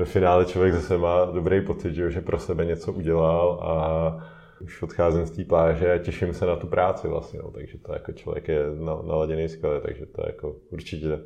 ve 0.01 0.05
finále 0.05 0.45
člověk 0.45 0.73
zase 0.73 0.97
má 0.97 1.25
dobrý 1.25 1.61
pocit, 1.61 1.93
že, 1.93 2.11
že 2.11 2.21
pro 2.21 2.39
sebe 2.39 2.65
něco 2.65 2.93
udělal 2.93 3.59
a 3.61 4.31
už 4.61 4.81
odcházím 4.81 5.25
z 5.25 5.31
té 5.31 5.43
pláže 5.43 5.93
a 5.93 5.97
těším 5.97 6.33
se 6.33 6.45
na 6.45 6.55
tu 6.55 6.67
práci 6.67 7.07
vlastně, 7.07 7.39
no, 7.43 7.51
takže 7.51 7.77
to 7.77 7.93
jako 7.93 8.11
člověk 8.11 8.47
je 8.47 8.63
naladěný 9.07 9.49
skvěle, 9.49 9.81
takže 9.81 10.05
to 10.05 10.21
je 10.21 10.27
jako 10.27 10.55
určitě 10.69 11.19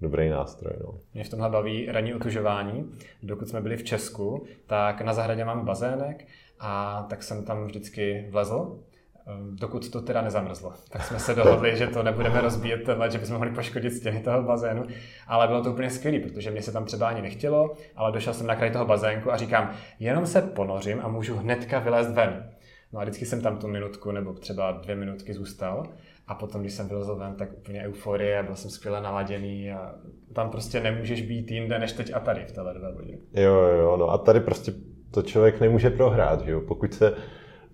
dobrý 0.00 0.28
nástroj. 0.28 0.72
No. 0.80 1.00
Mě 1.14 1.24
v 1.24 1.28
tomhle 1.28 1.50
baví 1.50 1.86
ranní 1.92 2.14
otužování. 2.14 2.90
Dokud 3.22 3.48
jsme 3.48 3.60
byli 3.60 3.76
v 3.76 3.84
Česku, 3.84 4.46
tak 4.66 5.00
na 5.00 5.12
zahradě 5.12 5.44
máme 5.44 5.62
bazének 5.62 6.26
a 6.60 7.06
tak 7.10 7.22
jsem 7.22 7.44
tam 7.44 7.64
vždycky 7.64 8.28
vlezl 8.30 8.78
dokud 9.54 9.90
to 9.90 10.00
teda 10.00 10.22
nezamrzlo. 10.22 10.72
Tak 10.90 11.04
jsme 11.04 11.18
se 11.18 11.34
dohodli, 11.34 11.76
že 11.76 11.86
to 11.86 12.02
nebudeme 12.02 12.40
rozbíjet 12.40 12.84
tenhle, 12.84 13.10
že 13.10 13.18
bychom 13.18 13.36
mohli 13.36 13.50
poškodit 13.50 13.90
stěny 13.90 14.20
toho 14.20 14.42
bazénu, 14.42 14.86
ale 15.26 15.46
bylo 15.46 15.62
to 15.62 15.70
úplně 15.70 15.90
skvělé, 15.90 16.18
protože 16.18 16.50
mě 16.50 16.62
se 16.62 16.72
tam 16.72 16.84
třeba 16.84 17.08
ani 17.08 17.22
nechtělo, 17.22 17.74
ale 17.96 18.12
došel 18.12 18.34
jsem 18.34 18.46
na 18.46 18.56
kraj 18.56 18.70
toho 18.70 18.84
bazénku 18.84 19.32
a 19.32 19.36
říkám, 19.36 19.70
jenom 20.00 20.26
se 20.26 20.42
ponořím 20.42 21.00
a 21.02 21.08
můžu 21.08 21.36
hnedka 21.36 21.78
vylézt 21.78 22.10
ven. 22.10 22.50
No 22.92 23.00
a 23.00 23.02
vždycky 23.02 23.26
jsem 23.26 23.40
tam 23.40 23.58
tu 23.58 23.68
minutku 23.68 24.12
nebo 24.12 24.32
třeba 24.32 24.72
dvě 24.72 24.96
minutky 24.96 25.34
zůstal 25.34 25.82
a 26.28 26.34
potom, 26.34 26.60
když 26.60 26.72
jsem 26.72 26.88
vylezl 26.88 27.16
ven, 27.16 27.34
tak 27.34 27.48
úplně 27.58 27.82
euforie, 27.82 28.42
byl 28.42 28.56
jsem 28.56 28.70
skvěle 28.70 29.00
naladěný 29.00 29.72
a 29.72 29.94
tam 30.32 30.50
prostě 30.50 30.80
nemůžeš 30.80 31.22
být 31.22 31.50
jinde 31.50 31.78
než 31.78 31.92
teď 31.92 32.14
a 32.14 32.20
tady 32.20 32.44
v 32.44 32.52
té 32.52 32.60
ledové 32.60 32.92
vodě. 32.92 33.18
Jo, 33.32 33.52
jo, 33.52 33.96
no 33.96 34.10
a 34.10 34.18
tady 34.18 34.40
prostě 34.40 34.72
to 35.10 35.22
člověk 35.22 35.60
nemůže 35.60 35.90
prohrát, 35.90 36.44
že 36.44 36.50
jo? 36.50 36.60
Pokud 36.60 36.94
se 36.94 37.14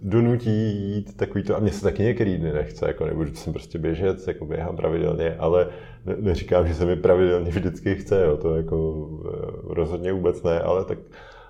donutí 0.03 0.51
jít 0.95 1.17
takový 1.17 1.45
to, 1.45 1.57
a 1.57 1.61
mě 1.61 1.73
se 1.73 1.83
taky 1.83 2.03
některý 2.03 2.39
dny 2.39 2.53
nechce, 2.53 2.87
jako 2.87 3.07
nebudu 3.07 3.35
jsem 3.35 3.53
prostě 3.53 3.79
běžet, 3.79 4.29
jako 4.29 4.47
běhám 4.47 4.77
pravidelně, 4.77 5.37
ale 5.39 5.69
ne, 6.07 6.17
neříkám, 6.21 6.69
že 6.69 6.75
se 6.75 6.85
mi 6.85 6.97
pravidelně 6.97 7.51
vždycky 7.51 7.95
chce, 7.95 8.25
jo, 8.25 8.37
to 8.37 8.57
jako 8.57 9.09
eh, 9.27 9.75
rozhodně 9.75 10.13
vůbec 10.13 10.43
ne, 10.43 10.61
ale 10.61 10.85
tak 10.85 10.99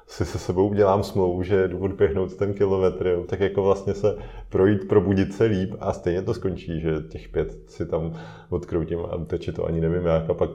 si 0.07 0.25
se 0.25 0.39
sebou 0.39 0.69
udělám 0.69 1.03
smlouvu, 1.03 1.43
že 1.43 1.69
jdu 1.69 1.79
odběhnout 1.79 2.37
ten 2.37 2.55
kilometr, 2.55 3.07
jo, 3.07 3.25
tak 3.27 3.41
jako 3.41 3.63
vlastně 3.63 3.95
se 3.95 4.17
projít, 4.49 4.89
probudit 4.89 5.35
se 5.35 5.45
líp 5.45 5.75
a 5.81 5.93
stejně 5.93 6.23
to 6.23 6.35
skončí, 6.35 6.81
že 6.81 6.91
těch 7.09 7.29
pět 7.29 7.71
si 7.71 7.87
tam 7.87 8.15
odkroutím 8.51 8.99
a 9.01 9.25
teče 9.27 9.53
to 9.53 9.67
ani 9.67 9.81
nevím 9.81 10.07
jak. 10.07 10.31
A 10.31 10.35
pak 10.35 10.51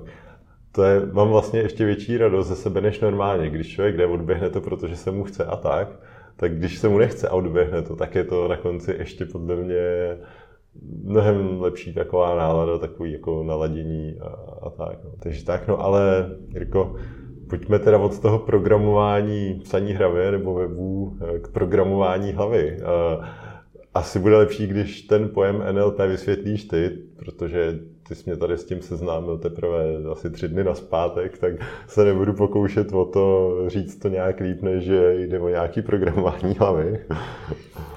to 0.71 0.83
je, 0.83 1.01
mám 1.11 1.29
vlastně 1.29 1.59
ještě 1.59 1.85
větší 1.85 2.17
radost 2.17 2.47
ze 2.47 2.55
sebe 2.55 2.81
než 2.81 2.99
normálně, 2.99 3.49
když 3.49 3.67
člověk 3.73 3.97
jde, 3.97 4.05
odběhne 4.05 4.49
to, 4.49 4.61
protože 4.61 4.95
se 4.95 5.11
mu 5.11 5.23
chce 5.23 5.45
a 5.45 5.55
tak, 5.55 5.87
tak 6.38 6.57
když 6.57 6.77
se 6.77 6.89
mu 6.89 6.97
nechce 6.97 7.27
a 7.27 7.33
odběhne 7.33 7.81
to, 7.81 7.95
tak 7.95 8.15
je 8.15 8.23
to 8.23 8.47
na 8.47 8.57
konci 8.57 8.95
ještě 8.99 9.25
podle 9.25 9.55
mě 9.55 10.17
mnohem 11.03 11.61
lepší 11.61 11.93
taková 11.93 12.35
nálada, 12.35 12.77
takový 12.77 13.11
jako 13.11 13.43
naladění 13.43 14.17
a, 14.21 14.27
a 14.61 14.69
tak. 14.69 15.03
No. 15.03 15.11
Takže 15.19 15.45
tak, 15.45 15.67
no 15.67 15.81
ale 15.81 16.29
Jirko, 16.53 16.95
pojďme 17.49 17.79
teda 17.79 17.97
od 17.97 18.19
toho 18.19 18.39
programování 18.39 19.59
psaní 19.63 19.93
hravě 19.93 20.31
nebo 20.31 20.53
webu 20.53 21.17
eh, 21.21 21.39
k 21.39 21.47
programování 21.47 22.31
hlavy. 22.31 22.77
Eh, 22.79 23.25
asi 23.93 24.19
bude 24.19 24.38
lepší, 24.38 24.67
když 24.67 25.01
ten 25.01 25.29
pojem 25.29 25.63
NLP 25.71 25.99
vysvětlíš 25.99 26.63
ty, 26.63 26.97
protože 27.15 27.79
ty 28.07 28.15
jsi 28.15 28.23
mě 28.25 28.37
tady 28.37 28.57
s 28.57 28.65
tím 28.65 28.81
seznámil 28.81 29.37
teprve 29.37 29.83
asi 30.11 30.29
tři 30.29 30.47
dny 30.47 30.63
na 30.63 30.75
zpátek, 30.75 31.37
tak 31.37 31.53
se 31.87 32.05
nebudu 32.05 32.33
pokoušet 32.33 32.93
o 32.93 33.05
to 33.05 33.53
říct 33.67 33.99
to 33.99 34.07
nějak 34.07 34.39
líp, 34.39 34.61
než 34.61 34.83
že 34.83 35.13
jde 35.15 35.39
o 35.39 35.49
nějaký 35.49 35.81
programování 35.81 36.55
hlavy. 36.59 37.05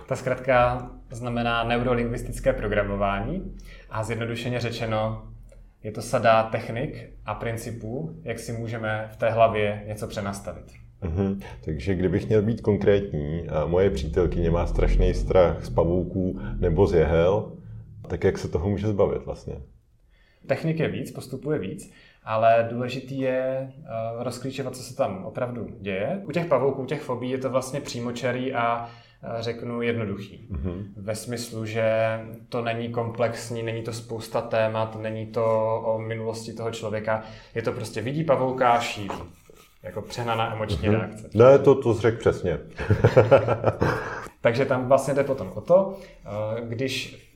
Ta 0.08 0.16
zkrátka 0.16 0.90
znamená 1.10 1.64
neurolingvistické 1.64 2.52
programování 2.52 3.56
a 3.90 4.04
zjednodušeně 4.04 4.60
řečeno 4.60 5.22
je 5.82 5.92
to 5.92 6.02
sada 6.02 6.42
technik 6.42 7.10
a 7.26 7.34
principů, 7.34 8.16
jak 8.22 8.38
si 8.38 8.52
můžeme 8.52 9.08
v 9.12 9.16
té 9.16 9.30
hlavě 9.30 9.82
něco 9.86 10.06
přenastavit. 10.06 10.64
Mm-hmm. 11.02 11.42
Takže 11.64 11.94
kdybych 11.94 12.28
měl 12.28 12.42
být 12.42 12.60
konkrétní, 12.60 13.46
moje 13.66 13.90
přítelkyně 13.90 14.50
má 14.50 14.66
strašný 14.66 15.14
strach 15.14 15.64
z 15.64 15.70
pavouků 15.70 16.40
nebo 16.58 16.86
z 16.86 16.94
jehel, 16.94 17.52
tak 18.08 18.24
jak 18.24 18.38
se 18.38 18.48
toho 18.48 18.68
může 18.68 18.88
zbavit 18.88 19.24
vlastně? 19.24 19.54
Technik 20.46 20.78
je 20.78 20.88
víc, 20.88 21.10
postupuje 21.10 21.58
víc, 21.58 21.92
ale 22.24 22.68
důležitý 22.70 23.20
je 23.20 23.72
uh, 23.78 24.22
rozklíčovat, 24.22 24.76
co 24.76 24.82
se 24.82 24.96
tam 24.96 25.24
opravdu 25.24 25.68
děje. 25.80 26.22
U 26.24 26.32
těch 26.32 26.46
pavouků, 26.46 26.84
těch 26.84 27.00
fobí 27.00 27.30
je 27.30 27.38
to 27.38 27.50
vlastně 27.50 27.80
přímočarý 27.80 28.54
a 28.54 28.90
řeknu 29.40 29.82
jednoduchý. 29.82 30.48
Mm-hmm. 30.50 30.84
Ve 30.96 31.14
smyslu, 31.14 31.66
že 31.66 32.20
to 32.48 32.62
není 32.62 32.88
komplexní, 32.88 33.62
není 33.62 33.82
to 33.82 33.92
spousta 33.92 34.40
témat, 34.40 34.96
není 35.02 35.26
to 35.26 35.74
o 35.84 35.98
minulosti 35.98 36.52
toho 36.52 36.70
člověka, 36.70 37.22
je 37.54 37.62
to 37.62 37.72
prostě 37.72 38.02
vidí 38.02 38.24
pavouka 38.24 38.70
a 38.70 38.80
šíří. 38.80 39.18
Jako 39.82 40.02
přehnaná 40.02 40.52
emoční 40.52 40.88
mm-hmm. 40.88 41.00
reakce. 41.00 41.30
Ne, 41.34 41.58
to, 41.58 41.74
to 41.74 41.94
řekl 41.94 42.18
přesně. 42.18 42.58
Takže 44.40 44.64
tam 44.64 44.88
vlastně 44.88 45.14
jde 45.14 45.24
potom 45.24 45.52
o 45.54 45.60
to, 45.60 45.98
eh, 46.24 46.60
když 46.68 47.29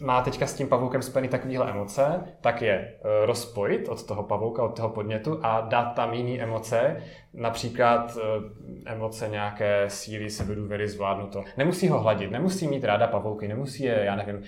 má 0.00 0.22
teďka 0.22 0.46
s 0.46 0.54
tím 0.54 0.68
pavoukem 0.68 1.02
spojený 1.02 1.28
takovéhle 1.28 1.70
emoce, 1.70 2.24
tak 2.40 2.62
je 2.62 2.72
eh, 2.72 3.26
rozpojit 3.26 3.88
od 3.88 4.06
toho 4.06 4.22
pavouka, 4.22 4.62
od 4.62 4.76
toho 4.76 4.88
podnětu 4.88 5.40
a 5.42 5.60
dát 5.60 5.84
tam 5.84 6.14
jiné 6.14 6.42
emoce, 6.42 6.96
například 7.34 8.18
eh, 8.18 8.92
emoce 8.92 9.28
nějaké 9.28 9.84
síly, 9.88 10.30
sebedůvěry, 10.30 10.88
zvládnu 10.88 11.26
to. 11.26 11.44
Nemusí 11.56 11.88
ho 11.88 12.00
hladit, 12.00 12.30
nemusí 12.30 12.68
mít 12.68 12.84
ráda 12.84 13.06
pavouky, 13.06 13.48
nemusí 13.48 13.82
je, 13.82 14.00
já 14.04 14.16
nevím, 14.16 14.42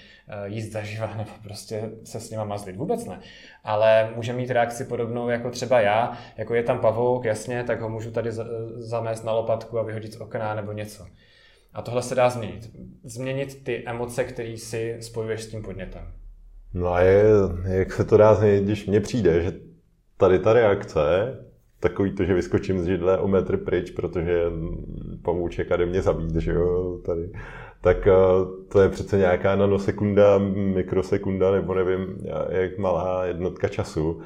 jíst 0.45 0.73
zaživa 0.73 1.11
nebo 1.17 1.31
prostě 1.43 1.91
se 2.05 2.21
s 2.21 2.31
nima 2.31 2.45
mazlit, 2.45 2.77
vůbec 2.77 3.05
ne. 3.07 3.21
Ale 3.65 4.11
může 4.17 4.33
mít 4.33 4.51
reakci 4.51 4.85
podobnou 4.85 5.29
jako 5.29 5.51
třeba 5.51 5.81
já, 5.81 6.19
jako 6.37 6.55
je 6.55 6.63
tam 6.63 6.79
pavouk, 6.79 7.25
jasně, 7.25 7.65
tak 7.65 7.81
ho 7.81 7.89
můžu 7.89 8.11
tady 8.11 8.33
zamést 8.77 9.25
na 9.25 9.33
lopatku 9.33 9.79
a 9.79 9.83
vyhodit 9.83 10.13
z 10.13 10.21
okna 10.21 10.55
nebo 10.55 10.73
něco. 10.73 11.07
A 11.79 11.83
tohle 11.83 12.03
se 12.03 12.15
dá 12.15 12.31
změnit. 12.31 12.71
Změnit 13.05 13.65
ty 13.65 13.83
emoce, 13.87 14.25
které 14.25 14.57
si 14.57 14.97
spojuješ 15.01 15.43
s 15.43 15.49
tím 15.49 15.63
podnětem. 15.63 16.03
No 16.75 16.93
a 16.93 17.01
je, 17.01 17.25
jak 17.65 17.93
se 17.93 18.05
to 18.05 18.17
dá 18.17 18.35
změnit, 18.35 18.65
když 18.65 18.87
mně 18.87 19.01
přijde, 19.01 19.43
že 19.43 19.53
tady 20.17 20.39
ta 20.39 20.53
reakce, 20.53 21.37
takový 21.81 22.13
to, 22.13 22.25
že 22.25 22.35
vyskočím 22.35 22.81
z 22.81 22.87
židle 22.87 23.19
o 23.19 23.29
metr 23.29 23.57
pryč, 23.57 23.91
protože 23.91 24.45
pamouček 25.23 25.71
jde 25.71 25.87
mě 25.87 26.03
zabít, 26.03 26.37
že 26.37 26.53
jo, 26.53 27.01
tady, 27.07 27.33
tak 27.81 28.07
eh, 28.07 28.13
to 28.69 28.81
je 28.81 28.89
přece 28.89 29.19
nějaká 29.19 29.57
nanosekunda, 29.57 30.39
mikrosekunda, 30.55 31.51
nebo 31.51 31.75
nevím, 31.75 32.19
jak 32.49 32.79
malá 32.79 33.27
jednotka 33.27 33.69
času, 33.69 34.21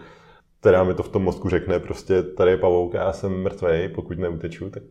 která 0.61 0.84
mi 0.84 0.94
to 0.94 1.03
v 1.03 1.09
tom 1.09 1.22
mozku 1.22 1.48
řekne, 1.48 1.80
prostě 1.80 2.22
tady 2.22 2.50
je 2.50 2.57
pavouk 2.57 2.94
a 2.94 2.98
já 2.98 3.12
jsem 3.12 3.42
mrtvý, 3.42 3.88
pokud 3.94 4.18
neuteču, 4.18 4.70
tak 4.70 4.82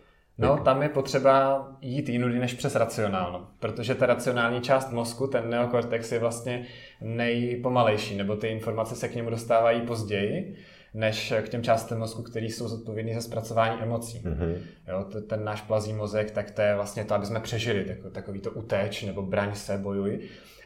No, 0.41 0.57
tam 0.57 0.81
je 0.81 0.89
potřeba 0.89 1.67
jít 1.81 2.09
jinudy 2.09 2.39
než 2.39 2.53
přes 2.53 2.75
racionálno, 2.75 3.47
protože 3.59 3.95
ta 3.95 4.05
racionální 4.05 4.61
část 4.61 4.91
mozku, 4.91 5.27
ten 5.27 5.49
neokortex 5.49 6.11
je 6.11 6.19
vlastně 6.19 6.65
nejpomalejší, 7.01 8.17
nebo 8.17 8.35
ty 8.35 8.47
informace 8.47 8.95
se 8.95 9.07
k 9.07 9.15
němu 9.15 9.29
dostávají 9.29 9.81
později, 9.81 10.55
než 10.93 11.33
k 11.41 11.49
těm 11.49 11.63
částem 11.63 11.99
mozku, 11.99 12.23
které 12.23 12.45
jsou 12.45 12.67
zodpovědní 12.67 13.13
za 13.13 13.21
zpracování 13.21 13.81
emocí. 13.81 14.19
Mm-hmm. 14.19 14.55
Jo, 14.87 15.05
ten 15.27 15.43
náš 15.43 15.61
plazí 15.61 15.93
mozek, 15.93 16.31
tak 16.31 16.51
to 16.51 16.61
je 16.61 16.75
vlastně 16.75 17.05
to, 17.05 17.15
aby 17.15 17.25
jsme 17.25 17.39
přežili, 17.39 17.85
tak, 17.85 17.97
takový 18.11 18.39
to 18.39 18.51
utéč 18.51 19.03
nebo 19.03 19.21
braň 19.21 19.55
se, 19.55 19.77
bojuj. 19.77 20.19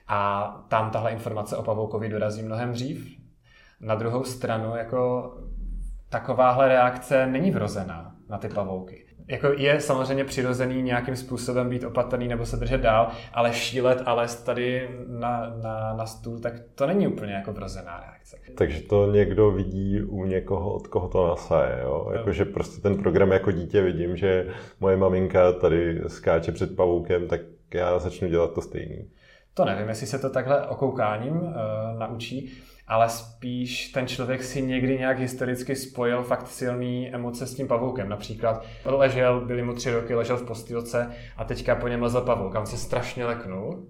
A 0.07 0.47
tam 0.67 0.91
tahle 0.91 1.11
informace 1.11 1.57
o 1.57 1.63
pavoukovi 1.63 2.09
dorazí 2.09 2.43
mnohem 2.43 2.71
dřív. 2.71 3.17
Na 3.81 3.95
druhou 3.95 4.23
stranu, 4.23 4.75
jako 4.75 5.33
takováhle 6.09 6.67
reakce 6.67 7.27
není 7.27 7.51
vrozená 7.51 8.15
na 8.29 8.37
ty 8.37 8.49
pavouky 8.49 9.04
jako 9.27 9.47
je 9.57 9.79
samozřejmě 9.81 10.23
přirozený 10.23 10.81
nějakým 10.81 11.15
způsobem 11.15 11.69
být 11.69 11.83
opatrný 11.83 12.27
nebo 12.27 12.45
se 12.45 12.57
držet 12.57 12.81
dál, 12.81 13.07
ale 13.33 13.53
šílet 13.53 14.01
a 14.05 14.13
lézt 14.13 14.45
tady 14.45 14.89
na, 15.07 15.53
na, 15.63 15.93
na 15.93 16.05
stůl, 16.05 16.39
tak 16.39 16.53
to 16.75 16.87
není 16.87 17.07
úplně 17.07 17.33
jako 17.33 17.53
vrozená 17.53 17.99
reakce. 17.99 18.37
Takže 18.57 18.81
to 18.81 19.11
někdo 19.11 19.51
vidí 19.51 20.01
u 20.01 20.25
někoho, 20.25 20.73
od 20.73 20.87
koho 20.87 21.07
to 21.07 21.27
nasaje, 21.27 21.79
jo? 21.83 22.11
Jakože 22.13 22.45
prostě 22.45 22.81
ten 22.81 22.97
program 22.97 23.31
jako 23.31 23.51
dítě 23.51 23.81
vidím, 23.81 24.17
že 24.17 24.47
moje 24.79 24.97
maminka 24.97 25.51
tady 25.51 26.01
skáče 26.07 26.51
před 26.51 26.75
pavoukem, 26.75 27.27
tak 27.27 27.41
já 27.73 27.99
začnu 27.99 28.27
dělat 28.27 28.53
to 28.53 28.61
stejný. 28.61 29.09
To 29.53 29.65
nevím, 29.65 29.89
jestli 29.89 30.07
se 30.07 30.19
to 30.19 30.29
takhle 30.29 30.67
okoukáním 30.67 31.33
uh, 31.33 31.53
naučí 31.97 32.51
ale 32.87 33.09
spíš 33.09 33.91
ten 33.91 34.07
člověk 34.07 34.43
si 34.43 34.61
někdy 34.61 34.97
nějak 34.99 35.19
historicky 35.19 35.75
spojil 35.75 36.23
fakt 36.23 36.47
silný 36.47 37.15
emoce 37.15 37.47
s 37.47 37.55
tím 37.55 37.67
pavoukem. 37.67 38.09
Například 38.09 38.65
ležel, 38.85 39.45
byly 39.45 39.63
mu 39.63 39.73
tři 39.73 39.91
roky, 39.91 40.15
ležel 40.15 40.37
v 40.37 40.45
postýlce 40.45 41.11
a 41.37 41.43
teďka 41.43 41.75
po 41.75 41.87
něm 41.87 42.03
lezl 42.03 42.21
pavouk 42.21 42.55
a 42.55 42.59
on 42.59 42.65
se 42.65 42.77
strašně 42.77 43.25
leknul. 43.25 43.87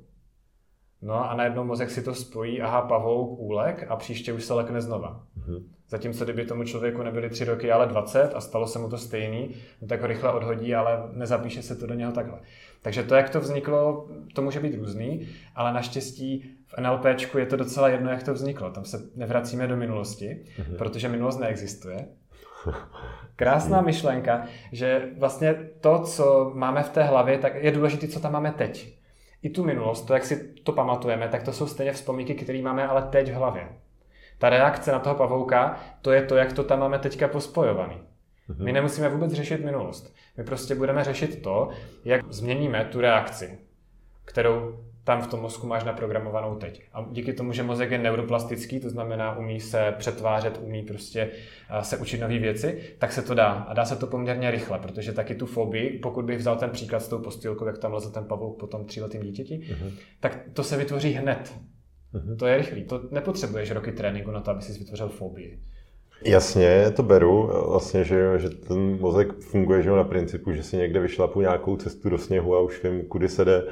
No 1.01 1.29
a 1.29 1.35
najednou 1.35 1.63
mozek 1.63 1.89
si 1.89 2.03
to 2.03 2.15
spojí, 2.15 2.61
aha, 2.61 2.81
pavouk, 2.81 3.39
úlek 3.39 3.85
a 3.89 3.95
příště 3.95 4.33
už 4.33 4.43
se 4.43 4.53
lekne 4.53 4.81
znova. 4.81 5.23
Mm-hmm. 5.39 5.63
Zatímco 5.89 6.23
kdyby 6.23 6.45
tomu 6.45 6.63
člověku 6.63 7.03
nebyly 7.03 7.29
tři 7.29 7.45
roky, 7.45 7.71
ale 7.71 7.87
20 7.87 8.33
a 8.35 8.41
stalo 8.41 8.67
se 8.67 8.79
mu 8.79 8.89
to 8.89 8.97
stejný, 8.97 9.55
no 9.81 9.87
tak 9.87 10.01
ho 10.01 10.07
rychle 10.07 10.33
odhodí, 10.33 10.75
ale 10.75 11.03
nezapíše 11.11 11.61
se 11.61 11.75
to 11.75 11.87
do 11.87 11.93
něho 11.93 12.11
takhle. 12.11 12.39
Takže 12.81 13.03
to, 13.03 13.15
jak 13.15 13.29
to 13.29 13.39
vzniklo, 13.39 14.09
to 14.33 14.41
může 14.41 14.59
být 14.59 14.75
různý, 14.75 15.27
ale 15.55 15.73
naštěstí 15.73 16.55
v 16.75 16.81
NLP 16.81 17.35
je 17.37 17.45
to 17.45 17.55
docela 17.55 17.89
jedno, 17.89 18.11
jak 18.11 18.23
to 18.23 18.33
vzniklo. 18.33 18.69
Tam 18.69 18.85
se 18.85 19.01
nevracíme 19.15 19.67
do 19.67 19.77
minulosti, 19.77 20.43
mm-hmm. 20.57 20.77
protože 20.77 21.09
minulost 21.09 21.37
neexistuje. 21.37 22.07
Krásná 23.35 23.81
myšlenka, 23.81 24.45
že 24.71 25.09
vlastně 25.17 25.53
to, 25.81 25.99
co 25.99 26.51
máme 26.55 26.83
v 26.83 26.89
té 26.89 27.03
hlavě, 27.03 27.37
tak 27.37 27.63
je 27.63 27.71
důležité, 27.71 28.07
co 28.07 28.19
tam 28.19 28.31
máme 28.31 28.51
teď. 28.51 28.99
I 29.43 29.49
tu 29.49 29.63
minulost, 29.63 30.01
to, 30.01 30.13
jak 30.13 30.25
si 30.25 30.53
to 30.53 30.71
pamatujeme, 30.71 31.27
tak 31.27 31.43
to 31.43 31.53
jsou 31.53 31.67
stejně 31.67 31.91
vzpomínky, 31.91 32.35
které 32.35 32.61
máme 32.61 32.87
ale 32.87 33.01
teď 33.01 33.31
v 33.31 33.35
hlavě. 33.35 33.67
Ta 34.37 34.49
reakce 34.49 34.91
na 34.91 34.99
toho 34.99 35.15
pavouka, 35.15 35.79
to 36.01 36.11
je 36.11 36.21
to, 36.21 36.35
jak 36.35 36.53
to 36.53 36.63
tam 36.63 36.79
máme 36.79 36.99
teďka 36.99 37.27
pospojovaný. 37.27 37.95
Mm-hmm. 37.95 38.63
My 38.63 38.71
nemusíme 38.71 39.09
vůbec 39.09 39.31
řešit 39.31 39.65
minulost. 39.65 40.15
My 40.37 40.43
prostě 40.43 40.75
budeme 40.75 41.03
řešit 41.03 41.41
to, 41.41 41.69
jak 42.05 42.33
změníme 42.33 42.85
tu 42.85 43.01
reakci, 43.01 43.59
kterou 44.25 44.85
tam 45.05 45.21
v 45.21 45.27
tom 45.27 45.39
mozku 45.39 45.67
máš 45.67 45.83
naprogramovanou 45.83 46.55
teď. 46.55 46.81
A 46.93 47.05
díky 47.11 47.33
tomu, 47.33 47.53
že 47.53 47.63
mozek 47.63 47.91
je 47.91 47.97
neuroplastický, 47.97 48.79
to 48.79 48.89
znamená 48.89 49.37
umí 49.37 49.59
se 49.59 49.93
přetvářet, 49.97 50.59
umí 50.63 50.83
prostě 50.83 51.29
se 51.81 51.97
učit 51.97 52.21
nové 52.21 52.39
věci, 52.39 52.81
tak 52.97 53.13
se 53.13 53.21
to 53.21 53.33
dá. 53.33 53.47
A 53.47 53.73
dá 53.73 53.85
se 53.85 53.95
to 53.95 54.07
poměrně 54.07 54.51
rychle, 54.51 54.79
protože 54.79 55.13
taky 55.13 55.35
tu 55.35 55.45
fobii, 55.45 55.99
pokud 55.99 56.25
bych 56.25 56.37
vzal 56.37 56.55
ten 56.55 56.69
příklad 56.69 56.99
s 56.99 57.07
tou 57.07 57.19
postýlkou, 57.19 57.65
jak 57.65 57.77
tam 57.77 57.93
leze 57.93 58.11
ten 58.11 58.25
pavouk 58.25 58.59
po 58.59 58.67
tom 58.67 58.85
tříletým 58.85 59.21
dítěti, 59.21 59.59
uh-huh. 59.59 59.91
tak 60.19 60.39
to 60.53 60.63
se 60.63 60.77
vytvoří 60.77 61.11
hned. 61.11 61.53
Uh-huh. 62.13 62.37
To 62.37 62.47
je 62.47 62.57
rychlý. 62.57 62.83
To 62.83 63.01
nepotřebuješ 63.11 63.71
roky 63.71 63.91
tréninku 63.91 64.31
na 64.31 64.41
to, 64.41 64.51
aby 64.51 64.61
si 64.61 64.79
vytvořil 64.79 65.09
fobii. 65.09 65.59
Jasně, 66.25 66.91
to 66.95 67.03
beru, 67.03 67.49
vlastně, 67.69 68.03
že, 68.03 68.39
že 68.39 68.49
ten 68.49 68.99
mozek 68.99 69.33
funguje 69.39 69.81
že 69.81 69.89
na 69.89 70.03
principu, 70.03 70.51
že 70.51 70.63
si 70.63 70.77
někde 70.77 70.99
vyšlapu 70.99 71.41
nějakou 71.41 71.75
cestu 71.75 72.09
do 72.09 72.17
sněhu 72.17 72.55
a 72.55 72.59
už 72.59 72.83
vím, 72.83 73.01
kudy 73.01 73.29
se 73.29 73.45
jde 73.45 73.63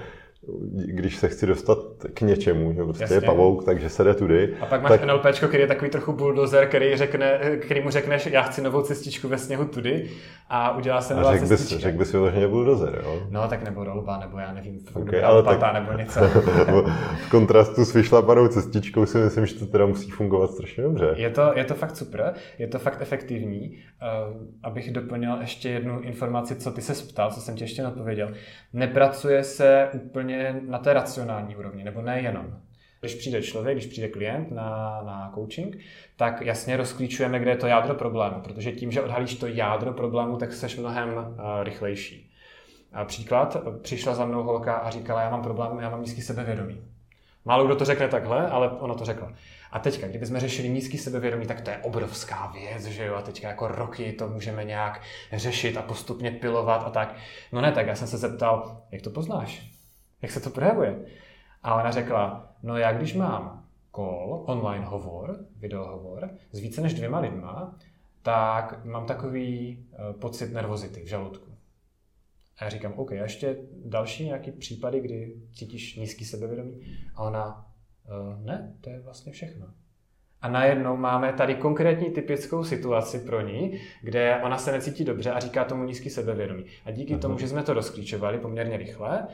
když 0.85 1.15
se 1.15 1.27
chci 1.27 1.45
dostat 1.45 1.77
k 2.13 2.21
něčemu, 2.21 2.73
že 2.73 2.83
prostě 2.83 3.03
Jasně. 3.03 3.17
je 3.17 3.21
pavouk, 3.21 3.65
takže 3.65 3.89
se 3.89 4.03
jde 4.03 4.13
tudy. 4.13 4.53
A 4.61 4.65
pak 4.65 4.81
máš 4.81 4.91
tak... 4.91 5.03
NLP, 5.03 5.25
který 5.47 5.63
je 5.63 5.67
takový 5.67 5.91
trochu 5.91 6.13
bulldozer, 6.13 6.67
který, 6.67 6.97
řekne, 6.97 7.39
který 7.59 7.81
mu 7.81 7.89
řekneš, 7.89 8.25
já 8.25 8.41
chci 8.41 8.61
novou 8.61 8.81
cestičku 8.81 9.27
ve 9.27 9.37
sněhu 9.37 9.65
tudy 9.65 10.09
a 10.49 10.77
udělá 10.77 11.01
se 11.01 11.15
nová 11.15 11.31
řek 11.31 11.43
cestička. 11.43 11.75
Bys, 11.75 11.83
řek 11.83 11.95
bys 11.95 12.11
vyloženě 12.11 12.47
bulldozer, 12.47 13.01
jo? 13.03 13.27
No 13.29 13.47
tak 13.47 13.63
nebo 13.63 13.83
rolba, 13.83 14.17
nebo 14.19 14.37
já 14.37 14.53
nevím, 14.53 14.79
okay, 14.93 15.23
ale 15.23 15.43
tak... 15.43 15.73
nebo 15.73 15.97
něco. 15.97 16.19
v 17.27 17.29
kontrastu 17.31 17.85
s 17.85 17.93
vyšlapanou 17.93 18.47
cestičkou 18.47 19.05
si 19.05 19.17
myslím, 19.17 19.45
že 19.45 19.55
to 19.55 19.65
teda 19.65 19.85
musí 19.85 20.11
fungovat 20.11 20.51
strašně 20.51 20.83
dobře. 20.83 21.13
Je 21.15 21.29
to, 21.29 21.51
je 21.55 21.63
to 21.63 21.73
fakt 21.73 21.95
super, 21.95 22.33
je 22.59 22.67
to 22.67 22.79
fakt 22.79 23.01
efektivní. 23.01 23.77
Uh, 24.29 24.43
abych 24.63 24.91
doplnil 24.91 25.37
ještě 25.41 25.69
jednu 25.69 26.01
informaci, 26.01 26.55
co 26.55 26.71
ty 26.71 26.81
se 26.81 26.93
ptal, 27.13 27.31
co 27.31 27.41
jsem 27.41 27.55
ti 27.55 27.63
ještě 27.63 27.87
odpověděl. 27.87 28.31
Nepracuje 28.73 29.43
se 29.43 29.89
úplně 29.93 30.32
úplně 30.33 30.61
na 30.67 30.79
té 30.79 30.93
racionální 30.93 31.55
úrovni, 31.55 31.83
nebo 31.83 32.01
nejenom. 32.01 32.45
Když 32.99 33.15
přijde 33.15 33.41
člověk, 33.41 33.77
když 33.77 33.87
přijde 33.87 34.07
klient 34.07 34.51
na, 34.51 35.01
na 35.05 35.31
coaching, 35.35 35.77
tak 36.15 36.41
jasně 36.41 36.77
rozklíčujeme, 36.77 37.39
kde 37.39 37.51
je 37.51 37.57
to 37.57 37.67
jádro 37.67 37.95
problému, 37.95 38.41
protože 38.41 38.71
tím, 38.71 38.91
že 38.91 39.01
odhalíš 39.01 39.35
to 39.35 39.47
jádro 39.47 39.93
problému, 39.93 40.37
tak 40.37 40.53
jsi 40.53 40.79
mnohem 40.79 41.13
uh, 41.13 41.63
rychlejší. 41.63 42.31
A 42.93 43.05
příklad, 43.05 43.57
přišla 43.81 44.15
za 44.15 44.25
mnou 44.25 44.43
holka 44.43 44.75
a 44.75 44.89
říkala, 44.89 45.21
já 45.21 45.29
mám 45.29 45.41
problém, 45.41 45.79
já 45.79 45.89
mám 45.89 46.01
nízký 46.01 46.21
sebevědomí. 46.21 46.81
Málo 47.45 47.65
kdo 47.65 47.75
to 47.75 47.85
řekne 47.85 48.07
takhle, 48.07 48.47
ale 48.47 48.69
ona 48.69 48.93
to 48.93 49.05
řekla. 49.05 49.33
A 49.71 49.79
teďka, 49.79 50.07
kdybychom 50.07 50.37
řešili 50.39 50.69
nízký 50.69 50.97
sebevědomí, 50.97 51.45
tak 51.45 51.61
to 51.61 51.69
je 51.69 51.77
obrovská 51.77 52.47
věc, 52.47 52.85
že 52.85 53.05
jo, 53.05 53.15
a 53.15 53.21
teďka 53.21 53.47
jako 53.47 53.67
roky 53.67 54.13
to 54.13 54.27
můžeme 54.27 54.63
nějak 54.63 55.01
řešit 55.33 55.77
a 55.77 55.81
postupně 55.81 56.31
pilovat 56.31 56.83
a 56.85 56.89
tak. 56.89 57.15
No 57.51 57.61
ne, 57.61 57.71
tak 57.71 57.87
já 57.87 57.95
jsem 57.95 58.07
se 58.07 58.17
zeptal, 58.17 58.81
jak 58.91 59.01
to 59.01 59.09
poznáš? 59.09 59.72
Jak 60.23 60.31
se 60.31 60.39
to 60.39 60.49
projevuje? 60.49 61.05
A 61.63 61.75
ona 61.75 61.91
řekla, 61.91 62.55
no 62.63 62.77
já 62.77 62.93
když 62.93 63.13
mám 63.13 63.65
call, 63.95 64.43
online 64.47 64.85
hovor, 64.85 65.45
videohovor 65.59 66.29
s 66.51 66.59
více 66.59 66.81
než 66.81 66.93
dvěma 66.93 67.19
lidma, 67.19 67.77
tak 68.21 68.85
mám 68.85 69.05
takový 69.05 69.77
uh, 69.77 70.19
pocit 70.19 70.53
nervozity 70.53 71.01
v 71.01 71.07
žaludku. 71.07 71.51
A 72.57 72.63
já 72.63 72.69
říkám, 72.69 72.93
OK, 72.95 73.11
a 73.11 73.15
ještě 73.15 73.57
další 73.85 74.25
nějaký 74.25 74.51
případy, 74.51 74.99
kdy 74.99 75.35
cítíš 75.53 75.95
nízký 75.95 76.25
sebevědomí? 76.25 76.81
A 77.15 77.23
ona, 77.23 77.65
uh, 78.05 78.45
ne, 78.45 78.75
to 78.81 78.89
je 78.89 78.99
vlastně 78.99 79.31
všechno. 79.31 79.67
A 80.41 80.49
najednou 80.49 80.97
máme 80.97 81.33
tady 81.33 81.55
konkrétní 81.55 82.11
typickou 82.11 82.63
situaci 82.63 83.19
pro 83.19 83.41
ní, 83.41 83.79
kde 84.01 84.41
ona 84.43 84.57
se 84.57 84.71
necítí 84.71 85.03
dobře 85.03 85.31
a 85.31 85.39
říká 85.39 85.63
tomu 85.63 85.83
nízký 85.83 86.09
sebevědomí. 86.09 86.65
A 86.85 86.91
díky 86.91 87.17
tomu, 87.17 87.37
že 87.37 87.47
jsme 87.47 87.63
to 87.63 87.73
rozklíčovali 87.73 88.37
poměrně 88.37 88.77
rychle, 88.77 89.27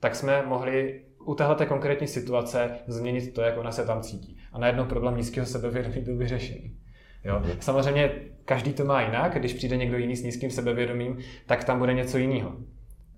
tak 0.00 0.14
jsme 0.14 0.42
mohli 0.46 1.00
u 1.26 1.34
téhle 1.34 1.66
konkrétní 1.66 2.06
situace 2.06 2.70
změnit 2.86 3.34
to, 3.34 3.40
jak 3.40 3.58
ona 3.58 3.72
se 3.72 3.86
tam 3.86 4.02
cítí. 4.02 4.38
A 4.52 4.58
najednou 4.58 4.84
problém 4.84 5.16
nízkého 5.16 5.46
sebevědomí 5.46 6.00
byl 6.00 6.16
vyřešený. 6.16 6.76
Jo? 7.24 7.40
Mhm. 7.40 7.52
Samozřejmě 7.60 8.10
každý 8.44 8.72
to 8.72 8.84
má 8.84 9.02
jinak, 9.02 9.38
když 9.38 9.54
přijde 9.54 9.76
někdo 9.76 9.98
jiný 9.98 10.16
s 10.16 10.22
nízkým 10.22 10.50
sebevědomím, 10.50 11.18
tak 11.46 11.64
tam 11.64 11.78
bude 11.78 11.94
něco 11.94 12.18
jiného. 12.18 12.52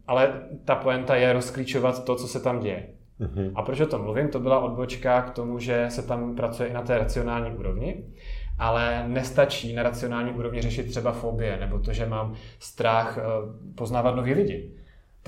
Ale 0.06 0.42
ta 0.64 0.74
poenta 0.74 1.16
je 1.16 1.32
rozklíčovat 1.32 2.04
to, 2.04 2.16
co 2.16 2.28
se 2.28 2.40
tam 2.40 2.60
děje. 2.60 2.88
Mm-hmm. 3.20 3.52
A 3.54 3.62
proč 3.62 3.80
o 3.80 3.86
tom 3.86 4.02
mluvím? 4.02 4.28
To 4.28 4.40
byla 4.40 4.60
odbočka 4.60 5.22
k 5.22 5.30
tomu, 5.30 5.58
že 5.58 5.86
se 5.88 6.02
tam 6.06 6.36
pracuje 6.36 6.68
i 6.68 6.72
na 6.72 6.82
té 6.82 6.98
racionální 6.98 7.56
úrovni, 7.56 8.04
ale 8.58 9.04
nestačí 9.08 9.74
na 9.74 9.82
racionální 9.82 10.32
úrovni 10.32 10.62
řešit 10.62 10.90
třeba 10.90 11.12
fobie 11.12 11.56
nebo 11.60 11.78
to, 11.78 11.92
že 11.92 12.06
mám 12.06 12.34
strach 12.58 13.18
eh, 13.18 13.22
poznávat 13.74 14.16
nový 14.16 14.34
lidi. 14.34 14.77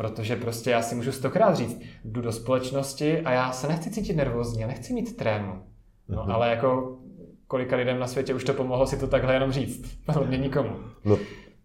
Protože 0.01 0.37
prostě 0.37 0.71
já 0.71 0.83
si 0.83 0.95
můžu 0.95 1.13
stokrát 1.13 1.55
říct, 1.55 1.81
jdu 2.05 2.21
do 2.21 2.33
společnosti 2.33 3.21
a 3.21 3.33
já 3.33 3.53
se 3.53 3.69
nechci 3.69 3.91
cítit 3.91 4.17
nervózní, 4.17 4.61
já 4.61 4.67
nechci 4.67 4.93
mít 4.93 5.17
trému. 5.17 5.53
No 6.09 6.23
mm-hmm. 6.23 6.33
ale 6.33 6.51
jako 6.51 6.99
kolika 7.47 7.77
lidem 7.77 7.99
na 7.99 8.07
světě 8.07 8.35
už 8.35 8.45
to 8.45 8.55
pomohlo 8.55 8.87
si 8.87 8.97
to 8.97 9.07
takhle 9.07 9.35
jenom 9.35 9.53
říct. 9.53 9.99
Hlavně 10.09 10.39
nikomu. 10.39 10.71
No 11.05 11.19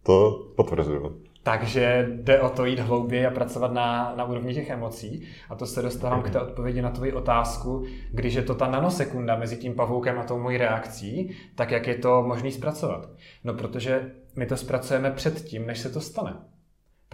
to 0.04 0.48
potvrzuju. 0.56 1.22
Takže 1.44 2.08
jde 2.12 2.42
o 2.42 2.50
to 2.50 2.66
jít 2.66 2.80
hlouběji 2.80 3.26
a 3.26 3.32
pracovat 3.32 3.74
na, 3.74 4.14
na 4.16 4.26
úrovni 4.26 4.54
těch 4.54 4.70
emocí. 4.70 5.28
A 5.50 5.56
to 5.56 5.66
se 5.66 5.82
dostávám 5.82 6.22
k 6.22 6.30
té 6.30 6.42
odpovědi 6.42 6.82
na 6.82 6.90
tvoji 6.90 7.14
otázku, 7.14 7.84
když 8.12 8.34
je 8.34 8.42
to 8.42 8.56
ta 8.56 8.68
nanosekunda 8.68 9.36
mezi 9.36 9.58
tím 9.58 9.76
pavoukem 9.76 10.20
a 10.20 10.24
tou 10.24 10.40
mojí 10.40 10.58
reakcí, 10.58 11.36
tak 11.56 11.72
jak 11.72 11.88
je 11.88 11.96
to 11.96 12.24
možný 12.24 12.52
zpracovat? 12.52 13.10
No 13.44 13.54
protože 13.54 14.12
my 14.36 14.46
to 14.46 14.58
zpracujeme 14.58 15.12
před 15.12 15.42
tím, 15.42 15.68
než 15.68 15.80
se 15.80 15.90
to 15.90 16.02
stane. 16.02 16.34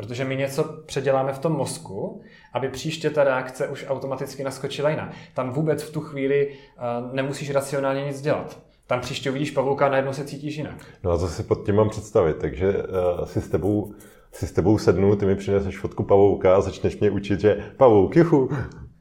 Protože 0.02 0.26
my 0.26 0.36
něco 0.36 0.64
předěláme 0.86 1.34
v 1.34 1.39
tom 1.39 1.52
mozku, 1.52 2.22
aby 2.54 2.70
příště 2.70 3.10
ta 3.10 3.24
reakce 3.24 3.68
už 3.68 3.86
automaticky 3.88 4.43
naskočila 4.43 4.89
jiná. 4.89 5.12
Tam 5.34 5.52
vůbec 5.52 5.84
v 5.84 5.93
tu 5.93 6.02
chvíli 6.02 6.47
uh, 6.47 7.14
nemusíš 7.14 7.52
racionálně 7.52 8.06
nic 8.06 8.22
dělat. 8.22 8.60
Tam 8.88 8.99
příště 8.99 9.30
uvidíš 9.30 9.52
pavouka 9.52 9.86
a 9.86 9.89
najednou 9.89 10.14
se 10.14 10.26
cítíš 10.26 10.58
jinak. 10.58 10.86
No 11.04 11.12
a 11.12 11.18
co 11.18 11.28
si 11.28 11.43
pod 11.43 11.66
tím 11.66 11.76
mám 11.76 11.89
představit? 11.89 12.38
Takže 12.38 12.74
uh, 12.74 13.26
si 13.26 13.41
s 13.41 13.49
tebou 13.49 13.93
si 14.34 14.47
s 14.47 14.52
tebou 14.52 14.78
sednu, 14.78 15.16
ty 15.16 15.26
mi 15.26 15.36
přineseš 15.36 15.80
fotku 15.80 16.04
pavouka 16.04 16.56
a 16.56 16.62
začneš 16.62 16.99
mě 16.99 17.12
učit, 17.12 17.39
že 17.39 17.58
pavouk, 17.78 18.16
juchu, 18.16 18.49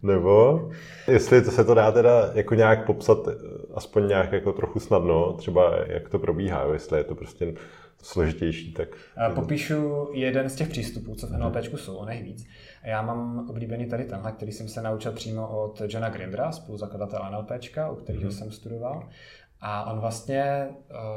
nebo 0.03 0.61
jestli 1.09 1.43
to 1.43 1.51
se 1.51 1.65
to 1.65 1.75
dá 1.75 1.93
teda 1.93 2.31
jako 2.35 2.55
nějak 2.55 2.87
popsat, 2.87 3.29
eh, 3.29 3.33
aspoň 3.75 4.09
nějak 4.09 4.33
jako 4.33 4.53
trochu 4.53 4.81
snadno, 4.81 5.33
třeba 5.33 5.73
jak 5.87 6.09
to 6.09 6.19
probíhá, 6.19 6.65
jestli 6.73 6.99
je 6.99 7.05
to 7.05 7.15
prostě 7.15 7.55
složitější, 8.03 8.73
tak... 8.73 8.89
Popíšu 9.35 10.09
jeden 10.13 10.51
z 10.51 10.55
těch 10.55 10.69
přístupů, 10.69 11.15
co 11.15 11.27
v 11.27 11.31
NLP 11.31 11.57
jsou, 11.77 11.97
o 11.97 12.05
nejvíc. 12.05 12.47
Já 12.85 13.03
mám 13.03 13.47
oblíbený 13.51 13.87
tady 13.87 14.05
tenhle, 14.05 14.33
který 14.33 14.53
jsem 14.53 14.69
se 14.69 14.83
naučil 14.83 15.13
přímo 15.13 15.49
od 15.49 15.83
Johna 15.89 16.09
Grindra, 16.09 16.53
spoluzakladatele 16.53 17.31
NLP, 17.31 17.51
u 17.93 17.95
kterého 17.95 18.25
mm-hmm. 18.25 18.39
jsem 18.39 18.53
studoval. 18.53 19.09
A 19.61 19.93
on 19.93 20.01
vlastně 20.01 20.43
eh, 20.43 20.69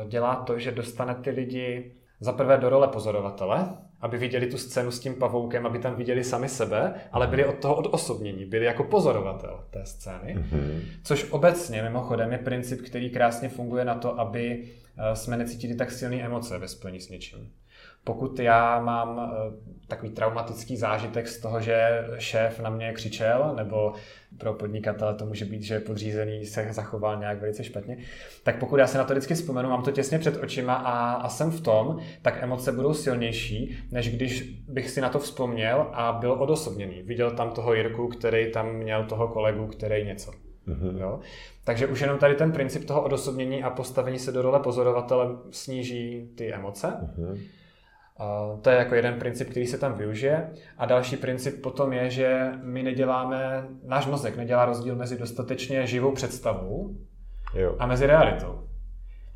dělá 0.08 0.36
to, 0.36 0.60
že 0.60 0.72
dostane 0.72 1.16
ty 1.16 1.30
lidi 1.30 1.92
za 2.20 2.32
prvé 2.32 2.58
do 2.58 2.70
role 2.70 2.88
pozorovatele, 2.88 3.78
aby 4.02 4.18
viděli 4.18 4.48
tu 4.48 4.58
scénu 4.58 4.92
s 4.92 5.00
tím 5.00 5.16
pavoukem, 5.16 5.66
aby 5.66 5.80
tam 5.80 5.96
viděli 5.96 6.24
sami 6.24 6.50
sebe, 6.50 6.94
ale 7.12 7.28
byli 7.28 7.46
od 7.46 7.56
toho 7.56 7.76
odosobnění, 7.76 8.46
byli 8.46 8.66
jako 8.66 8.84
pozorovatel 8.84 9.64
té 9.70 9.86
scény. 9.86 10.36
Mm-hmm. 10.36 10.82
Což 11.04 11.32
obecně 11.32 11.82
mimochodem 11.82 12.32
je 12.32 12.38
princip, 12.38 12.82
který 12.82 13.10
krásně 13.10 13.50
funguje 13.50 13.86
na 13.86 13.96
to, 13.96 14.20
aby 14.20 14.64
eh, 14.64 14.83
jsme 15.14 15.38
necítili 15.38 15.76
tak 15.76 15.92
silné 15.92 16.22
emoce 16.22 16.58
ve 16.58 16.68
spojení 16.68 17.00
s 17.00 17.10
něčím. 17.10 17.52
Pokud 18.04 18.40
já 18.40 18.80
mám 18.80 19.20
eh, 19.20 19.52
takový 19.88 20.12
traumatický 20.12 20.78
zážitek 20.78 21.28
z 21.28 21.40
toho, 21.40 21.62
že 21.62 22.06
šéf 22.18 22.60
na 22.60 22.70
mě 22.70 22.94
křičel, 22.94 23.54
nebo 23.56 23.94
pro 24.38 24.54
podnikatele 24.54 25.16
to 25.16 25.26
může 25.26 25.46
být, 25.46 25.62
že 25.62 25.80
podřízený 25.80 26.46
se 26.46 26.68
zachoval 26.72 27.20
nějak 27.20 27.42
velice 27.42 27.64
špatně, 27.64 27.98
tak 28.44 28.60
pokud 28.60 28.78
já 28.78 28.88
se 28.88 28.98
na 28.98 29.04
to 29.04 29.14
vždycky 29.14 29.34
vzpomenu, 29.34 29.70
mám 29.70 29.84
to 29.84 29.92
těsně 29.92 30.20
před 30.20 30.44
očima 30.44 30.74
a, 30.74 31.14
a 31.14 31.30
jsem 31.30 31.52
v 31.52 31.62
tom, 31.62 32.00
tak 32.22 32.44
emoce 32.44 32.72
budou 32.72 32.94
silnější, 32.94 33.78
než 33.92 34.16
když 34.16 34.42
bych 34.68 34.90
si 34.90 35.02
na 35.02 35.10
to 35.10 35.20
vzpomněl 35.20 35.90
a 35.94 36.12
byl 36.12 36.32
odosobněný. 36.32 37.02
Viděl 37.02 37.32
tam 37.32 37.52
toho 37.52 37.74
Jirku, 37.74 38.08
který 38.08 38.52
tam 38.52 38.74
měl 38.74 39.06
toho 39.06 39.28
kolegu, 39.28 39.68
který 39.68 40.06
něco. 40.06 40.53
Mm-hmm. 40.68 40.98
Jo? 40.98 41.20
Takže 41.66 41.88
už 41.88 42.02
jenom 42.02 42.18
tady 42.18 42.36
ten 42.36 42.52
princip 42.52 42.86
toho 42.86 43.02
odosobnění 43.02 43.64
a 43.64 43.70
postavení 43.70 44.20
se 44.20 44.32
do 44.32 44.42
role 44.42 44.60
pozorovatele 44.60 45.28
sníží 45.52 46.30
ty 46.36 46.54
emoce. 46.54 46.88
Mm-hmm. 46.88 47.40
To 48.62 48.70
je 48.70 48.76
jako 48.76 48.96
jeden 48.96 49.20
princip, 49.20 49.50
který 49.50 49.68
se 49.68 49.78
tam 49.78 49.94
využije. 49.94 50.50
A 50.78 50.86
další 50.86 51.18
princip 51.18 51.62
potom 51.62 51.94
je, 51.94 52.10
že 52.10 52.52
my 52.62 52.84
neděláme, 52.84 53.68
náš 53.84 54.06
mozek 54.06 54.38
nedělá 54.38 54.66
rozdíl 54.66 54.96
mezi 54.96 55.18
dostatečně 55.18 55.88
živou 55.88 56.12
představou 56.12 56.96
jo. 57.56 57.76
a 57.80 57.88
mezi 57.88 58.08
realitou. 58.08 58.68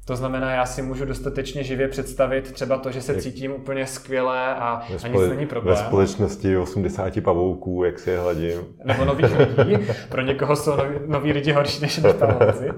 To 0.07 0.15
znamená, 0.15 0.51
já 0.51 0.65
si 0.65 0.81
můžu 0.81 1.05
dostatečně 1.05 1.63
živě 1.63 1.87
představit 1.87 2.51
třeba 2.51 2.77
to, 2.77 2.91
že 2.91 3.01
se 3.01 3.21
cítím 3.21 3.51
úplně 3.51 3.87
skvěle 3.87 4.55
a, 4.55 4.81
spole- 4.89 4.99
a 5.03 5.07
nic 5.07 5.29
není 5.29 5.45
problém. 5.45 5.75
Ve 5.77 5.83
společnosti 5.83 6.57
80 6.57 7.21
pavouků, 7.23 7.83
jak 7.83 7.99
si 7.99 8.09
je 8.09 8.19
hladím. 8.19 8.61
Nebo 8.83 9.05
nových 9.05 9.31
lidí. 9.57 9.87
Pro 10.09 10.21
někoho 10.21 10.55
jsou 10.55 10.75
noví, 10.75 10.95
noví 11.07 11.31
lidi 11.31 11.51
horší 11.51 11.81
než 11.81 11.99
pavouci. 12.19 12.69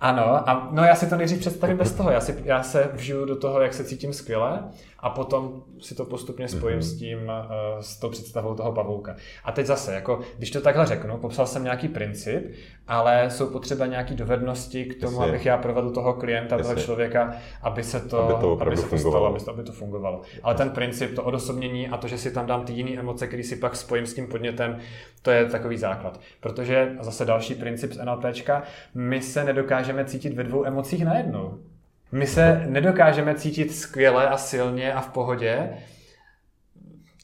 Ano, 0.00 0.50
a 0.50 0.68
no 0.72 0.84
já 0.84 0.94
si 0.94 1.06
to 1.06 1.16
nejdřív 1.16 1.38
představím 1.38 1.76
bez 1.76 1.92
toho. 1.92 2.10
Já, 2.10 2.20
si, 2.20 2.42
já 2.44 2.62
se 2.62 2.90
vžiju 2.92 3.24
do 3.24 3.36
toho, 3.36 3.60
jak 3.60 3.74
se 3.74 3.84
cítím 3.84 4.12
skvěle 4.12 4.64
a 4.98 5.10
potom 5.10 5.62
si 5.80 5.94
to 5.94 6.04
postupně 6.04 6.48
spojím 6.48 6.78
mm-hmm. 6.78 6.82
s 6.82 6.98
tím, 6.98 7.18
uh, 7.18 7.80
s 7.80 7.96
tou 7.96 8.08
představou 8.08 8.54
toho 8.54 8.72
pavouka. 8.72 9.16
A 9.44 9.52
teď 9.52 9.66
zase, 9.66 9.94
jako, 9.94 10.20
když 10.38 10.50
to 10.50 10.60
takhle 10.60 10.86
řeknu, 10.86 11.16
popsal 11.16 11.46
jsem 11.46 11.64
nějaký 11.64 11.88
princip, 11.88 12.52
ale 12.88 13.30
jsou 13.30 13.46
potřeba 13.46 13.86
nějaké 13.86 14.14
dovednosti 14.14 14.84
k 14.84 15.00
tomu, 15.00 15.16
Jasně. 15.16 15.28
abych 15.28 15.46
já 15.46 15.56
provedl 15.56 15.90
toho 15.90 16.14
klienta, 16.14 16.56
Jasně. 16.56 16.74
toho 16.74 16.84
člověka, 16.84 17.34
aby 17.62 17.82
se 17.82 18.00
to, 18.00 18.22
aby 18.22 18.34
to, 18.40 18.58
aby 18.60 18.76
se 18.76 18.88
to 18.88 18.98
stalo, 18.98 19.26
aby 19.26 19.40
to, 19.40 19.50
aby 19.50 19.62
to 19.62 19.72
fungovalo. 19.72 20.22
Ale 20.42 20.54
ten 20.54 20.70
princip, 20.70 21.14
to 21.14 21.22
odosobnění 21.22 21.88
a 21.88 21.96
to, 21.96 22.08
že 22.08 22.18
si 22.18 22.30
tam 22.30 22.46
dám 22.46 22.64
ty 22.64 22.72
jiné 22.72 23.00
emoce, 23.00 23.26
které 23.26 23.42
si 23.42 23.56
pak 23.56 23.76
spojím 23.76 24.06
s 24.06 24.14
tím 24.14 24.26
podnětem, 24.26 24.78
to 25.22 25.30
je 25.30 25.44
takový 25.44 25.76
základ. 25.76 26.20
Protože 26.40 26.92
zase 27.00 27.24
další 27.24 27.54
princip 27.54 27.92
z 27.92 28.04
NLPčka, 28.04 28.62
my 28.94 29.22
se 29.22 29.44
nedokážeme 29.44 29.89
cítit 30.04 30.34
ve 30.34 30.44
dvou 30.44 30.64
emocích 30.64 31.04
najednou. 31.04 31.58
My 32.12 32.26
se 32.26 32.66
nedokážeme 32.66 33.34
cítit 33.34 33.72
skvěle 33.72 34.28
a 34.28 34.36
silně 34.36 34.92
a 34.92 35.00
v 35.00 35.08
pohodě 35.08 35.70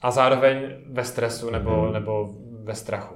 a 0.02 0.10
zároveň 0.10 0.56
ve 0.90 1.04
stresu 1.04 1.50
nebo, 1.50 1.82
hmm. 1.82 1.92
nebo 1.92 2.34
ve 2.62 2.74
strachu. 2.74 3.14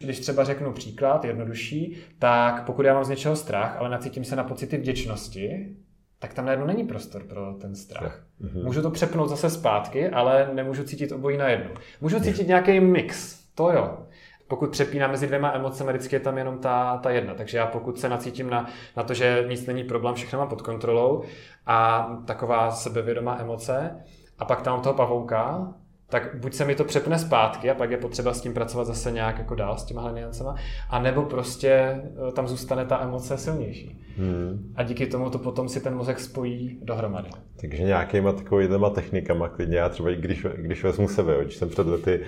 Když 0.00 0.20
třeba 0.20 0.44
řeknu 0.44 0.72
příklad, 0.72 1.24
jednodušší, 1.24 1.96
tak 2.18 2.64
pokud 2.64 2.86
já 2.86 2.94
mám 2.94 3.04
z 3.04 3.08
něčeho 3.08 3.36
strach, 3.36 3.76
ale 3.78 3.88
nacítím 3.88 4.24
se 4.24 4.36
na 4.36 4.44
pocity 4.44 4.76
vděčnosti, 4.76 5.76
tak 6.18 6.34
tam 6.34 6.44
najednou 6.44 6.66
není 6.66 6.84
prostor 6.84 7.22
pro 7.24 7.54
ten 7.54 7.74
strach. 7.74 8.26
Mm-hmm. 8.40 8.64
Můžu 8.64 8.82
to 8.82 8.90
přepnout 8.90 9.28
zase 9.28 9.50
zpátky, 9.50 10.08
ale 10.08 10.50
nemůžu 10.54 10.84
cítit 10.84 11.12
obojí 11.12 11.36
najednou. 11.36 11.70
Můžu 12.00 12.20
cítit 12.20 12.48
nějaký 12.48 12.80
mix, 12.80 13.38
to 13.54 13.72
jo 13.72 14.07
pokud 14.48 14.70
přepínám 14.70 15.10
mezi 15.10 15.26
dvěma 15.26 15.52
emocemi, 15.52 15.92
vždycky 15.92 16.16
je 16.16 16.20
tam 16.20 16.38
jenom 16.38 16.58
ta, 16.58 16.96
ta 16.96 17.10
jedna. 17.10 17.34
Takže 17.34 17.58
já 17.58 17.66
pokud 17.66 17.98
se 17.98 18.08
nacítím 18.08 18.50
na, 18.50 18.66
na 18.96 19.02
to, 19.02 19.14
že 19.14 19.44
nic 19.48 19.66
není 19.66 19.84
problém, 19.84 20.14
všechno 20.14 20.38
mám 20.38 20.48
pod 20.48 20.62
kontrolou 20.62 21.22
a 21.66 22.08
taková 22.24 22.70
sebevědomá 22.70 23.38
emoce 23.40 23.96
a 24.38 24.44
pak 24.44 24.62
tam 24.62 24.80
toho 24.80 24.94
pavouka, 24.94 25.74
tak 26.10 26.34
buď 26.34 26.54
se 26.54 26.64
mi 26.64 26.74
to 26.74 26.84
přepne 26.84 27.18
zpátky 27.18 27.70
a 27.70 27.74
pak 27.74 27.90
je 27.90 27.96
potřeba 27.96 28.34
s 28.34 28.40
tím 28.40 28.54
pracovat 28.54 28.84
zase 28.84 29.10
nějak 29.10 29.38
jako 29.38 29.54
dál 29.54 29.78
s 29.78 29.84
těma 29.84 30.12
niancema, 30.12 30.54
a 30.90 30.98
nebo 30.98 31.22
prostě 31.22 31.68
eh, 31.68 32.32
tam 32.32 32.48
zůstane 32.48 32.84
ta 32.84 33.02
emoce 33.02 33.38
silnější. 33.38 34.04
Hmm. 34.18 34.72
A 34.76 34.82
díky 34.82 35.06
tomu 35.06 35.30
to 35.30 35.38
potom 35.38 35.68
si 35.68 35.80
ten 35.80 35.94
mozek 35.94 36.20
spojí 36.20 36.78
dohromady. 36.82 37.30
Takže 37.60 37.82
nějakýma 37.82 38.32
takovýma 38.32 38.90
technikama 38.90 39.48
klidně, 39.48 39.78
já 39.78 39.88
třeba 39.88 40.10
když, 40.10 40.46
když 40.56 40.84
vezmu 40.84 41.08
sebe, 41.08 41.44
když 41.44 41.56
jsem 41.56 41.68
před 41.68 41.86
lety 41.86 42.20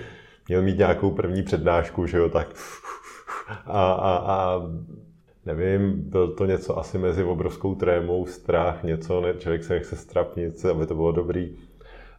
měl 0.47 0.61
mít 0.61 0.77
nějakou 0.77 1.11
první 1.11 1.43
přednášku, 1.43 2.05
že 2.05 2.17
jo, 2.17 2.29
tak 2.29 2.47
a, 3.65 3.91
a, 3.91 4.17
a 4.17 4.61
nevím, 5.45 6.09
byl 6.09 6.27
to 6.27 6.45
něco 6.45 6.79
asi 6.79 6.97
mezi 6.97 7.23
obrovskou 7.23 7.75
trémou, 7.75 8.25
strach, 8.25 8.83
něco, 8.83 9.21
ne, 9.21 9.33
člověk 9.33 9.63
se 9.63 9.73
nechce 9.73 9.95
strapnit, 9.95 10.65
aby 10.65 10.85
to 10.85 10.95
bylo 10.95 11.11
dobrý 11.11 11.57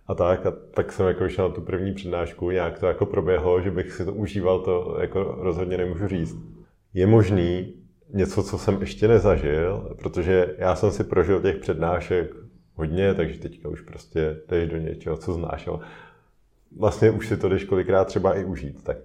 a 0.06 0.14
tak. 0.14 0.46
A 0.46 0.50
tak 0.50 0.92
jsem 0.92 1.06
jako 1.06 1.28
šel 1.28 1.48
na 1.48 1.54
tu 1.54 1.60
první 1.60 1.94
přednášku, 1.94 2.50
nějak 2.50 2.78
to 2.78 2.86
jako 2.86 3.06
proběhlo, 3.06 3.60
že 3.60 3.70
bych 3.70 3.92
si 3.92 4.04
to 4.04 4.12
užíval, 4.12 4.58
to 4.58 4.96
jako 5.00 5.36
rozhodně 5.38 5.76
nemůžu 5.76 6.08
říct. 6.08 6.36
Je 6.94 7.06
možný 7.06 7.74
něco, 8.14 8.42
co 8.42 8.58
jsem 8.58 8.80
ještě 8.80 9.08
nezažil, 9.08 9.96
protože 9.98 10.54
já 10.58 10.76
jsem 10.76 10.90
si 10.90 11.04
prožil 11.04 11.40
těch 11.40 11.56
přednášek 11.56 12.34
hodně, 12.74 13.14
takže 13.14 13.38
teďka 13.38 13.68
už 13.68 13.80
prostě 13.80 14.36
jdeš 14.48 14.70
do 14.70 14.76
něčeho, 14.76 15.16
co 15.16 15.32
znáš, 15.32 15.68
vlastně 16.78 17.10
už 17.10 17.28
si 17.28 17.36
to 17.36 17.48
jdeš 17.48 17.64
kolikrát 17.64 18.04
třeba 18.04 18.34
i 18.34 18.44
užít. 18.44 18.84
Tak 18.84 18.96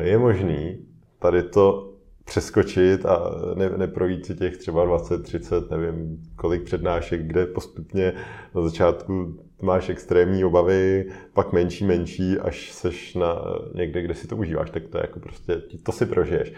je 0.00 0.18
možný 0.18 0.78
tady 1.18 1.42
to 1.42 1.90
přeskočit 2.24 3.06
a 3.06 3.30
ne, 3.54 3.70
neprojít 3.76 4.26
si 4.26 4.34
těch 4.34 4.56
třeba 4.56 4.84
20, 4.84 5.22
30, 5.22 5.70
nevím 5.70 6.22
kolik 6.36 6.62
přednášek, 6.62 7.26
kde 7.26 7.46
postupně 7.46 8.12
na 8.54 8.62
začátku 8.62 9.36
máš 9.62 9.88
extrémní 9.88 10.44
obavy, 10.44 11.10
pak 11.32 11.52
menší, 11.52 11.84
menší, 11.84 12.38
až 12.38 12.72
seš 12.72 13.14
na 13.14 13.44
někde, 13.74 14.02
kde 14.02 14.14
si 14.14 14.26
to 14.26 14.36
užíváš, 14.36 14.70
tak 14.70 14.88
to 14.88 14.98
je 14.98 15.02
jako 15.02 15.20
prostě, 15.20 15.62
to 15.82 15.92
si 15.92 16.06
prožiješ. 16.06 16.52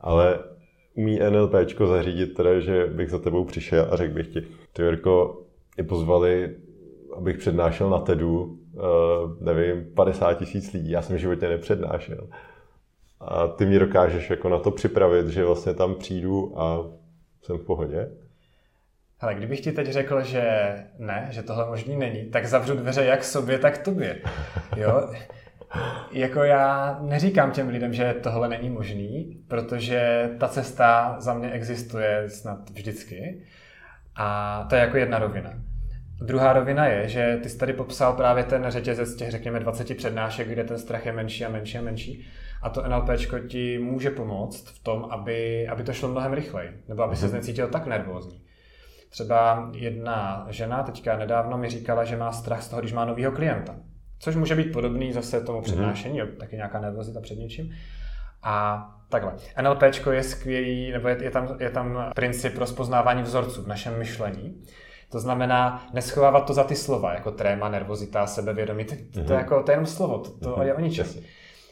Ale 0.00 0.38
umí 0.94 1.18
NLPčko 1.30 1.86
zařídit 1.86 2.34
teda, 2.34 2.60
že 2.60 2.86
bych 2.86 3.10
za 3.10 3.18
tebou 3.18 3.44
přišel 3.44 3.88
a 3.90 3.96
řekl 3.96 4.14
bych 4.14 4.28
ti, 4.28 4.42
ty 4.72 4.82
Jirko, 4.82 5.42
je 5.78 5.84
pozvali, 5.84 6.56
abych 7.16 7.38
přednášel 7.38 7.90
na 7.90 7.98
TEDu, 7.98 8.58
nevím, 9.40 9.84
50 9.94 10.34
tisíc 10.34 10.72
lidí, 10.72 10.90
já 10.90 11.02
jsem 11.02 11.18
životě 11.18 11.48
nepřednášel. 11.48 12.28
A 13.20 13.46
ty 13.46 13.66
mě 13.66 13.78
dokážeš 13.78 14.30
jako 14.30 14.48
na 14.48 14.58
to 14.58 14.70
připravit, 14.70 15.28
že 15.28 15.44
vlastně 15.44 15.74
tam 15.74 15.94
přijdu 15.94 16.60
a 16.60 16.84
jsem 17.42 17.58
v 17.58 17.64
pohodě? 17.64 18.08
Ale 19.20 19.34
kdybych 19.34 19.60
ti 19.60 19.72
teď 19.72 19.86
řekl, 19.86 20.22
že 20.22 20.74
ne, 20.98 21.28
že 21.30 21.42
tohle 21.42 21.66
možný 21.66 21.96
není, 21.96 22.24
tak 22.24 22.46
zavřu 22.46 22.76
dveře 22.76 23.04
jak 23.04 23.24
sobě, 23.24 23.58
tak 23.58 23.78
tobě. 23.78 24.20
Jo? 24.76 25.10
Jako 26.12 26.42
já 26.42 26.98
neříkám 27.02 27.50
těm 27.50 27.68
lidem, 27.68 27.92
že 27.92 28.14
tohle 28.22 28.48
není 28.48 28.70
možný, 28.70 29.42
protože 29.48 30.30
ta 30.40 30.48
cesta 30.48 31.16
za 31.18 31.34
mě 31.34 31.50
existuje 31.50 32.30
snad 32.30 32.70
vždycky. 32.70 33.42
A 34.16 34.66
to 34.68 34.74
je 34.74 34.80
jako 34.80 34.96
jedna 34.96 35.18
rovina. 35.18 35.50
Druhá 36.20 36.52
rovina 36.52 36.86
je, 36.86 37.08
že 37.08 37.38
ty 37.42 37.48
jsi 37.48 37.58
tady 37.58 37.72
popsal 37.72 38.12
právě 38.12 38.44
ten 38.44 38.64
řetězec 38.68 39.16
těch, 39.16 39.30
řekněme, 39.30 39.60
20 39.60 39.96
přednášek, 39.96 40.48
kde 40.48 40.64
ten 40.64 40.78
strach 40.78 41.06
je 41.06 41.12
menší 41.12 41.44
a 41.44 41.48
menší 41.48 41.78
a 41.78 41.82
menší. 41.82 42.26
A 42.62 42.70
to 42.70 42.88
NLP 42.88 43.08
ti 43.48 43.78
může 43.78 44.10
pomoct 44.10 44.68
v 44.68 44.82
tom, 44.82 45.06
aby, 45.10 45.68
aby 45.68 45.82
to 45.82 45.92
šlo 45.92 46.08
mnohem 46.08 46.32
rychleji, 46.32 46.70
nebo 46.88 47.02
aby 47.02 47.16
se 47.16 47.26
mhm. 47.26 47.34
necítil 47.34 47.68
tak 47.68 47.86
nervózní. 47.86 48.42
Třeba 49.10 49.70
jedna 49.74 50.46
žena 50.50 50.82
teďka 50.82 51.16
nedávno 51.16 51.58
mi 51.58 51.70
říkala, 51.70 52.04
že 52.04 52.16
má 52.16 52.32
strach 52.32 52.62
z 52.62 52.68
toho, 52.68 52.80
když 52.80 52.92
má 52.92 53.04
nového 53.04 53.32
klienta. 53.32 53.76
Což 54.18 54.36
může 54.36 54.54
být 54.54 54.72
podobný 54.72 55.12
zase 55.12 55.40
tomu 55.40 55.58
mhm. 55.58 55.64
přednášení, 55.64 56.22
mm-hmm. 56.22 56.36
taky 56.36 56.56
nějaká 56.56 56.80
nervozita 56.80 57.20
před 57.20 57.38
něčím. 57.38 57.72
A 58.42 58.86
takhle. 59.08 59.32
NLP 59.62 59.82
je 60.10 60.22
skvělý, 60.22 60.90
nebo 60.90 61.08
je, 61.08 61.24
je, 61.24 61.30
tam, 61.30 61.56
je 61.60 61.70
tam 61.70 62.10
princip 62.14 62.58
rozpoznávání 62.58 63.22
vzorců 63.22 63.62
v 63.62 63.66
našem 63.66 63.98
myšlení. 63.98 64.62
To 65.10 65.20
znamená 65.20 65.86
neschovávat 65.92 66.46
to 66.46 66.54
za 66.54 66.64
ty 66.64 66.76
slova, 66.76 67.14
jako 67.14 67.30
tréma, 67.30 67.68
nervozita, 67.68 68.26
sebevědomí. 68.26 68.84
To, 68.84 68.94
to, 68.94 69.02
to, 69.12 69.20
mm-hmm. 69.20 69.38
jako, 69.38 69.62
to 69.62 69.70
je 69.70 69.74
jenom 69.74 69.86
slovo, 69.86 70.18
to, 70.18 70.30
to 70.30 70.50
mm-hmm. 70.50 70.62
je 70.62 70.74
o 70.74 70.80
ničem. 70.80 71.06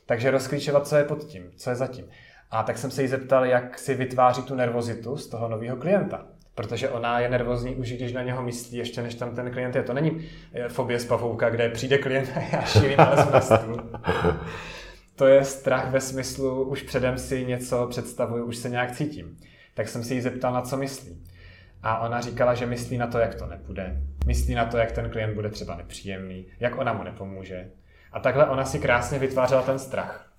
Takže 0.06 0.30
rozklíčovat, 0.30 0.86
co 0.86 0.96
je 0.96 1.04
pod 1.04 1.24
tím, 1.24 1.50
co 1.56 1.70
je 1.70 1.76
zatím. 1.76 2.04
A 2.50 2.62
tak 2.62 2.78
jsem 2.78 2.90
se 2.90 3.02
jí 3.02 3.08
zeptal, 3.08 3.46
jak 3.46 3.78
si 3.78 3.94
vytváří 3.94 4.42
tu 4.42 4.54
nervozitu 4.54 5.16
z 5.16 5.28
toho 5.28 5.48
nového 5.48 5.76
klienta. 5.76 6.26
Protože 6.54 6.88
ona 6.88 7.20
je 7.20 7.28
nervózní 7.28 7.76
už, 7.76 7.92
když 7.92 8.12
na 8.12 8.22
něho 8.22 8.42
myslí, 8.42 8.78
ještě 8.78 9.02
než 9.02 9.14
tam 9.14 9.34
ten 9.34 9.50
klient 9.50 9.76
je. 9.76 9.82
To 9.82 9.92
není 9.92 10.28
eh, 10.54 10.68
fobie 10.68 11.00
z 11.00 11.04
pavouka, 11.04 11.50
kde 11.50 11.68
přijde 11.68 11.98
klient 11.98 12.30
a 12.36 12.40
já 12.56 12.62
šílím 12.62 12.96
na 13.32 13.40
stůl. 13.40 13.82
To 15.16 15.26
je 15.26 15.44
strach 15.44 15.90
ve 15.90 16.00
smyslu, 16.00 16.64
už 16.64 16.82
předem 16.82 17.18
si 17.18 17.46
něco 17.46 17.86
představuju, 17.86 18.44
už 18.44 18.56
se 18.56 18.68
nějak 18.68 18.96
cítím. 18.96 19.38
Tak 19.74 19.88
jsem 19.88 20.04
si 20.04 20.14
jí 20.14 20.20
zeptal, 20.20 20.52
na 20.52 20.62
co 20.62 20.76
myslí. 20.76 21.24
A 21.84 21.98
ona 21.98 22.20
říkala, 22.20 22.54
že 22.54 22.66
myslí 22.66 22.98
na 22.98 23.06
to, 23.06 23.18
jak 23.18 23.34
to 23.34 23.46
nepůjde. 23.46 24.02
Myslí 24.26 24.54
na 24.54 24.64
to, 24.64 24.76
jak 24.76 24.92
ten 24.92 25.10
klient 25.10 25.34
bude 25.34 25.48
třeba 25.48 25.76
nepříjemný, 25.76 26.46
jak 26.60 26.78
ona 26.78 26.92
mu 26.92 27.02
nepomůže. 27.02 27.70
A 28.12 28.20
takhle 28.20 28.46
ona 28.46 28.64
si 28.64 28.78
krásně 28.78 29.18
vytvářela 29.18 29.62
ten 29.62 29.78
strach. 29.78 30.30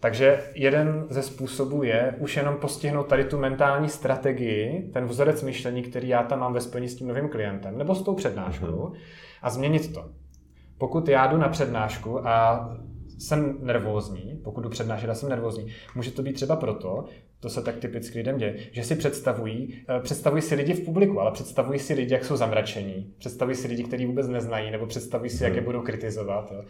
Takže 0.00 0.42
jeden 0.54 1.06
ze 1.10 1.22
způsobů 1.22 1.82
je 1.82 2.14
už 2.18 2.36
jenom 2.36 2.56
postihnout 2.56 3.08
tady 3.08 3.24
tu 3.24 3.38
mentální 3.38 3.88
strategii, 3.88 4.90
ten 4.92 5.04
vzorec 5.04 5.42
myšlení, 5.42 5.82
který 5.82 6.08
já 6.08 6.22
tam 6.22 6.40
mám 6.40 6.52
ve 6.52 6.60
spojení 6.60 6.88
s 6.88 6.96
tím 6.96 7.08
novým 7.08 7.28
klientem, 7.28 7.78
nebo 7.78 7.94
s 7.94 8.02
tou 8.02 8.14
přednáškou, 8.14 8.92
a 9.42 9.50
změnit 9.50 9.94
to. 9.94 10.10
Pokud 10.78 11.08
já 11.08 11.26
jdu 11.26 11.36
na 11.36 11.48
přednášku 11.48 12.28
a 12.28 12.68
jsem 13.18 13.58
nervózní, 13.60 14.40
pokud 14.44 14.60
jdu 14.60 14.68
přednášet 14.68 15.10
a 15.10 15.14
jsem 15.14 15.28
nervózní, 15.28 15.66
může 15.94 16.10
to 16.10 16.22
být 16.22 16.32
třeba 16.32 16.56
proto, 16.56 17.04
to 17.40 17.50
se 17.50 17.62
tak 17.62 17.76
typicky 17.76 18.18
lidem 18.18 18.38
děje, 18.38 18.56
že 18.72 18.84
si 18.84 18.96
představují, 18.96 19.74
eh, 19.88 20.00
představují 20.00 20.42
si 20.42 20.54
lidi 20.54 20.74
v 20.74 20.84
publiku, 20.84 21.20
ale 21.20 21.30
představují 21.32 21.78
si 21.78 21.94
lidi, 21.94 22.14
jak 22.14 22.24
jsou 22.24 22.36
zamračení, 22.36 23.12
představují 23.18 23.56
si 23.56 23.68
lidi, 23.68 23.84
kteří 23.84 24.06
vůbec 24.06 24.28
neznají, 24.28 24.70
nebo 24.70 24.86
představují 24.86 25.30
si, 25.30 25.44
jak 25.44 25.52
je 25.52 25.60
mhm. 25.60 25.64
budou 25.64 25.82
kritizovat. 25.82 26.52
Jo. 26.54 26.64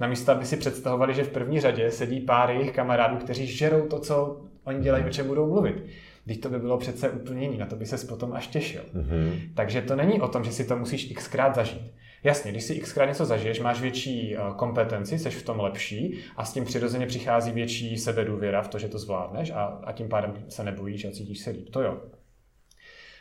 Namísto, 0.00 0.32
aby 0.32 0.44
si 0.44 0.56
představovali, 0.56 1.14
že 1.14 1.24
v 1.24 1.30
první 1.30 1.60
řadě 1.60 1.90
sedí 1.90 2.20
pár 2.20 2.50
jejich 2.50 2.72
kamarádů, 2.72 3.16
kteří 3.16 3.46
žerou 3.46 3.86
to, 3.86 3.98
co 3.98 4.40
oni 4.64 4.80
dělají, 4.80 5.04
o 5.04 5.10
čem 5.10 5.26
budou 5.26 5.46
mluvit. 5.46 5.84
Když 6.24 6.38
to 6.38 6.48
by 6.48 6.58
bylo 6.58 6.78
přece 6.78 7.10
úplně 7.10 7.42
jiný, 7.42 7.58
na 7.58 7.66
to 7.66 7.76
by 7.76 7.86
ses 7.86 8.04
potom 8.04 8.32
až 8.32 8.46
těšil. 8.46 8.82
Mm-hmm. 8.94 9.40
Takže 9.54 9.82
to 9.82 9.96
není 9.96 10.20
o 10.20 10.28
tom, 10.28 10.44
že 10.44 10.52
si 10.52 10.64
to 10.64 10.76
musíš 10.76 11.12
xkrát 11.12 11.54
zažít. 11.54 11.92
Jasně, 12.24 12.50
když 12.50 12.64
si 12.64 12.80
xkrát 12.80 13.08
něco 13.08 13.24
zažiješ, 13.24 13.60
máš 13.60 13.80
větší 13.80 14.36
eh, 14.36 14.40
kompetenci, 14.56 15.18
jsi 15.18 15.30
v 15.30 15.42
tom 15.42 15.60
lepší 15.60 16.18
a 16.36 16.44
s 16.44 16.52
tím 16.52 16.64
přirozeně 16.64 17.06
přichází 17.06 17.52
větší 17.52 17.98
sebedůvěra 17.98 18.62
v 18.62 18.68
to, 18.68 18.78
že 18.78 18.88
to 18.88 18.98
zvládneš 18.98 19.50
a, 19.50 19.80
a 19.84 19.92
tím 19.92 20.08
pádem 20.08 20.44
se 20.48 20.64
nebojíš 20.64 21.04
a 21.04 21.10
cítíš 21.10 21.38
se 21.38 21.50
líp. 21.50 21.70
To 21.70 21.82
jo. 21.82 22.00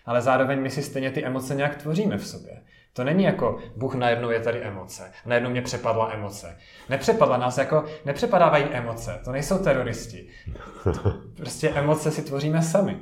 Ale 0.06 0.22
zároveň 0.22 0.62
my 0.62 0.70
si 0.70 0.84
stejně 0.84 1.12
ty 1.12 1.26
emoce 1.26 1.56
nějak 1.56 1.76
tvoříme 1.76 2.18
v 2.18 2.28
sobě. 2.28 2.62
To 2.94 3.04
není 3.04 3.24
jako, 3.24 3.60
Bůh 3.76 3.96
najednou 3.96 4.30
je 4.30 4.40
tady 4.40 4.62
emoce, 4.62 5.12
najednou 5.26 5.50
mě 5.50 5.62
přepadla 5.62 6.14
emoce. 6.14 6.58
Nepřepadla 6.90 7.38
nás 7.38 7.58
jako, 7.58 7.86
nepřepadávají 8.06 8.64
emoce, 8.64 9.22
to 9.24 9.32
nejsou 9.32 9.58
teroristi. 9.58 10.28
Prostě 11.38 11.70
emoce 11.70 12.12
si 12.12 12.22
tvoříme 12.22 12.62
sami. 12.62 13.00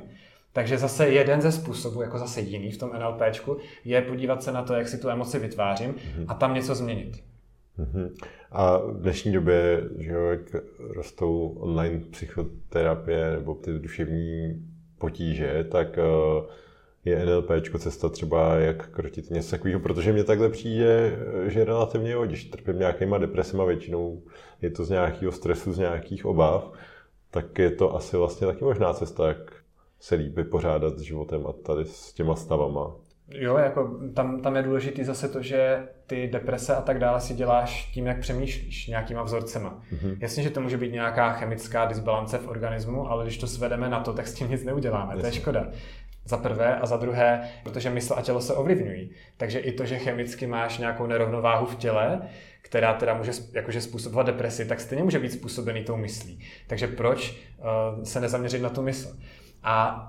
Takže 0.58 0.78
zase 0.78 1.08
jeden 1.08 1.40
ze 1.40 1.52
způsobů, 1.52 2.02
jako 2.02 2.18
zase 2.18 2.40
jiný 2.40 2.70
v 2.70 2.78
tom 2.78 2.90
NLPčku, 2.98 3.56
je 3.84 4.02
podívat 4.02 4.42
se 4.42 4.52
na 4.52 4.62
to, 4.62 4.74
jak 4.74 4.88
si 4.88 4.98
tu 4.98 5.08
emoci 5.08 5.38
vytvářím 5.38 5.94
a 6.28 6.34
tam 6.34 6.54
něco 6.54 6.74
změnit. 6.74 7.22
Mhm. 7.76 8.14
A 8.52 8.78
v 8.78 9.00
dnešní 9.00 9.32
době, 9.32 9.82
že 9.98 10.12
jo, 10.12 10.24
jak 10.24 10.40
rostou 10.78 11.56
online 11.58 12.00
psychoterapie 12.10 13.30
nebo 13.30 13.54
ty 13.54 13.78
duševní 13.78 14.62
potíže, 14.98 15.66
tak 15.70 15.98
uh, 15.98 16.44
je 17.04 17.26
NLP 17.26 17.50
cesta 17.78 18.08
třeba, 18.08 18.54
jak 18.54 18.88
krotit 18.88 19.30
něco 19.30 19.50
takového, 19.50 19.80
protože 19.80 20.12
mě 20.12 20.24
takhle 20.24 20.48
přijde, 20.48 21.18
že 21.46 21.64
relativně 21.64 22.10
jo, 22.10 22.26
když 22.26 22.44
trpím 22.44 22.78
nějakýma 22.78 23.18
depresema, 23.18 23.64
většinou 23.64 24.22
je 24.62 24.70
to 24.70 24.84
z 24.84 24.90
nějakého 24.90 25.32
stresu, 25.32 25.72
z 25.72 25.78
nějakých 25.78 26.26
obav, 26.26 26.72
tak 27.30 27.58
je 27.58 27.70
to 27.70 27.96
asi 27.96 28.16
vlastně 28.16 28.46
taky 28.46 28.64
možná 28.64 28.94
cesta, 28.94 29.28
jak 29.28 29.57
se 30.00 30.14
líp 30.14 30.36
vypořádat 30.36 30.98
s 30.98 31.02
životem 31.02 31.46
a 31.46 31.52
tady 31.52 31.84
s 31.84 32.12
těma 32.12 32.34
stavama. 32.34 32.94
Jo, 33.30 33.56
jako 33.56 33.98
tam, 34.14 34.40
tam 34.40 34.56
je 34.56 34.62
důležité 34.62 35.04
zase 35.04 35.28
to, 35.28 35.42
že 35.42 35.88
ty 36.06 36.28
deprese 36.32 36.76
a 36.76 36.80
tak 36.80 36.98
dále 36.98 37.20
si 37.20 37.34
děláš 37.34 37.90
tím, 37.94 38.06
jak 38.06 38.20
přemýšlíš, 38.20 38.86
nějakýma 38.86 39.22
vzorcema. 39.22 39.82
Mm-hmm. 39.92 40.16
Jasně, 40.20 40.42
že 40.42 40.50
to 40.50 40.60
může 40.60 40.76
být 40.76 40.92
nějaká 40.92 41.32
chemická 41.32 41.84
disbalance 41.84 42.38
v 42.38 42.48
organismu, 42.48 43.10
ale 43.10 43.24
když 43.24 43.38
to 43.38 43.46
svedeme 43.46 43.88
na 43.88 44.00
to, 44.00 44.12
tak 44.12 44.26
s 44.26 44.34
tím 44.34 44.50
nic 44.50 44.64
neuděláme. 44.64 45.12
Jasně. 45.12 45.20
To 45.20 45.26
je 45.26 45.32
škoda. 45.32 45.68
Za 46.24 46.36
prvé 46.36 46.76
a 46.76 46.86
za 46.86 46.96
druhé, 46.96 47.48
protože 47.62 47.90
mysl 47.90 48.14
a 48.16 48.22
tělo 48.22 48.40
se 48.40 48.54
ovlivňují. 48.54 49.10
Takže 49.36 49.58
i 49.58 49.72
to, 49.72 49.84
že 49.84 49.98
chemicky 49.98 50.46
máš 50.46 50.78
nějakou 50.78 51.06
nerovnováhu 51.06 51.66
v 51.66 51.76
těle, 51.76 52.20
která 52.62 52.94
teda 52.94 53.14
může 53.14 53.32
jakože 53.52 53.80
způsobovat 53.80 54.26
depresi, 54.26 54.64
tak 54.64 54.80
stejně 54.80 55.04
může 55.04 55.18
být 55.18 55.32
způsobený 55.32 55.84
tou 55.84 55.96
myslí. 55.96 56.44
Takže 56.66 56.86
proč 56.86 57.38
uh, 57.58 58.04
se 58.04 58.20
nezaměřit 58.20 58.62
na 58.62 58.70
tu 58.70 58.82
mysl? 58.82 59.16
A 59.62 60.04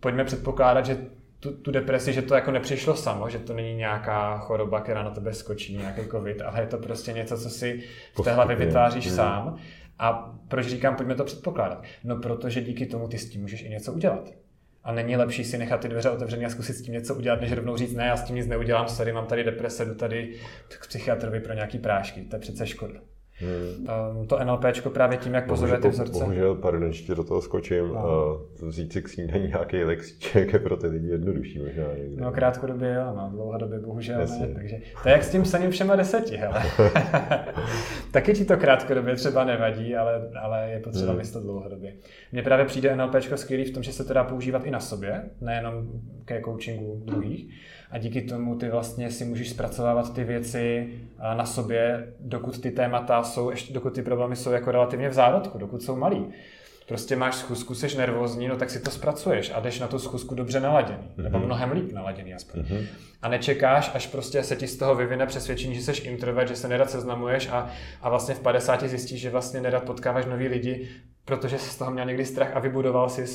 pojďme 0.00 0.24
předpokládat, 0.24 0.86
že 0.86 1.06
tu, 1.40 1.52
tu 1.52 1.70
depresi, 1.70 2.12
že 2.12 2.22
to 2.22 2.34
jako 2.34 2.50
nepřišlo 2.50 2.96
samo, 2.96 3.30
že 3.30 3.38
to 3.38 3.54
není 3.54 3.74
nějaká 3.74 4.38
choroba, 4.38 4.80
která 4.80 5.02
na 5.02 5.10
tebe 5.10 5.34
skočí, 5.34 5.76
nějaký 5.76 6.08
covid, 6.10 6.42
ale 6.42 6.60
je 6.60 6.66
to 6.66 6.78
prostě 6.78 7.12
něco, 7.12 7.38
co 7.38 7.50
si 7.50 7.82
v 8.14 8.22
té 8.22 8.32
hlavě 8.32 8.56
vytváříš 8.56 9.06
hmm. 9.06 9.16
sám. 9.16 9.56
A 9.98 10.36
proč 10.48 10.66
říkám, 10.66 10.96
pojďme 10.96 11.14
to 11.14 11.24
předpokládat? 11.24 11.82
No 12.04 12.16
protože 12.16 12.60
díky 12.60 12.86
tomu 12.86 13.08
ty 13.08 13.18
s 13.18 13.30
tím 13.30 13.40
můžeš 13.40 13.62
i 13.62 13.68
něco 13.68 13.92
udělat. 13.92 14.30
A 14.84 14.92
není 14.92 15.16
lepší 15.16 15.44
si 15.44 15.58
nechat 15.58 15.80
ty 15.80 15.88
dveře 15.88 16.10
otevřené 16.10 16.46
a 16.46 16.48
zkusit 16.48 16.72
s 16.72 16.82
tím 16.82 16.94
něco 16.94 17.14
udělat, 17.14 17.40
než 17.40 17.52
rovnou 17.52 17.76
říct, 17.76 17.94
ne, 17.94 18.06
já 18.06 18.16
s 18.16 18.24
tím 18.24 18.36
nic 18.36 18.46
neudělám, 18.46 18.88
sorry, 18.88 19.12
mám 19.12 19.26
tady 19.26 19.44
deprese, 19.44 19.84
jdu 19.84 19.94
tady 19.94 20.34
k 20.68 20.86
psychiatrovi 20.86 21.40
pro 21.40 21.54
nějaký 21.54 21.78
prášky. 21.78 22.20
To 22.22 22.36
je 22.36 22.40
přece 22.40 22.66
škoda. 22.66 23.00
Hmm. 23.40 23.86
Um, 24.18 24.26
to 24.26 24.44
NLP 24.44 24.64
právě 24.92 25.18
tím, 25.18 25.34
jak 25.34 25.46
pozoruje 25.46 25.78
ty 25.78 25.88
vzorce. 25.88 26.24
Bohužel, 26.24 26.54
pardon, 26.54 26.88
ještě 26.88 27.14
do 27.14 27.24
toho 27.24 27.42
skočím, 27.42 27.88
no. 27.88 28.40
uh, 28.60 28.68
vzít 28.68 28.92
si 28.92 29.02
k 29.02 29.08
snídaní 29.08 29.48
nějaký 29.48 29.84
lexíček 29.84 30.52
je 30.52 30.58
pro 30.58 30.76
ty 30.76 30.86
lidi 30.86 31.08
jednodušší 31.08 31.58
možná 31.58 31.84
někde. 31.98 32.22
No 32.22 32.32
krátkodobě 32.32 32.94
jo, 32.94 33.12
no, 33.16 33.30
dlouhodobě 33.32 33.78
bohužel 33.78 34.20
Jasně. 34.20 34.46
ne, 34.46 34.54
takže 34.54 34.76
to 35.02 35.08
je 35.08 35.12
jak 35.12 35.24
s 35.24 35.30
tím 35.30 35.42
psaním 35.42 35.70
všema 35.70 35.96
deseti, 35.96 36.36
hele. 36.36 36.62
Taky 38.12 38.32
ti 38.32 38.44
to 38.44 38.56
krátkodobě 38.56 39.16
třeba 39.16 39.44
nevadí, 39.44 39.96
ale, 39.96 40.30
ale 40.40 40.70
je 40.70 40.80
potřeba 40.80 41.08
hmm. 41.08 41.18
myslet 41.18 41.42
dlouhodobě. 41.42 41.92
Mně 42.32 42.42
právě 42.42 42.64
přijde 42.64 42.96
NLP 42.96 43.14
skvělý 43.34 43.64
v 43.64 43.70
tom, 43.70 43.82
že 43.82 43.92
se 43.92 44.04
to 44.04 44.14
dá 44.14 44.24
používat 44.24 44.64
i 44.64 44.70
na 44.70 44.80
sobě, 44.80 45.22
nejenom 45.40 45.88
ke 46.24 46.42
coachingu 46.44 47.02
druhých 47.04 47.50
a 47.90 47.98
díky 47.98 48.22
tomu 48.22 48.54
ty 48.54 48.68
vlastně 48.68 49.10
si 49.10 49.24
můžeš 49.24 49.50
zpracovávat 49.50 50.14
ty 50.14 50.24
věci 50.24 50.88
na 51.36 51.46
sobě, 51.46 52.12
dokud 52.20 52.60
ty 52.60 52.70
témata 52.70 53.22
jsou, 53.22 53.50
ještě 53.50 53.72
dokud 53.72 53.94
ty 53.94 54.02
problémy 54.02 54.36
jsou 54.36 54.50
jako 54.50 54.70
relativně 54.70 55.08
v 55.08 55.12
zárodku, 55.12 55.58
dokud 55.58 55.82
jsou 55.82 55.96
malí. 55.96 56.26
Prostě 56.88 57.16
máš 57.16 57.34
schůzku, 57.34 57.74
jsi 57.74 57.98
nervózní, 57.98 58.48
no 58.48 58.56
tak 58.56 58.70
si 58.70 58.80
to 58.80 58.90
zpracuješ 58.90 59.52
a 59.54 59.60
jdeš 59.60 59.80
na 59.80 59.86
tu 59.86 59.98
schůzku 59.98 60.34
dobře 60.34 60.60
naladěný, 60.60 60.98
mm-hmm. 60.98 61.22
nebo 61.22 61.38
mnohem 61.38 61.72
líp 61.72 61.92
naladěný 61.92 62.34
aspoň. 62.34 62.60
Mm-hmm. 62.60 62.86
A 63.22 63.28
nečekáš, 63.28 63.90
až 63.94 64.06
prostě 64.06 64.42
se 64.42 64.56
ti 64.56 64.66
z 64.66 64.76
toho 64.76 64.94
vyvine 64.94 65.26
přesvědčení, 65.26 65.74
že 65.74 65.82
jsi 65.82 66.02
introvert, 66.02 66.48
že 66.48 66.56
se 66.56 66.68
nerad 66.68 66.90
seznamuješ 66.90 67.48
a, 67.48 67.70
a 68.02 68.10
vlastně 68.10 68.34
v 68.34 68.40
50 68.40 68.82
zjistíš, 68.82 69.20
že 69.20 69.30
vlastně 69.30 69.60
nerad 69.60 69.84
potkáváš 69.84 70.26
nový 70.26 70.48
lidi, 70.48 70.88
protože 71.24 71.58
jsi 71.58 71.70
z 71.70 71.76
toho 71.76 71.90
měl 71.90 72.06
někdy 72.06 72.24
strach 72.24 72.56
a 72.56 72.58
vybudoval 72.58 73.08
si 73.08 73.26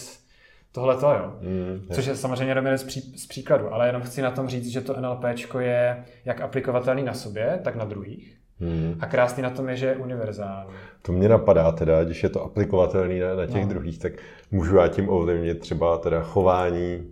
tohle 0.76 0.98
to, 0.98 1.12
jo. 1.12 1.34
Mm, 1.42 1.88
Což 1.92 2.06
je 2.06 2.16
samozřejmě 2.16 2.52
jenom 2.52 2.78
z, 2.78 2.84
pří, 2.84 3.02
z 3.02 3.28
příkladu, 3.28 3.74
ale 3.74 3.88
jenom 3.88 4.02
chci 4.02 4.22
na 4.22 4.32
tom 4.32 4.48
říct, 4.48 4.68
že 4.68 4.82
to 4.82 5.02
NLP 5.02 5.24
je 5.60 6.06
jak 6.26 6.42
aplikovatelný 6.42 7.04
na 7.04 7.14
sobě, 7.14 7.60
tak 7.64 7.76
na 7.76 7.86
druhých. 7.86 8.38
Hmm. 8.60 8.96
A 9.00 9.06
krásný 9.06 9.44
na 9.44 9.50
tom 9.50 9.70
je, 9.70 9.76
že 9.76 9.86
je 9.86 9.96
univerzální. 9.96 10.70
To 11.02 11.12
mě 11.12 11.30
napadá 11.30 11.72
teda, 11.72 12.04
když 12.04 12.24
je 12.24 12.30
to 12.30 12.44
aplikovatelný 12.44 13.20
na, 13.20 13.36
na 13.36 13.46
těch 13.46 13.64
no. 13.64 13.70
druhých, 13.70 14.00
tak 14.00 14.14
můžu 14.52 14.76
já 14.76 14.88
tím 14.88 15.10
ovlivnit 15.10 15.60
třeba 15.60 15.98
teda 15.98 16.22
chování, 16.22 17.12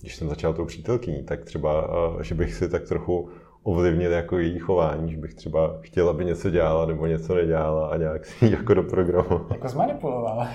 když 0.00 0.16
jsem 0.16 0.28
začal 0.28 0.54
tou 0.54 0.64
přítelkyní, 0.64 1.22
tak 1.22 1.44
třeba, 1.44 1.90
že 2.22 2.34
bych 2.34 2.54
si 2.54 2.68
tak 2.68 2.82
trochu 2.82 3.28
ovlivnit 3.62 4.10
jako 4.10 4.38
její 4.38 4.58
chování, 4.58 5.10
že 5.12 5.18
bych 5.18 5.34
třeba 5.34 5.78
chtěl, 5.80 6.08
aby 6.08 6.24
něco 6.24 6.50
dělala 6.50 6.86
nebo 6.86 7.06
něco 7.06 7.34
nedělala 7.34 7.88
a 7.88 7.96
nějak 7.96 8.26
si 8.26 8.44
ji 8.44 8.52
jako 8.52 8.74
doprogramoval. 8.74 9.46
Jako 9.50 9.68
zmanipulovala. 9.68 10.48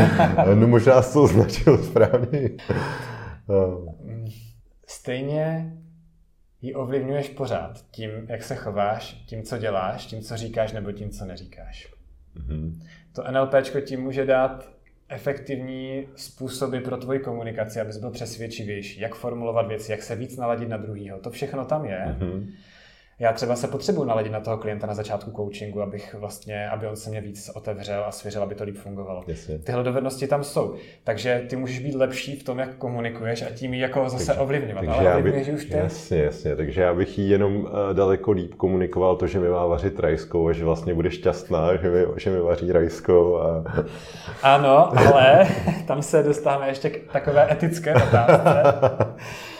no 0.54 0.68
možná 0.68 1.02
jsi 1.02 1.12
to 1.12 1.22
označil 1.22 1.78
správně. 1.78 2.50
Stejně 4.86 5.76
ji 6.62 6.74
ovlivňuješ 6.74 7.28
pořád 7.28 7.84
tím, 7.90 8.10
jak 8.28 8.42
se 8.42 8.54
chováš, 8.54 9.12
tím, 9.26 9.42
co 9.42 9.58
děláš, 9.58 10.06
tím, 10.06 10.20
co 10.20 10.36
říkáš 10.36 10.72
nebo 10.72 10.92
tím, 10.92 11.10
co 11.10 11.24
neříkáš. 11.24 11.92
Mm-hmm. 12.36 12.80
To 13.12 13.24
NLP 13.32 13.54
ti 13.84 13.96
může 13.96 14.26
dát 14.26 14.75
efektivní 15.08 16.08
způsoby 16.16 16.78
pro 16.78 16.96
tvoji 16.96 17.18
komunikaci, 17.18 17.80
abys 17.80 17.96
byl 17.96 18.10
přesvědčivější, 18.10 19.00
jak 19.00 19.14
formulovat 19.14 19.66
věci, 19.66 19.92
jak 19.92 20.02
se 20.02 20.16
víc 20.16 20.36
naladit 20.36 20.68
na 20.68 20.76
druhýho. 20.76 21.18
To 21.18 21.30
všechno 21.30 21.64
tam 21.64 21.84
je. 21.84 22.16
Mm-hmm 22.18 22.46
já 23.18 23.32
třeba 23.32 23.56
se 23.56 23.68
potřebuji 23.68 24.04
naladit 24.04 24.32
na 24.32 24.40
toho 24.40 24.58
klienta 24.58 24.86
na 24.86 24.94
začátku 24.94 25.30
coachingu, 25.30 25.82
abych 25.82 26.14
vlastně, 26.14 26.68
aby 26.68 26.86
on 26.86 26.96
se 26.96 27.10
mě 27.10 27.20
víc 27.20 27.50
otevřel 27.54 28.04
a 28.06 28.12
svěřil, 28.12 28.42
aby 28.42 28.54
to 28.54 28.64
líp 28.64 28.76
fungovalo. 28.76 29.24
Jasně. 29.26 29.58
Tyhle 29.58 29.84
dovednosti 29.84 30.26
tam 30.26 30.44
jsou. 30.44 30.74
Takže 31.04 31.42
ty 31.48 31.56
můžeš 31.56 31.78
být 31.78 31.94
lepší 31.94 32.36
v 32.36 32.44
tom, 32.44 32.58
jak 32.58 32.76
komunikuješ 32.76 33.42
a 33.42 33.44
tím 33.44 33.74
ji 33.74 33.80
jako 33.80 34.08
zase 34.08 34.26
takže, 34.26 34.40
ovlivňovat. 34.40 34.84
Takže 34.84 35.00
Ale 35.00 35.16
ovlivňuješ 35.16 35.48
už 35.48 35.64
ty. 35.64 35.76
Jasně, 35.76 36.22
jasně. 36.22 36.56
Takže 36.56 36.82
já 36.82 36.94
bych 36.94 37.18
jí 37.18 37.30
jenom 37.30 37.56
uh, 37.56 37.70
daleko 37.92 38.30
líp 38.30 38.54
komunikoval 38.54 39.16
to, 39.16 39.26
že 39.26 39.40
mi 39.40 39.48
má 39.48 39.66
vařit 39.66 40.00
rajskou 40.00 40.48
a 40.48 40.52
že 40.52 40.64
vlastně 40.64 40.94
bude 40.94 41.10
šťastná, 41.10 41.76
že 41.76 41.90
mi, 41.90 42.04
že 42.16 42.30
mi 42.30 42.40
vaří 42.40 42.72
rajskou. 42.72 43.36
A... 43.36 43.64
Ano, 44.42 44.98
ale 44.98 45.48
tam 45.86 46.02
se 46.02 46.22
dostáváme 46.22 46.68
ještě 46.68 46.90
k 46.90 47.12
takové 47.12 47.52
etické 47.52 47.94
otázce. 47.94 48.62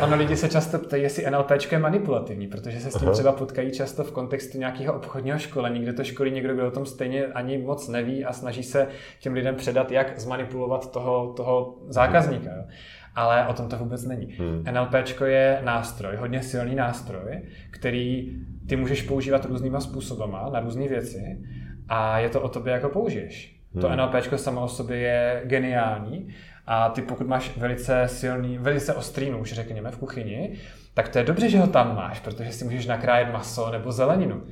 Ano, 0.00 0.16
lidi 0.16 0.36
se 0.36 0.48
často 0.48 0.78
ptají, 0.78 1.02
jestli 1.02 1.30
NLP 1.30 1.50
je 1.72 1.78
manipulativní, 1.78 2.46
protože 2.46 2.80
se 2.80 2.90
s 2.90 2.94
tím 2.94 3.08
Aha. 3.08 3.12
třeba 3.14 3.32
potkají 3.32 3.72
často 3.72 4.04
v 4.04 4.12
kontextu 4.12 4.58
nějakého 4.58 4.94
obchodního 4.94 5.38
školení, 5.38 5.80
kde 5.80 5.92
to 5.92 6.04
školí 6.04 6.30
někdo, 6.30 6.54
kdo 6.54 6.68
o 6.68 6.70
tom 6.70 6.86
stejně 6.86 7.26
ani 7.26 7.58
moc 7.58 7.88
neví 7.88 8.24
a 8.24 8.32
snaží 8.32 8.62
se 8.62 8.88
těm 9.20 9.32
lidem 9.32 9.54
předat, 9.54 9.90
jak 9.90 10.20
zmanipulovat 10.20 10.92
toho, 10.92 11.32
toho 11.36 11.78
zákazníka. 11.88 12.50
Jo. 12.50 12.64
Ale 13.14 13.46
o 13.46 13.52
tom 13.52 13.68
to 13.68 13.76
vůbec 13.76 14.04
není. 14.04 14.26
Hmm. 14.26 14.64
NLP 14.74 14.94
je 15.24 15.60
nástroj, 15.64 16.16
hodně 16.16 16.42
silný 16.42 16.74
nástroj, 16.74 17.42
který 17.70 18.36
ty 18.68 18.76
můžeš 18.76 19.02
používat 19.02 19.44
různýma 19.44 19.80
způsobama 19.80 20.50
na 20.52 20.60
různé 20.60 20.88
věci 20.88 21.38
a 21.88 22.18
je 22.18 22.28
to 22.28 22.40
o 22.40 22.48
tobě, 22.48 22.72
jako 22.72 22.88
použiješ. 22.88 23.56
Hmm. 23.72 23.82
To 23.82 23.96
NLP 23.96 24.14
samo 24.36 24.60
o 24.60 24.68
sobě 24.68 24.98
je 24.98 25.42
geniální 25.44 26.28
a 26.66 26.88
ty 26.88 27.02
pokud 27.02 27.26
máš 27.26 27.56
velice 27.56 28.08
silný, 28.08 28.58
velice 28.58 28.94
ostrý 28.94 29.30
nůž, 29.30 29.52
řekněme, 29.52 29.90
v 29.90 29.96
kuchyni, 29.96 30.58
tak 30.94 31.08
to 31.08 31.18
je 31.18 31.24
dobře, 31.24 31.48
že 31.48 31.58
ho 31.58 31.66
tam 31.66 31.96
máš, 31.96 32.20
protože 32.20 32.52
si 32.52 32.64
můžeš 32.64 32.86
nakrájet 32.86 33.32
maso 33.32 33.70
nebo 33.70 33.92
zeleninu 33.92 34.42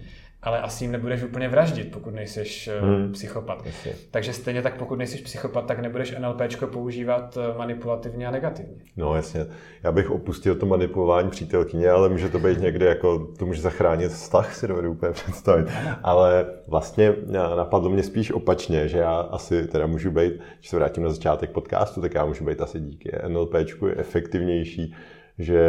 ale 0.44 0.60
asi 0.60 0.84
jim 0.84 0.92
nebudeš 0.92 1.22
úplně 1.22 1.48
vraždit, 1.48 1.90
pokud 1.92 2.14
nejsi 2.14 2.44
eh, 2.70 2.80
hmm. 2.80 3.12
psychopat. 3.12 3.66
Jasně. 3.66 3.92
Takže 4.10 4.32
stejně 4.32 4.62
tak, 4.62 4.76
pokud 4.76 4.98
nejsi 4.98 5.18
psychopat, 5.18 5.66
tak 5.66 5.78
nebudeš 5.78 6.14
NLP 6.18 6.42
používat 6.72 7.38
eh, 7.40 7.58
manipulativně 7.58 8.26
a 8.26 8.30
negativně. 8.30 8.76
No 8.96 9.14
jasně. 9.14 9.46
Já 9.82 9.92
bych 9.92 10.10
opustil 10.10 10.54
to 10.54 10.66
manipulování 10.66 11.30
přítelkyně, 11.30 11.90
ale 11.90 12.08
může 12.08 12.28
to 12.28 12.38
být 12.38 12.60
někde 12.60 12.86
jako, 12.86 13.18
to 13.38 13.46
může 13.46 13.62
zachránit 13.62 14.12
vztah, 14.12 14.54
si 14.54 14.68
dovedu 14.68 14.90
úplně 14.90 15.12
představit. 15.12 15.66
Ale 16.02 16.46
vlastně 16.66 17.14
eh, 17.28 17.56
napadlo 17.56 17.90
mě 17.90 18.02
spíš 18.02 18.30
opačně, 18.30 18.88
že 18.88 18.98
já 18.98 19.14
asi 19.20 19.66
teda 19.66 19.86
můžu 19.86 20.10
být, 20.10 20.32
když 20.58 20.68
se 20.68 20.76
vrátím 20.76 21.02
na 21.02 21.10
začátek 21.10 21.50
podcastu, 21.50 22.00
tak 22.00 22.14
já 22.14 22.24
můžu 22.24 22.44
být 22.44 22.60
asi 22.60 22.80
díky 22.80 23.12
NLP 23.28 23.54
efektivnější, 23.96 24.94
že 25.38 25.60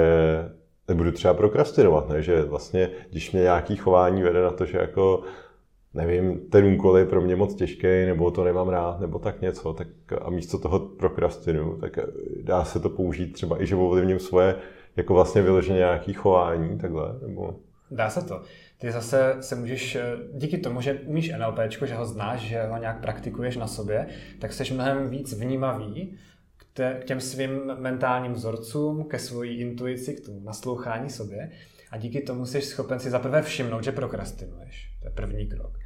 nebudu 0.87 1.11
třeba 1.11 1.33
prokrastinovat, 1.33 2.09
ne? 2.09 2.21
že 2.21 2.41
vlastně, 2.41 2.89
když 3.09 3.31
mě 3.31 3.41
nějaký 3.41 3.75
chování 3.75 4.23
vede 4.23 4.41
na 4.41 4.51
to, 4.51 4.65
že 4.65 4.77
jako 4.77 5.23
nevím, 5.93 6.39
ten 6.49 6.65
úkol 6.65 6.97
je 6.97 7.05
pro 7.05 7.21
mě 7.21 7.35
moc 7.35 7.55
těžký, 7.55 7.87
nebo 8.05 8.31
to 8.31 8.43
nemám 8.43 8.69
rád, 8.69 8.99
nebo 8.99 9.19
tak 9.19 9.41
něco, 9.41 9.73
tak 9.73 9.87
a 10.21 10.29
místo 10.29 10.59
toho 10.59 10.79
prokrastinu, 10.79 11.77
tak 11.77 11.99
dá 12.41 12.63
se 12.63 12.79
to 12.79 12.89
použít 12.89 13.33
třeba 13.33 13.63
i, 13.63 13.65
že 13.65 13.75
ovlivním 13.75 14.19
svoje 14.19 14.55
jako 14.95 15.13
vlastně 15.13 15.41
vyloženě 15.41 15.77
nějaký 15.77 16.13
chování, 16.13 16.77
takhle, 16.77 17.15
nebo... 17.27 17.55
Dá 17.91 18.09
se 18.09 18.27
to. 18.27 18.41
Ty 18.77 18.91
zase 18.91 19.35
se 19.39 19.55
můžeš, 19.55 19.97
díky 20.33 20.57
tomu, 20.57 20.81
že 20.81 20.93
umíš 20.93 21.33
NLP, 21.37 21.59
že 21.85 21.95
ho 21.95 22.05
znáš, 22.05 22.39
že 22.39 22.63
ho 22.63 22.77
nějak 22.77 23.01
praktikuješ 23.01 23.57
na 23.57 23.67
sobě, 23.67 24.07
tak 24.39 24.53
jsi 24.53 24.73
mnohem 24.73 25.09
víc 25.09 25.33
vnímavý 25.39 26.17
k 26.75 27.03
těm 27.03 27.21
svým 27.21 27.65
mentálním 27.79 28.33
vzorcům, 28.33 29.03
ke 29.03 29.19
svojí 29.19 29.59
intuici, 29.59 30.13
k 30.13 30.25
tomu 30.25 30.39
naslouchání 30.43 31.09
sobě 31.09 31.51
a 31.91 31.97
díky 31.97 32.21
tomu 32.21 32.45
jsi 32.45 32.61
schopen 32.61 32.99
si 32.99 33.09
zaprvé 33.09 33.41
všimnout, 33.41 33.83
že 33.83 33.91
prokrastinuješ. 33.91 34.89
To 35.01 35.07
je 35.07 35.11
první 35.11 35.47
krok. 35.47 35.77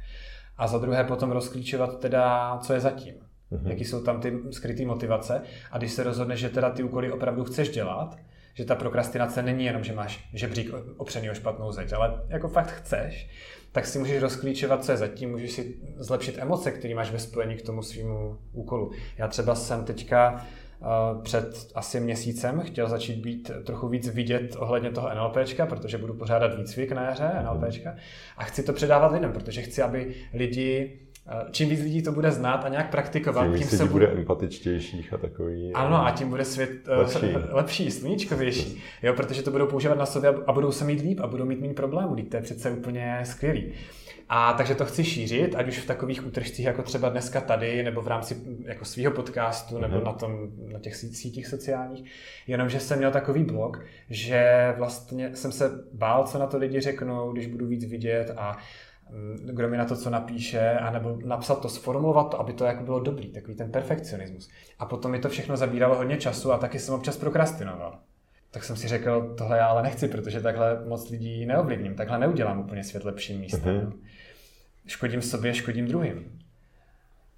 A 0.56 0.66
za 0.66 0.78
druhé 0.78 1.04
potom 1.04 1.30
rozklíčovat 1.30 2.00
teda, 2.00 2.58
co 2.58 2.72
je 2.72 2.80
zatím. 2.80 3.14
Mm-hmm. 3.52 3.68
Jaký 3.68 3.84
jsou 3.84 4.02
tam 4.02 4.20
ty 4.20 4.38
skryté 4.50 4.84
motivace. 4.84 5.42
A 5.70 5.78
když 5.78 5.92
se 5.92 6.02
rozhodneš, 6.02 6.40
že 6.40 6.48
teda 6.48 6.70
ty 6.70 6.82
úkoly 6.82 7.12
opravdu 7.12 7.44
chceš 7.44 7.70
dělat, 7.70 8.16
že 8.54 8.64
ta 8.64 8.74
prokrastinace 8.74 9.42
není 9.42 9.64
jenom, 9.64 9.84
že 9.84 9.92
máš 9.92 10.28
žebřík 10.34 10.70
opřený 10.96 11.30
o 11.30 11.34
špatnou 11.34 11.72
zeď, 11.72 11.92
ale 11.92 12.24
jako 12.28 12.48
fakt 12.48 12.70
chceš, 12.70 13.28
tak 13.72 13.86
si 13.86 13.98
můžeš 13.98 14.22
rozklíčovat, 14.22 14.84
co 14.84 14.92
je 14.92 14.98
zatím, 14.98 15.30
můžeš 15.30 15.52
si 15.52 15.76
zlepšit 15.96 16.38
emoce, 16.38 16.70
které 16.70 16.94
máš 16.94 17.10
ve 17.10 17.18
spojení 17.18 17.56
k 17.56 17.62
tomu 17.62 17.82
svýmu 17.82 18.38
úkolu. 18.52 18.90
Já 19.18 19.28
třeba 19.28 19.54
jsem 19.54 19.84
teďka 19.84 20.46
před 21.22 21.70
asi 21.74 22.00
měsícem 22.00 22.60
chtěl 22.60 22.88
začít 22.88 23.16
být 23.16 23.50
trochu 23.64 23.88
víc 23.88 24.08
vidět 24.08 24.56
ohledně 24.58 24.90
toho 24.90 25.10
NLPčka, 25.14 25.66
protože 25.66 25.98
budu 25.98 26.14
pořádat 26.14 26.58
výcvik 26.58 26.92
na 26.92 27.02
jaře 27.02 27.30
NLPčka 27.44 27.94
a 28.36 28.44
chci 28.44 28.62
to 28.62 28.72
předávat 28.72 29.12
lidem, 29.12 29.32
protože 29.32 29.62
chci, 29.62 29.82
aby 29.82 30.14
lidi 30.34 31.00
čím 31.50 31.68
víc 31.68 31.80
lidí 31.80 32.02
to 32.02 32.12
bude 32.12 32.30
znát 32.30 32.64
a 32.64 32.68
nějak 32.68 32.90
praktikovat, 32.90 33.46
tím, 33.46 33.58
tím 33.58 33.78
se 33.78 33.84
bude 33.84 34.08
empatičtějších 34.08 35.12
a 35.12 35.18
takový. 35.18 35.72
Ano, 35.74 36.06
a 36.06 36.10
tím 36.10 36.28
bude 36.28 36.44
svět 36.44 36.70
lepší, 36.86 37.26
lepší 37.50 37.90
sluníčkovější, 37.90 38.82
jo, 39.02 39.14
protože 39.14 39.42
to 39.42 39.50
budou 39.50 39.66
používat 39.66 39.98
na 39.98 40.06
sobě 40.06 40.34
a 40.46 40.52
budou 40.52 40.72
se 40.72 40.84
mít 40.84 41.00
líp 41.00 41.20
a 41.20 41.26
budou 41.26 41.44
mít 41.44 41.60
méně 41.60 41.74
problémů, 41.74 42.16
to 42.16 42.36
je 42.36 42.42
přece 42.42 42.70
úplně 42.70 43.20
skvělý. 43.24 43.72
A 44.32 44.52
takže 44.52 44.74
to 44.74 44.84
chci 44.84 45.04
šířit, 45.04 45.54
ať 45.54 45.68
už 45.68 45.78
v 45.78 45.86
takových 45.86 46.26
útržcích 46.26 46.66
jako 46.66 46.82
třeba 46.82 47.08
dneska 47.08 47.40
tady, 47.40 47.82
nebo 47.82 48.02
v 48.02 48.08
rámci 48.08 48.36
jako 48.64 48.84
svého 48.84 49.12
podcastu, 49.12 49.78
nebo 49.78 49.96
mm-hmm. 49.96 50.04
na, 50.04 50.12
tom, 50.12 50.48
na 50.72 50.78
těch 50.78 50.96
sítích 50.96 51.46
sociálních. 51.46 52.10
Jenomže 52.46 52.80
jsem 52.80 52.98
měl 52.98 53.10
takový 53.10 53.44
blog, 53.44 53.84
že 54.10 54.72
vlastně 54.78 55.36
jsem 55.36 55.52
se 55.52 55.70
bál, 55.92 56.24
co 56.24 56.38
na 56.38 56.46
to 56.46 56.58
lidi 56.58 56.80
řeknou, 56.80 57.32
když 57.32 57.46
budu 57.46 57.66
víc 57.66 57.84
vidět 57.84 58.32
a 58.36 58.58
mm, 59.10 59.48
kdo 59.52 59.68
mi 59.68 59.76
na 59.76 59.84
to 59.84 59.96
co 59.96 60.10
napíše, 60.10 60.70
anebo 60.70 61.18
napsat 61.24 61.62
to, 61.62 61.68
sformulovat 61.68 62.30
to, 62.30 62.40
aby 62.40 62.52
to 62.52 62.64
jako 62.64 62.84
bylo 62.84 63.00
dobrý, 63.00 63.32
takový 63.32 63.56
ten 63.56 63.70
perfekcionismus. 63.70 64.50
A 64.78 64.86
potom 64.86 65.10
mi 65.10 65.18
to 65.18 65.28
všechno 65.28 65.56
zabíralo 65.56 65.96
hodně 65.96 66.16
času 66.16 66.52
a 66.52 66.58
taky 66.58 66.78
jsem 66.78 66.94
občas 66.94 67.16
prokrastinoval. 67.16 67.98
Tak 68.50 68.64
jsem 68.64 68.76
si 68.76 68.88
řekl, 68.88 69.34
tohle 69.38 69.58
já 69.58 69.66
ale 69.66 69.82
nechci, 69.82 70.08
protože 70.08 70.40
takhle 70.40 70.84
moc 70.88 71.10
lidí 71.10 71.46
neovlivním, 71.46 71.94
takhle 71.94 72.18
neudělám 72.18 72.60
úplně 72.60 72.84
svět 72.84 73.04
lepším 73.04 73.40
místem. 73.40 73.80
Mm-hmm 73.80 74.19
škodím 74.90 75.22
sobě, 75.22 75.54
škodím 75.54 75.86
druhým. 75.86 76.38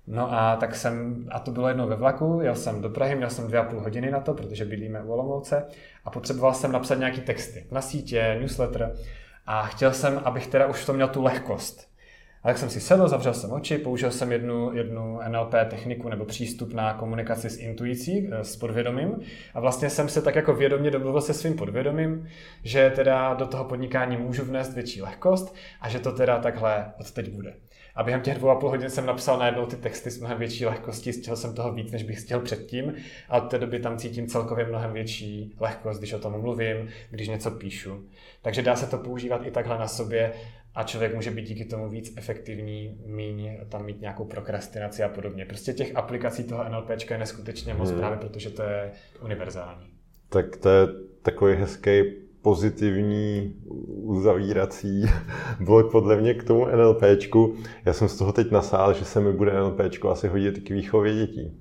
No 0.07 0.33
a 0.33 0.57
tak 0.57 0.75
jsem, 0.75 1.27
a 1.31 1.39
to 1.39 1.51
bylo 1.51 1.69
jedno 1.69 1.87
ve 1.87 1.97
vlaku, 1.97 2.41
jel 2.43 2.55
jsem 2.55 2.83
do 2.83 2.91
Prahy, 2.91 3.17
měl 3.17 3.31
jsem 3.31 3.47
dvě 3.47 3.61
a 3.61 3.63
půl 3.63 3.81
hodiny 3.81 4.11
na 4.11 4.21
to, 4.21 4.35
protože 4.35 4.65
bydlíme 4.65 5.03
u 5.03 5.13
Olomouce 5.13 5.67
a 6.05 6.11
potřeboval 6.11 6.55
jsem 6.55 6.73
napsat 6.73 6.95
nějaký 6.95 7.21
texty 7.21 7.67
na 7.71 7.83
sítě, 7.83 8.37
newsletter 8.41 8.97
a 9.47 9.63
chtěl 9.67 9.93
jsem, 9.93 10.21
abych 10.25 10.47
teda 10.47 10.67
už 10.67 10.77
v 10.77 10.87
tom 10.87 10.97
měl 10.97 11.09
tu 11.09 11.23
lehkost. 11.23 11.92
A 12.43 12.49
tak 12.49 12.59
jsem 12.59 12.71
si 12.71 12.81
sedl, 12.81 13.09
zavřel 13.09 13.35
jsem 13.35 13.53
oči, 13.53 13.79
použil 13.79 14.11
jsem 14.11 14.33
jednu, 14.33 14.73
jednu 14.75 15.21
NLP 15.29 15.55
techniku 15.71 16.09
nebo 16.09 16.25
přístup 16.25 16.73
na 16.73 16.95
komunikaci 16.95 17.51
s 17.51 17.59
intuicí, 17.59 18.29
eh, 18.33 18.45
s 18.45 18.57
podvědomím. 18.57 19.21
A 19.55 19.61
vlastně 19.61 19.91
jsem 19.91 20.09
se 20.09 20.23
tak 20.23 20.35
jako 20.35 20.55
vědomě 20.55 20.91
domluvil 20.91 21.21
se 21.21 21.35
svým 21.35 21.55
podvědomím, 21.55 22.29
že 22.63 22.93
teda 22.97 23.35
do 23.35 23.47
toho 23.47 23.65
podnikání 23.65 24.17
můžu 24.17 24.45
vnést 24.45 24.75
větší 24.75 25.03
lehkost 25.03 25.55
a 25.81 25.89
že 25.89 25.99
to 25.99 26.13
teda 26.13 26.39
takhle 26.39 26.93
od 27.01 27.11
teď 27.11 27.31
bude. 27.31 27.55
A 27.95 28.03
během 28.03 28.21
těch 28.21 28.39
dvou 28.39 28.51
a 28.51 28.55
půl 28.55 28.69
hodin 28.69 28.91
jsem 28.91 29.07
napsal 29.07 29.39
najednou 29.39 29.67
ty 29.67 29.77
texty 29.77 30.11
s 30.11 30.19
mnohem 30.19 30.39
větší 30.39 30.67
lehkostí, 30.67 31.13
stihl 31.13 31.37
jsem 31.37 31.55
toho 31.55 31.73
víc, 31.73 31.93
než 31.93 32.03
bych 32.03 32.21
stihl 32.21 32.41
předtím. 32.41 32.95
A 33.29 33.37
od 33.37 33.51
té 33.51 33.59
doby 33.59 33.81
tam 33.81 33.99
cítím 33.99 34.27
celkově 34.27 34.67
mnohem 34.67 34.93
větší 34.93 35.55
lehkost, 35.61 35.99
když 35.99 36.13
o 36.13 36.19
tom 36.19 36.41
mluvím, 36.41 36.89
když 37.11 37.29
něco 37.29 37.51
píšu. 37.51 38.05
Takže 38.43 38.63
dá 38.63 38.77
se 38.77 38.87
to 38.87 38.99
používat 38.99 39.47
i 39.47 39.51
takhle 39.51 39.79
na 39.79 39.89
sobě 39.89 40.33
a 40.75 40.83
člověk 40.83 41.15
může 41.15 41.31
být 41.31 41.49
díky 41.49 41.65
tomu 41.65 41.89
víc 41.89 42.15
efektivní, 42.17 43.01
míň 43.07 43.59
tam 43.69 43.85
mít 43.85 44.01
nějakou 44.01 44.25
prokrastinaci 44.25 45.03
a 45.03 45.09
podobně. 45.09 45.47
Prostě 45.47 45.73
těch 45.73 45.97
aplikací 45.97 46.45
toho 46.45 46.69
NLP 46.69 46.91
je 47.11 47.19
neskutečně 47.19 47.75
moc 47.75 47.91
hmm. 47.91 47.99
právě, 47.99 48.19
protože 48.19 48.51
to 48.51 48.63
je 48.63 48.93
univerzální. 49.25 49.87
Tak 50.29 50.57
to 50.57 50.69
je 50.69 50.87
takový 51.23 51.55
hezký 51.55 52.03
pozitivní 52.43 53.55
uzavírací 54.03 55.05
blok 55.61 55.93
podle 55.93 56.17
mě 56.17 56.35
k 56.35 56.45
tomu 56.45 56.67
NLPčku. 56.67 57.57
Já 57.85 57.93
jsem 57.93 58.09
z 58.09 58.17
toho 58.17 58.33
teď 58.33 58.51
nasál, 58.51 58.93
že 58.93 59.05
se 59.05 59.21
mi 59.21 59.33
bude 59.33 59.53
NLPčko 59.61 60.11
asi 60.11 60.29
hodit 60.29 60.59
k 60.59 60.71
výchově 60.71 61.15
dětí. 61.15 61.53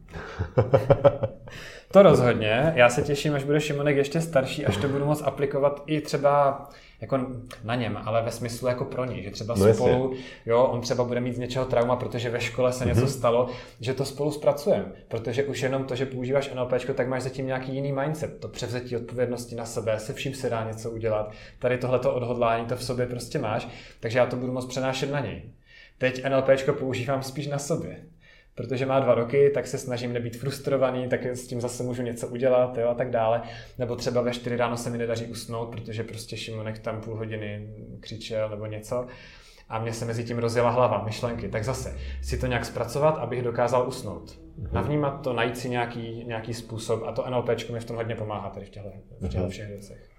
to 1.91 2.03
rozhodně. 2.03 2.73
Já 2.75 2.89
se 2.89 3.01
těším, 3.01 3.33
až 3.33 3.43
bude 3.43 3.59
Šimonek 3.59 3.97
ještě 3.97 4.21
starší, 4.21 4.65
až 4.65 4.77
to 4.77 4.87
budu 4.87 5.05
moct 5.05 5.21
aplikovat 5.25 5.83
i 5.85 6.01
třeba 6.01 6.67
jako 7.01 7.19
na 7.63 7.75
něm, 7.75 7.99
ale 8.05 8.21
ve 8.21 8.31
smyslu 8.31 8.67
jako 8.67 8.85
pro 8.85 9.05
něj, 9.05 9.23
že 9.23 9.31
třeba 9.31 9.55
no 9.55 9.73
spolu, 9.73 10.13
jo, 10.45 10.63
on 10.63 10.81
třeba 10.81 11.03
bude 11.03 11.19
mít 11.19 11.35
z 11.35 11.39
něčeho 11.39 11.65
trauma, 11.65 11.95
protože 11.95 12.29
ve 12.29 12.41
škole 12.41 12.73
se 12.73 12.85
něco 12.85 13.01
mm-hmm. 13.01 13.17
stalo, 13.17 13.49
že 13.79 13.93
to 13.93 14.05
spolu 14.05 14.31
zpracujeme, 14.31 14.91
protože 15.07 15.43
už 15.43 15.61
jenom 15.61 15.83
to, 15.83 15.95
že 15.95 16.05
používáš 16.05 16.53
NLP, 16.53 16.73
tak 16.95 17.07
máš 17.07 17.21
zatím 17.21 17.47
nějaký 17.47 17.75
jiný 17.75 17.91
mindset, 17.91 18.39
to 18.39 18.47
převzetí 18.47 18.97
odpovědnosti 18.97 19.55
na 19.55 19.65
sebe, 19.65 19.99
se 19.99 20.13
vším 20.13 20.33
se 20.33 20.49
dá 20.49 20.63
něco 20.67 20.91
udělat, 20.91 21.31
tady 21.59 21.77
tohleto 21.77 22.13
odhodlání 22.13 22.65
to 22.65 22.75
v 22.75 22.83
sobě 22.83 23.05
prostě 23.05 23.39
máš, 23.39 23.67
takže 23.99 24.19
já 24.19 24.25
to 24.25 24.35
budu 24.35 24.51
moct 24.51 24.65
přenášet 24.65 25.11
na 25.11 25.19
něj. 25.19 25.43
Teď 25.97 26.23
NLP 26.29 26.77
používám 26.79 27.23
spíš 27.23 27.47
na 27.47 27.59
sobě 27.59 27.97
protože 28.61 28.85
má 28.85 28.99
dva 28.99 29.15
roky, 29.15 29.51
tak 29.53 29.67
se 29.67 29.77
snažím 29.77 30.13
nebýt 30.13 30.37
frustrovaný, 30.37 31.09
tak 31.09 31.25
s 31.25 31.47
tím 31.47 31.61
zase 31.61 31.83
můžu 31.83 32.01
něco 32.01 32.27
udělat 32.27 32.77
jo, 32.77 32.89
a 32.89 32.93
tak 32.93 33.09
dále. 33.09 33.41
Nebo 33.77 33.95
třeba 33.95 34.21
ve 34.21 34.31
čtyři 34.31 34.57
ráno 34.57 34.77
se 34.77 34.89
mi 34.89 34.97
nedaří 34.97 35.25
usnout, 35.25 35.69
protože 35.69 36.03
prostě 36.03 36.37
Šimonek 36.37 36.79
tam 36.79 37.01
půl 37.01 37.15
hodiny 37.15 37.67
křičel 37.99 38.49
nebo 38.49 38.65
něco 38.65 39.07
a 39.69 39.79
mě 39.79 39.93
se 39.93 40.05
mezi 40.05 40.23
tím 40.23 40.37
rozjela 40.37 40.69
hlava, 40.69 41.03
myšlenky. 41.03 41.49
Tak 41.49 41.63
zase 41.63 41.97
si 42.21 42.37
to 42.37 42.47
nějak 42.47 42.65
zpracovat, 42.65 43.11
abych 43.11 43.41
dokázal 43.41 43.87
usnout. 43.87 44.39
Mhm. 44.57 44.69
Navnímat 44.73 45.21
to, 45.21 45.33
najít 45.33 45.57
si 45.57 45.69
nějaký, 45.69 46.23
nějaký 46.27 46.53
způsob 46.53 47.03
a 47.05 47.11
to 47.11 47.29
NLP 47.29 47.49
mi 47.71 47.79
v 47.79 47.85
tom 47.85 47.95
hodně 47.95 48.15
pomáhá 48.15 48.49
tady 48.49 48.65
v 48.65 48.69
těchto, 48.69 48.89
v 49.19 49.27
těchto 49.27 49.39
mhm. 49.39 49.49
všech 49.49 49.67
věcech. 49.67 50.10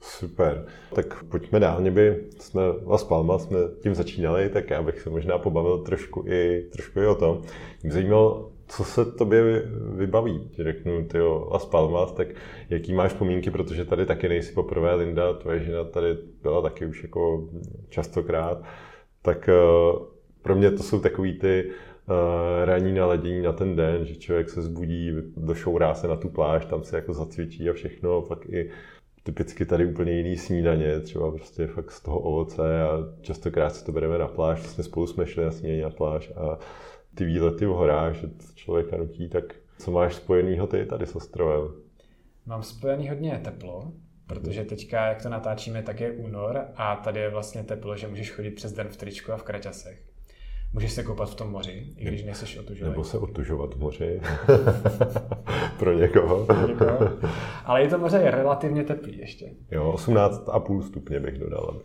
Super. 0.00 0.66
Tak 0.94 1.24
pojďme 1.24 1.60
dál. 1.60 1.80
Mě 1.80 1.90
by 1.90 2.24
jsme 2.38 2.62
Las 2.86 3.04
Palmas, 3.04 3.44
jsme 3.44 3.58
tím 3.82 3.94
začínali, 3.94 4.48
tak 4.48 4.70
já 4.70 4.82
bych 4.82 5.00
se 5.00 5.10
možná 5.10 5.38
pobavil 5.38 5.78
trošku 5.78 6.24
i, 6.26 6.68
trošku 6.72 7.00
i 7.00 7.06
o 7.06 7.14
tom. 7.14 7.42
Mě 7.82 7.92
zajímalo, 7.92 8.52
co 8.68 8.84
se 8.84 9.04
tobě 9.04 9.62
vybaví? 9.96 10.50
Řeknu, 10.58 11.04
ty 11.04 11.20
Las 11.50 11.64
Palmas, 11.64 12.12
tak 12.12 12.28
jaký 12.70 12.92
máš 12.92 13.12
pomínky, 13.12 13.50
protože 13.50 13.84
tady 13.84 14.06
taky 14.06 14.28
nejsi 14.28 14.52
poprvé, 14.52 14.94
Linda, 14.94 15.32
tvoje 15.32 15.60
žena 15.60 15.84
tady 15.84 16.16
byla 16.42 16.62
taky 16.62 16.86
už 16.86 17.02
jako 17.02 17.48
častokrát. 17.88 18.62
Tak 19.22 19.48
eh, 19.48 19.52
pro 20.42 20.56
mě 20.56 20.70
to 20.70 20.82
jsou 20.82 21.00
takový 21.00 21.38
ty 21.38 21.70
uh, 22.08 22.64
ranní 22.64 22.92
naladění 22.92 23.42
na 23.42 23.52
ten 23.52 23.76
den, 23.76 24.04
že 24.04 24.16
člověk 24.16 24.50
se 24.50 24.62
zbudí, 24.62 25.12
došourá 25.36 25.94
se 25.94 26.08
na 26.08 26.16
tu 26.16 26.28
pláž, 26.28 26.64
tam 26.64 26.82
se 26.82 26.96
jako 26.96 27.12
zacvičí 27.12 27.70
a 27.70 27.72
všechno, 27.72 28.22
pak 28.22 28.48
i 28.48 28.70
typicky 29.30 29.66
tady 29.66 29.86
úplně 29.86 30.12
jiný 30.12 30.36
snídaně, 30.36 31.00
třeba 31.00 31.30
prostě 31.30 31.66
fakt 31.66 31.90
z 31.90 32.02
toho 32.02 32.20
ovoce 32.20 32.82
a 32.82 32.88
častokrát 33.20 33.74
si 33.74 33.84
to 33.84 33.92
bereme 33.92 34.18
na 34.18 34.28
pláž, 34.28 34.60
vlastně 34.60 34.84
spolu 34.84 35.06
jsme 35.06 35.26
šli 35.26 35.44
na 35.44 35.50
snídaně 35.50 35.82
na 35.82 35.90
pláž 35.90 36.30
a 36.36 36.58
ty 37.14 37.24
výlety 37.24 37.66
v 37.66 37.68
horách, 37.68 38.14
že 38.14 38.28
člověka 38.54 38.96
nutí, 38.96 39.28
tak 39.28 39.44
co 39.78 39.90
máš 39.90 40.14
spojenýho 40.14 40.66
ty 40.66 40.86
tady 40.86 41.06
s 41.06 41.16
ostrovem? 41.16 41.72
Mám 42.46 42.62
spojený 42.62 43.08
hodně 43.08 43.40
teplo, 43.44 43.92
protože 44.26 44.64
teďka, 44.64 45.06
jak 45.06 45.22
to 45.22 45.28
natáčíme, 45.28 45.82
tak 45.82 46.00
je 46.00 46.12
únor 46.12 46.64
a 46.76 46.96
tady 46.96 47.20
je 47.20 47.30
vlastně 47.30 47.64
teplo, 47.64 47.96
že 47.96 48.08
můžeš 48.08 48.30
chodit 48.30 48.50
přes 48.50 48.72
den 48.72 48.88
v 48.88 48.96
tričku 48.96 49.32
a 49.32 49.36
v 49.36 49.42
kraťasech. 49.42 50.09
Můžeš 50.72 50.92
se 50.92 51.02
koupat 51.02 51.30
v 51.30 51.34
tom 51.34 51.50
moři, 51.50 51.94
i 51.96 52.04
když 52.04 52.24
nejseš 52.24 52.58
otužovat. 52.58 52.90
Nebo 52.90 53.04
se 53.04 53.18
otužovat 53.18 53.74
v 53.74 53.78
moři. 53.78 54.20
Pro 55.78 55.92
někoho. 55.92 56.46
Pro 56.46 56.68
někoho. 56.68 56.98
Ale 57.64 57.82
je 57.82 57.88
to 57.88 57.98
moře 57.98 58.16
je 58.16 58.30
relativně 58.30 58.84
teplý 58.84 59.18
ještě. 59.18 59.50
Jo, 59.70 59.92
18,5 59.96 60.80
stupně 60.80 61.20
bych 61.20 61.38
dodal. 61.38 61.80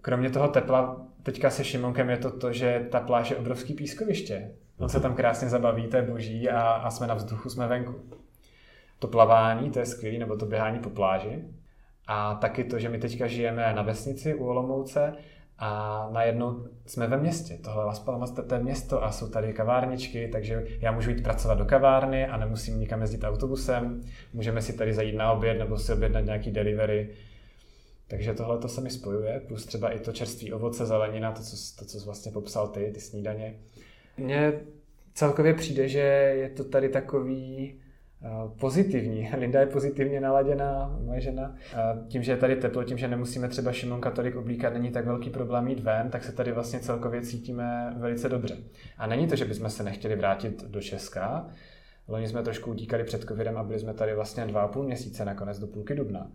Kromě 0.00 0.30
toho 0.30 0.48
tepla, 0.48 1.06
teďka 1.22 1.50
se 1.50 1.64
Šimonkem 1.64 2.10
je 2.10 2.16
to 2.16 2.30
to, 2.30 2.52
že 2.52 2.86
ta 2.90 3.00
pláž 3.00 3.30
je 3.30 3.36
obrovský 3.36 3.74
pískoviště. 3.74 4.50
On 4.78 4.88
se 4.88 5.00
tam 5.00 5.14
krásně 5.14 5.48
zabaví, 5.48 5.86
to 5.86 5.96
je 5.96 6.02
boží 6.02 6.48
a, 6.48 6.62
a 6.62 6.90
jsme 6.90 7.06
na 7.06 7.14
vzduchu, 7.14 7.50
jsme 7.50 7.68
venku. 7.68 7.94
To 8.98 9.08
plavání, 9.08 9.70
to 9.70 9.78
je 9.78 9.86
skvělé, 9.86 10.18
nebo 10.18 10.36
to 10.36 10.46
běhání 10.46 10.78
po 10.78 10.90
pláži. 10.90 11.44
A 12.06 12.34
taky 12.34 12.64
to, 12.64 12.78
že 12.78 12.88
my 12.88 12.98
teďka 12.98 13.26
žijeme 13.26 13.72
na 13.74 13.82
vesnici 13.82 14.34
u 14.34 14.46
Olomouce 14.46 15.12
a 15.58 16.08
najednou 16.12 16.66
jsme 16.86 17.06
ve 17.06 17.16
městě. 17.16 17.58
Tohle 17.64 17.84
Las 17.84 17.98
Palmas 17.98 18.30
to 18.30 18.54
je 18.54 18.62
město 18.62 19.04
a 19.04 19.12
jsou 19.12 19.28
tady 19.28 19.52
kavárničky, 19.52 20.28
takže 20.28 20.66
já 20.80 20.92
můžu 20.92 21.10
jít 21.10 21.22
pracovat 21.22 21.58
do 21.58 21.64
kavárny 21.64 22.26
a 22.26 22.36
nemusím 22.36 22.80
nikam 22.80 23.00
jezdit 23.00 23.24
autobusem. 23.24 24.00
Můžeme 24.32 24.62
si 24.62 24.72
tady 24.72 24.94
zajít 24.94 25.14
na 25.14 25.32
oběd 25.32 25.58
nebo 25.58 25.78
si 25.78 25.92
objednat 25.92 26.20
nějaký 26.20 26.50
delivery. 26.50 27.10
Takže 28.08 28.34
tohle 28.34 28.58
to 28.58 28.68
se 28.68 28.80
mi 28.80 28.90
spojuje, 28.90 29.40
plus 29.48 29.66
třeba 29.66 29.90
i 29.90 29.98
to 29.98 30.12
čerství 30.12 30.52
ovoce, 30.52 30.86
zelenina, 30.86 31.32
to, 31.32 31.42
co, 31.42 31.56
to, 31.78 31.84
co 31.84 32.00
jsi 32.00 32.04
vlastně 32.04 32.32
popsal 32.32 32.68
ty, 32.68 32.90
ty 32.94 33.00
snídaně. 33.00 33.54
Mně 34.16 34.52
celkově 35.14 35.54
přijde, 35.54 35.88
že 35.88 35.98
je 36.38 36.48
to 36.48 36.64
tady 36.64 36.88
takový 36.88 37.81
pozitivní. 38.60 39.30
Linda 39.38 39.60
je 39.60 39.66
pozitivně 39.66 40.20
naladěná, 40.20 40.98
moje 41.04 41.20
žena. 41.20 41.54
Eh, 41.74 41.78
tím, 42.08 42.22
že 42.22 42.32
je 42.32 42.36
tady 42.36 42.56
teplo, 42.56 42.84
tím, 42.84 42.98
že 42.98 43.08
nemusíme 43.08 43.48
třeba 43.48 43.72
Šimonka 43.72 44.10
tolik 44.10 44.36
oblíkat, 44.36 44.72
není 44.72 44.90
tak 44.90 45.06
velký 45.06 45.30
problém 45.30 45.68
jít 45.68 45.80
ven, 45.80 46.10
tak 46.10 46.24
se 46.24 46.32
tady 46.32 46.52
vlastně 46.52 46.80
celkově 46.80 47.22
cítíme 47.22 47.94
velice 47.96 48.28
dobře. 48.28 48.56
A 48.98 49.06
není 49.06 49.26
to, 49.26 49.36
že 49.36 49.44
bychom 49.44 49.70
se 49.70 49.82
nechtěli 49.82 50.16
vrátit 50.16 50.64
do 50.64 50.80
Česka. 50.80 51.46
Loni 52.08 52.28
jsme 52.28 52.42
trošku 52.42 52.70
utíkali 52.70 53.04
před 53.04 53.22
covidem 53.22 53.56
a 53.56 53.62
byli 53.62 53.78
jsme 53.78 53.94
tady 53.94 54.14
vlastně 54.14 54.46
dva 54.46 54.62
a 54.62 54.68
půl 54.68 54.82
měsíce 54.82 55.24
nakonec 55.24 55.58
do 55.58 55.66
půlky 55.66 55.94
dubna. 55.94 56.30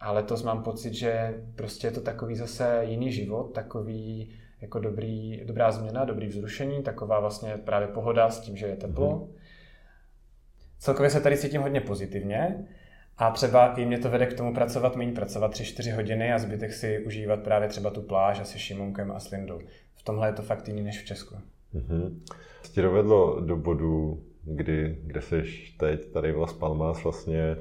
A 0.00 0.12
letos 0.12 0.42
mám 0.42 0.62
pocit, 0.62 0.94
že 0.94 1.42
prostě 1.56 1.86
je 1.86 1.90
to 1.90 2.00
takový 2.00 2.36
zase 2.36 2.80
jiný 2.82 3.12
život, 3.12 3.52
takový 3.54 4.30
jako 4.60 4.78
dobrý, 4.78 5.42
dobrá 5.44 5.70
změna, 5.70 6.04
dobrý 6.04 6.26
vzrušení, 6.26 6.82
taková 6.82 7.20
vlastně 7.20 7.56
právě 7.64 7.88
pohoda 7.88 8.30
s 8.30 8.40
tím, 8.40 8.56
že 8.56 8.66
je 8.66 8.76
teplo. 8.76 9.08
Mm-hmm 9.08 9.43
celkově 10.84 11.10
se 11.10 11.20
tady 11.20 11.36
cítím 11.36 11.60
hodně 11.60 11.80
pozitivně 11.80 12.66
a 13.18 13.30
třeba 13.30 13.74
i 13.74 13.86
mě 13.86 13.98
to 13.98 14.10
vede 14.10 14.26
k 14.26 14.32
tomu 14.32 14.54
pracovat 14.54 14.96
méně, 14.96 15.12
pracovat 15.12 15.52
3-4 15.52 15.94
hodiny 15.94 16.32
a 16.32 16.38
zbytek 16.38 16.72
si 16.72 17.04
užívat 17.06 17.40
právě 17.40 17.68
třeba 17.68 17.90
tu 17.90 18.02
pláž 18.02 18.40
a 18.40 18.44
se 18.44 18.58
Šimonkem 18.58 19.10
a 19.10 19.20
s 19.20 19.30
Lindou. 19.30 19.60
V 19.94 20.02
tomhle 20.02 20.28
je 20.28 20.32
to 20.32 20.42
fakt 20.42 20.68
jiný 20.68 20.82
než 20.82 21.02
v 21.02 21.04
Česku. 21.04 21.34
Mm-hmm. 21.74 22.18
Tě 22.72 22.82
dovedlo 22.82 23.40
do 23.40 23.56
bodu, 23.56 24.22
kdy, 24.44 24.98
kde 25.02 25.20
jsi 25.20 25.42
teď 25.78 26.12
tady 26.12 26.32
Las 26.32 26.52
Palmas 26.52 27.04
vlastně 27.04 27.56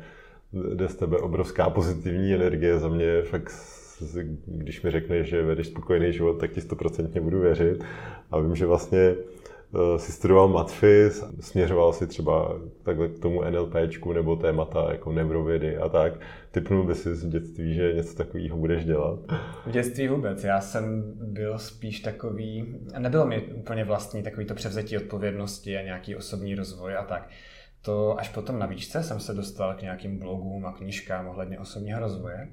jde 0.74 0.88
z 0.88 0.95
tebe 0.95 1.17
obrovská 1.17 1.69
pozitivní 1.69 2.34
energie. 2.34 2.80
Za 2.80 2.88
mě 2.88 3.21
fakt, 3.21 3.51
když 4.45 4.82
mi 4.82 4.91
řekneš, 4.91 5.28
že 5.28 5.43
vedeš 5.43 5.67
spokojený 5.67 6.13
život, 6.13 6.34
tak 6.34 6.51
ti 6.51 6.61
stoprocentně 6.61 7.21
budu 7.21 7.39
věřit. 7.39 7.84
A 8.32 8.39
vím, 8.39 8.55
že 8.55 8.65
vlastně 8.65 9.15
si 9.97 10.11
studoval 10.11 10.47
matfis, 10.47 11.24
směřoval 11.39 11.93
si 11.93 12.07
třeba 12.07 12.59
takhle 12.84 13.07
k 13.07 13.19
tomu 13.19 13.41
NLPčku 13.43 14.13
nebo 14.13 14.36
témata 14.36 14.91
jako 14.91 15.11
neurovědy 15.11 15.78
a 15.78 15.89
tak. 15.89 16.13
Typnul 16.51 16.84
by 16.84 16.95
si 16.95 17.09
v 17.09 17.30
dětství, 17.30 17.74
že 17.74 17.93
něco 17.93 18.15
takového 18.15 18.57
budeš 18.57 18.86
dělat? 18.86 19.19
V 19.65 19.71
dětství 19.71 20.07
vůbec. 20.07 20.43
Já 20.43 20.61
jsem 20.61 21.13
byl 21.15 21.59
spíš 21.59 21.99
takový, 21.99 22.76
nebylo 22.97 23.26
mi 23.26 23.41
úplně 23.41 23.84
vlastní 23.84 24.24
takový 24.24 24.45
to 24.45 24.55
převzetí 24.55 24.97
odpovědnosti 24.97 25.78
a 25.78 25.82
nějaký 25.82 26.15
osobní 26.15 26.55
rozvoj 26.55 26.95
a 26.95 27.03
tak. 27.03 27.30
To 27.82 28.19
až 28.19 28.30
potom 28.30 28.59
na 28.59 28.65
výšce 28.65 29.03
jsem 29.03 29.19
se 29.19 29.34
dostal 29.34 29.74
k 29.74 29.82
nějakým 29.82 30.19
blogům 30.19 30.65
a 30.65 30.74
knížkám 30.74 31.28
ohledně 31.28 31.59
osobního 31.59 31.99
rozvoje. 31.99 32.47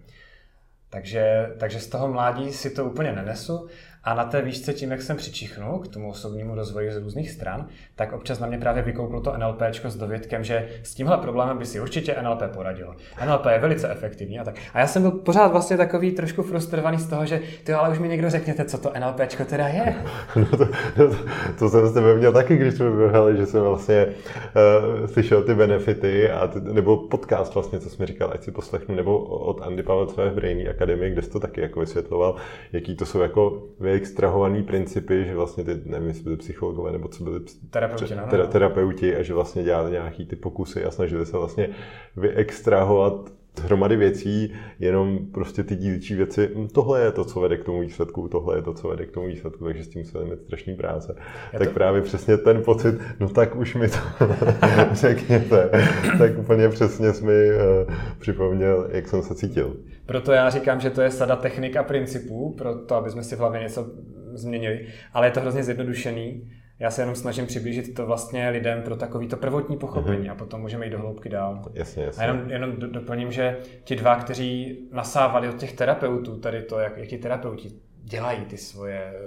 Takže, 0.91 1.55
takže 1.59 1.81
z 1.81 1.89
toho 1.89 2.09
mládí 2.13 2.53
si 2.53 2.71
to 2.71 2.85
úplně 2.85 3.13
nenesu 3.13 3.67
a 4.05 4.15
na 4.15 4.25
té 4.25 4.43
výšce 4.43 4.73
tím, 4.73 4.91
jak 4.91 5.03
jsem 5.03 5.17
přičichnul 5.17 5.79
k 5.79 5.89
tomu 5.89 6.11
osobnímu 6.11 6.55
rozvoji 6.55 6.93
z 6.93 6.97
různých 6.97 7.31
stran, 7.31 7.67
tak 7.97 8.13
občas 8.13 8.39
na 8.39 8.47
mě 8.47 8.59
právě 8.59 8.83
vykouklo 8.83 9.21
to 9.21 9.37
NLP 9.37 9.63
s 9.85 9.97
dovědkem, 9.97 10.45
že 10.45 10.69
s 10.83 10.95
tímhle 10.95 11.17
problémem 11.17 11.59
by 11.59 11.67
si 11.67 11.81
určitě 11.81 12.17
NLP 12.23 12.43
poradilo. 12.55 12.95
NLP 13.27 13.47
je 13.47 13.59
velice 13.59 13.91
efektivní 13.91 14.39
a 14.39 14.45
tak. 14.45 14.55
A 14.75 14.81
já 14.81 14.87
jsem 14.87 15.03
byl 15.03 15.11
pořád 15.11 15.47
vlastně 15.47 15.77
takový 15.77 16.13
trošku 16.13 16.43
frustrovaný 16.43 16.99
z 16.99 17.07
toho, 17.07 17.27
že 17.27 17.41
ty 17.65 17.73
ale 17.73 17.91
už 17.91 17.99
mi 17.99 18.09
někdo 18.09 18.31
řekněte, 18.31 18.65
co 18.65 18.79
to 18.79 18.93
NLP 19.01 19.21
teda 19.47 19.69
je. 19.69 19.97
No 20.37 20.47
to, 20.59 20.69
no 20.97 21.09
to, 21.09 21.17
to, 21.59 21.69
jsem 21.69 21.87
s 21.87 21.93
tebe 21.95 22.15
měl 22.15 22.33
taky, 22.33 22.57
když 22.57 22.75
jsme 22.75 22.91
běhali, 22.91 23.37
že 23.37 23.47
jsem 23.47 23.61
vlastně 23.61 24.07
uh, 24.07 25.07
slyšel 25.07 25.43
ty 25.43 25.55
benefity, 25.55 26.31
a 26.31 26.47
ty, 26.47 26.61
nebo 26.61 26.97
podcast 26.97 27.55
vlastně, 27.55 27.81
co 27.81 27.91
jsme 27.91 28.07
říkal, 28.07 28.31
ať 28.35 28.43
si 28.43 28.51
poslechnu, 28.51 28.95
nebo 28.95 29.19
od 29.19 29.61
Andy 29.61 29.83
Pavel 29.83 30.07
v 30.07 30.35
Brainy, 30.35 30.69
akademii, 30.69 31.13
kde 31.13 31.23
jsi 31.23 31.31
to 31.31 31.41
taky 31.41 31.61
jako 31.61 31.81
vysvětloval, 31.81 32.37
jaký 32.73 32.97
to 32.97 33.07
jsou 33.07 33.21
jako 33.21 33.63
vyextrahované 33.91 34.63
principy, 34.63 35.25
že 35.25 35.35
vlastně 35.35 35.65
ty, 35.65 35.81
nevím, 35.85 36.09
jestli 36.09 36.25
byli 36.25 36.37
psychologové 36.37 36.93
nebo 36.93 37.09
co 37.09 37.25
byli 37.25 37.41
terapeuti, 37.71 38.15
no, 38.15 38.23
no. 38.39 38.47
terapeuti 38.47 39.17
a 39.17 39.23
že 39.23 39.35
vlastně 39.35 39.63
dělali 39.63 39.91
nějaký 39.91 40.27
ty 40.27 40.37
pokusy 40.37 40.85
a 40.85 40.91
snažili 40.91 41.27
se 41.27 41.37
vlastně 41.37 41.69
vyextrahovat 42.17 43.31
hromady 43.63 43.97
věcí, 43.97 44.53
jenom 44.79 45.19
prostě 45.33 45.63
ty 45.63 45.77
dílčí 45.77 46.15
věci, 46.15 46.51
hm, 46.55 46.69
tohle 46.69 47.01
je 47.01 47.13
to, 47.13 47.25
co 47.25 47.41
vede 47.41 47.57
k 47.57 47.65
tomu 47.65 47.81
výsledku, 47.81 48.29
tohle 48.29 48.59
je 48.59 48.63
to, 48.63 48.75
co 48.75 48.89
vede 48.89 49.07
k 49.07 49.11
tomu 49.11 49.27
výsledku, 49.27 49.65
takže 49.65 49.85
s 49.85 49.89
tím 49.89 50.03
musíme 50.03 50.25
mít 50.25 50.41
strašný 50.41 50.75
práce. 50.75 51.17
Já 51.53 51.59
tak 51.59 51.69
to... 51.69 51.75
právě 51.75 52.03
přesně 52.03 52.37
ten 52.37 52.63
pocit, 52.63 52.95
no 53.21 53.29
tak 53.29 53.57
už 53.57 53.75
mi 53.75 53.89
to 53.89 53.99
řekněte, 54.93 55.71
tak 56.19 56.39
úplně 56.39 56.69
přesně 56.69 57.13
jsi 57.13 57.25
mi 57.25 57.33
uh, 57.33 57.95
připomněl, 58.19 58.89
jak 58.93 59.09
jsem 59.09 59.23
se 59.23 59.35
cítil. 59.35 59.77
Proto 60.11 60.33
já 60.33 60.51
říkám, 60.51 60.81
že 60.81 60.91
to 60.91 61.03
je 61.03 61.11
sada 61.11 61.37
technik 61.37 61.77
a 61.77 61.83
principů, 61.83 62.55
pro 62.59 62.75
to, 62.75 62.95
aby 62.95 63.11
jsme 63.11 63.23
si 63.23 63.37
v 63.37 63.39
hlavě 63.39 63.61
něco 63.61 63.91
změnili, 64.33 64.87
ale 65.13 65.27
je 65.27 65.31
to 65.31 65.41
hrozně 65.41 65.65
zjednodušený 65.65 66.51
já 66.79 66.91
se 66.91 67.03
jenom 67.03 67.15
snažím 67.15 67.47
přiblížit 67.47 67.95
to 67.95 68.07
vlastně 68.07 68.49
lidem 68.49 68.83
pro 68.83 68.97
takový 68.97 69.29
to 69.29 69.37
prvotní 69.37 69.77
pochopení 69.77 70.29
mm-hmm. 70.29 70.33
a 70.33 70.35
potom 70.35 70.61
můžeme 70.61 70.87
jít 70.87 70.91
do 70.91 70.99
hloubky 70.99 71.29
dál. 71.29 71.63
Jasně, 71.75 72.05
jasně. 72.05 72.25
A 72.25 72.27
jenom, 72.27 72.51
jenom 72.51 72.77
doplním, 72.77 73.33
že 73.33 73.59
ti 73.85 73.97
dva, 73.97 74.17
kteří 74.17 74.79
nasávali 74.93 75.49
od 75.49 75.57
těch 75.57 75.73
terapeutů, 75.73 76.39
tady 76.39 76.63
to, 76.63 76.79
jak, 76.79 76.97
jak 76.97 77.09
ti 77.09 77.19
terapeuti 77.19 77.73
dělají 78.03 78.45
ty 78.45 78.57
svoje 78.57 79.13
eh, 79.15 79.21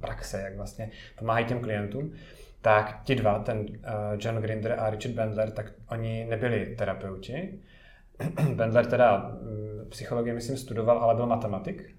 praxe, 0.00 0.40
jak 0.40 0.56
vlastně 0.56 0.90
pomáhají 1.18 1.46
těm 1.46 1.60
klientům, 1.60 2.12
tak 2.60 3.00
ti 3.04 3.14
dva, 3.14 3.38
ten 3.38 3.58
uh, 3.58 3.66
John 4.18 4.36
Grinder 4.36 4.76
a 4.78 4.90
Richard 4.90 5.14
Bendler, 5.14 5.50
tak 5.50 5.72
oni 5.88 6.26
nebyli 6.30 6.74
terapeuti. 6.78 7.60
Bendler 8.54 8.86
teda 8.86 9.32
mm, 9.42 9.86
psychologii, 9.90 10.32
myslím, 10.32 10.56
studoval, 10.56 10.98
ale 10.98 11.14
byl 11.14 11.26
matematik 11.26 11.94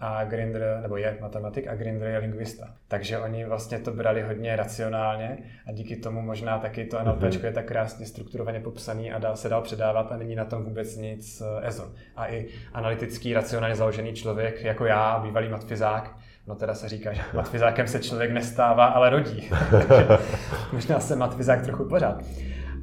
a 0.00 0.24
Grinder, 0.24 0.78
nebo 0.82 0.96
je 0.96 1.18
matematik 1.20 1.68
a 1.68 1.74
Grinder 1.74 2.08
je 2.08 2.18
lingvista. 2.18 2.74
Takže 2.88 3.18
oni 3.18 3.44
vlastně 3.44 3.78
to 3.78 3.92
brali 3.92 4.22
hodně 4.22 4.56
racionálně 4.56 5.38
a 5.66 5.72
díky 5.72 5.96
tomu 5.96 6.22
možná 6.22 6.58
taky 6.58 6.84
to 6.84 7.04
NLP 7.04 7.20
mm-hmm. 7.20 7.44
je 7.44 7.52
tak 7.52 7.66
krásně 7.66 8.06
strukturovaně 8.06 8.60
popsaný 8.60 9.12
a 9.12 9.18
dá 9.18 9.36
se 9.36 9.48
dál 9.48 9.62
předávat 9.62 10.12
a 10.12 10.16
není 10.16 10.34
na 10.34 10.44
tom 10.44 10.64
vůbec 10.64 10.96
nic 10.96 11.40
eh, 11.40 11.68
EZO. 11.68 11.92
A 12.16 12.32
i 12.32 12.48
analytický, 12.72 13.34
racionálně 13.34 13.76
založený 13.76 14.12
člověk, 14.12 14.64
jako 14.64 14.84
já, 14.84 15.18
bývalý 15.18 15.48
matfizák, 15.48 16.16
No 16.46 16.54
teda 16.54 16.74
se 16.74 16.88
říká, 16.88 17.12
že 17.12 17.22
matfizákem 17.34 17.86
se 17.86 18.00
člověk 18.00 18.30
nestává, 18.30 18.86
ale 18.86 19.10
rodí. 19.10 19.50
možná 20.72 21.00
jsem 21.00 21.18
matfizák 21.18 21.62
trochu 21.62 21.84
pořád 21.84 22.22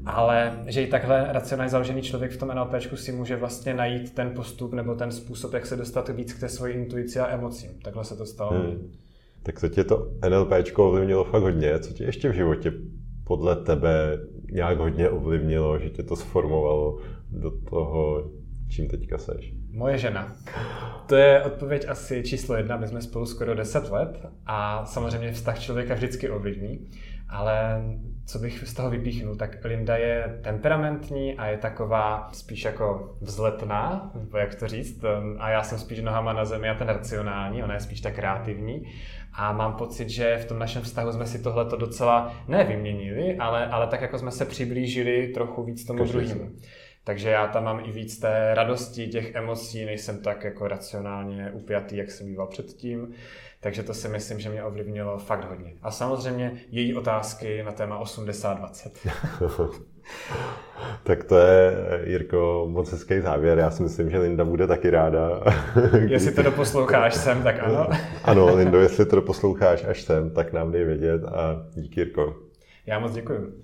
ale 0.05 0.63
že 0.65 0.83
i 0.83 0.87
takhle 0.87 1.27
racionálně 1.29 1.69
založený 1.69 2.01
člověk 2.01 2.31
v 2.31 2.37
tom 2.37 2.49
NLP 2.55 2.73
si 2.95 3.11
může 3.11 3.35
vlastně 3.35 3.73
najít 3.73 4.13
ten 4.13 4.31
postup 4.35 4.73
nebo 4.73 4.95
ten 4.95 5.11
způsob, 5.11 5.53
jak 5.53 5.65
se 5.65 5.75
dostat 5.75 6.09
víc 6.09 6.33
k 6.33 6.39
té 6.39 6.49
svoji 6.49 6.73
intuici 6.73 7.19
a 7.19 7.27
emocím. 7.27 7.71
Takhle 7.83 8.03
se 8.03 8.15
to 8.15 8.25
stalo. 8.25 8.51
Hmm. 8.51 8.91
Tak 9.43 9.59
co 9.59 9.69
tě 9.69 9.83
to 9.83 10.11
NLP 10.29 10.51
ovlivnilo 10.75 11.23
fakt 11.23 11.41
hodně? 11.41 11.79
Co 11.79 11.93
tě 11.93 12.03
ještě 12.03 12.29
v 12.29 12.33
životě 12.33 12.73
podle 13.23 13.55
tebe 13.55 14.19
nějak 14.51 14.77
hodně 14.77 15.09
ovlivnilo, 15.09 15.79
že 15.79 15.89
tě 15.89 16.03
to 16.03 16.15
sformovalo 16.15 16.99
do 17.31 17.51
toho, 17.69 18.31
čím 18.69 18.87
teďka 18.87 19.17
seš? 19.17 19.53
Moje 19.71 19.97
žena. 19.97 20.35
To 21.07 21.15
je 21.15 21.43
odpověď 21.43 21.85
asi 21.89 22.23
číslo 22.23 22.55
jedna. 22.55 22.77
My 22.77 22.87
jsme 22.87 23.01
spolu 23.01 23.25
skoro 23.25 23.55
10 23.55 23.91
let 23.91 24.25
a 24.45 24.85
samozřejmě 24.85 25.31
vztah 25.31 25.59
člověka 25.59 25.93
vždycky 25.93 26.29
ovlivní, 26.29 26.87
ale 27.29 27.83
co 28.25 28.39
bych 28.39 28.67
z 28.67 28.73
toho 28.73 28.89
vypíchnul, 28.89 29.35
tak 29.35 29.65
Linda 29.65 29.97
je 29.97 30.39
temperamentní 30.43 31.37
a 31.37 31.47
je 31.47 31.57
taková 31.57 32.29
spíš 32.33 32.65
jako 32.65 33.15
vzletná, 33.21 34.11
nebo 34.15 34.37
jak 34.37 34.55
to 34.55 34.67
říct, 34.67 35.05
a 35.39 35.49
já 35.49 35.63
jsem 35.63 35.77
spíš 35.77 36.01
nohama 36.01 36.33
na 36.33 36.45
zemi 36.45 36.69
a 36.69 36.75
ten 36.75 36.87
racionální, 36.87 37.63
ona 37.63 37.73
je 37.73 37.79
spíš 37.79 38.01
tak 38.01 38.15
kreativní. 38.15 38.83
A 39.33 39.53
mám 39.53 39.73
pocit, 39.73 40.09
že 40.09 40.37
v 40.37 40.45
tom 40.45 40.59
našem 40.59 40.81
vztahu 40.81 41.11
jsme 41.11 41.25
si 41.25 41.43
tohleto 41.43 41.75
docela 41.75 42.33
nevyměnili, 42.47 43.37
ale, 43.37 43.67
ale 43.67 43.87
tak 43.87 44.01
jako 44.01 44.17
jsme 44.17 44.31
se 44.31 44.45
přiblížili 44.45 45.27
trochu 45.27 45.63
víc 45.63 45.85
tomu 45.85 46.05
druhému. 46.05 46.51
Takže 47.03 47.29
já 47.29 47.47
tam 47.47 47.63
mám 47.63 47.81
i 47.85 47.91
víc 47.91 48.19
té 48.19 48.51
radosti, 48.53 49.07
těch 49.07 49.35
emocí, 49.35 49.85
nejsem 49.85 50.21
tak 50.21 50.43
jako 50.43 50.67
racionálně 50.67 51.51
upjatý, 51.51 51.97
jak 51.97 52.11
jsem 52.11 52.27
býval 52.27 52.47
předtím. 52.47 53.13
Takže 53.65 53.83
to 53.83 53.93
si 53.93 54.07
myslím, 54.07 54.39
že 54.39 54.49
mě 54.49 54.63
ovlivnilo 54.63 55.17
fakt 55.17 55.49
hodně. 55.49 55.73
A 55.81 55.91
samozřejmě 55.91 56.51
její 56.69 56.95
otázky 56.95 57.63
na 57.63 57.71
téma 57.71 58.03
80-20. 58.03 59.71
tak 61.03 61.23
to 61.23 61.37
je, 61.37 61.73
Jirko, 62.03 62.67
moc 62.69 62.91
hezký 62.91 63.21
závěr. 63.21 63.57
Já 63.57 63.71
si 63.71 63.83
myslím, 63.83 64.09
že 64.09 64.19
Linda 64.19 64.45
bude 64.45 64.67
taky 64.67 64.89
ráda. 64.89 65.43
jestli 66.07 66.31
to 66.31 66.43
doposloucháš 66.43 67.15
sem, 67.15 67.43
tak 67.43 67.63
ano. 67.63 67.87
ano, 68.23 68.55
Lindo, 68.55 68.79
jestli 68.79 69.05
to 69.05 69.15
doposloucháš 69.15 69.83
až 69.83 70.01
sem, 70.01 70.29
tak 70.29 70.53
nám 70.53 70.71
dej 70.71 70.85
vědět 70.85 71.23
a 71.23 71.65
díky, 71.75 71.99
Jirko. 71.99 72.35
Já 72.85 72.99
moc 72.99 73.13
děkuji. 73.13 73.63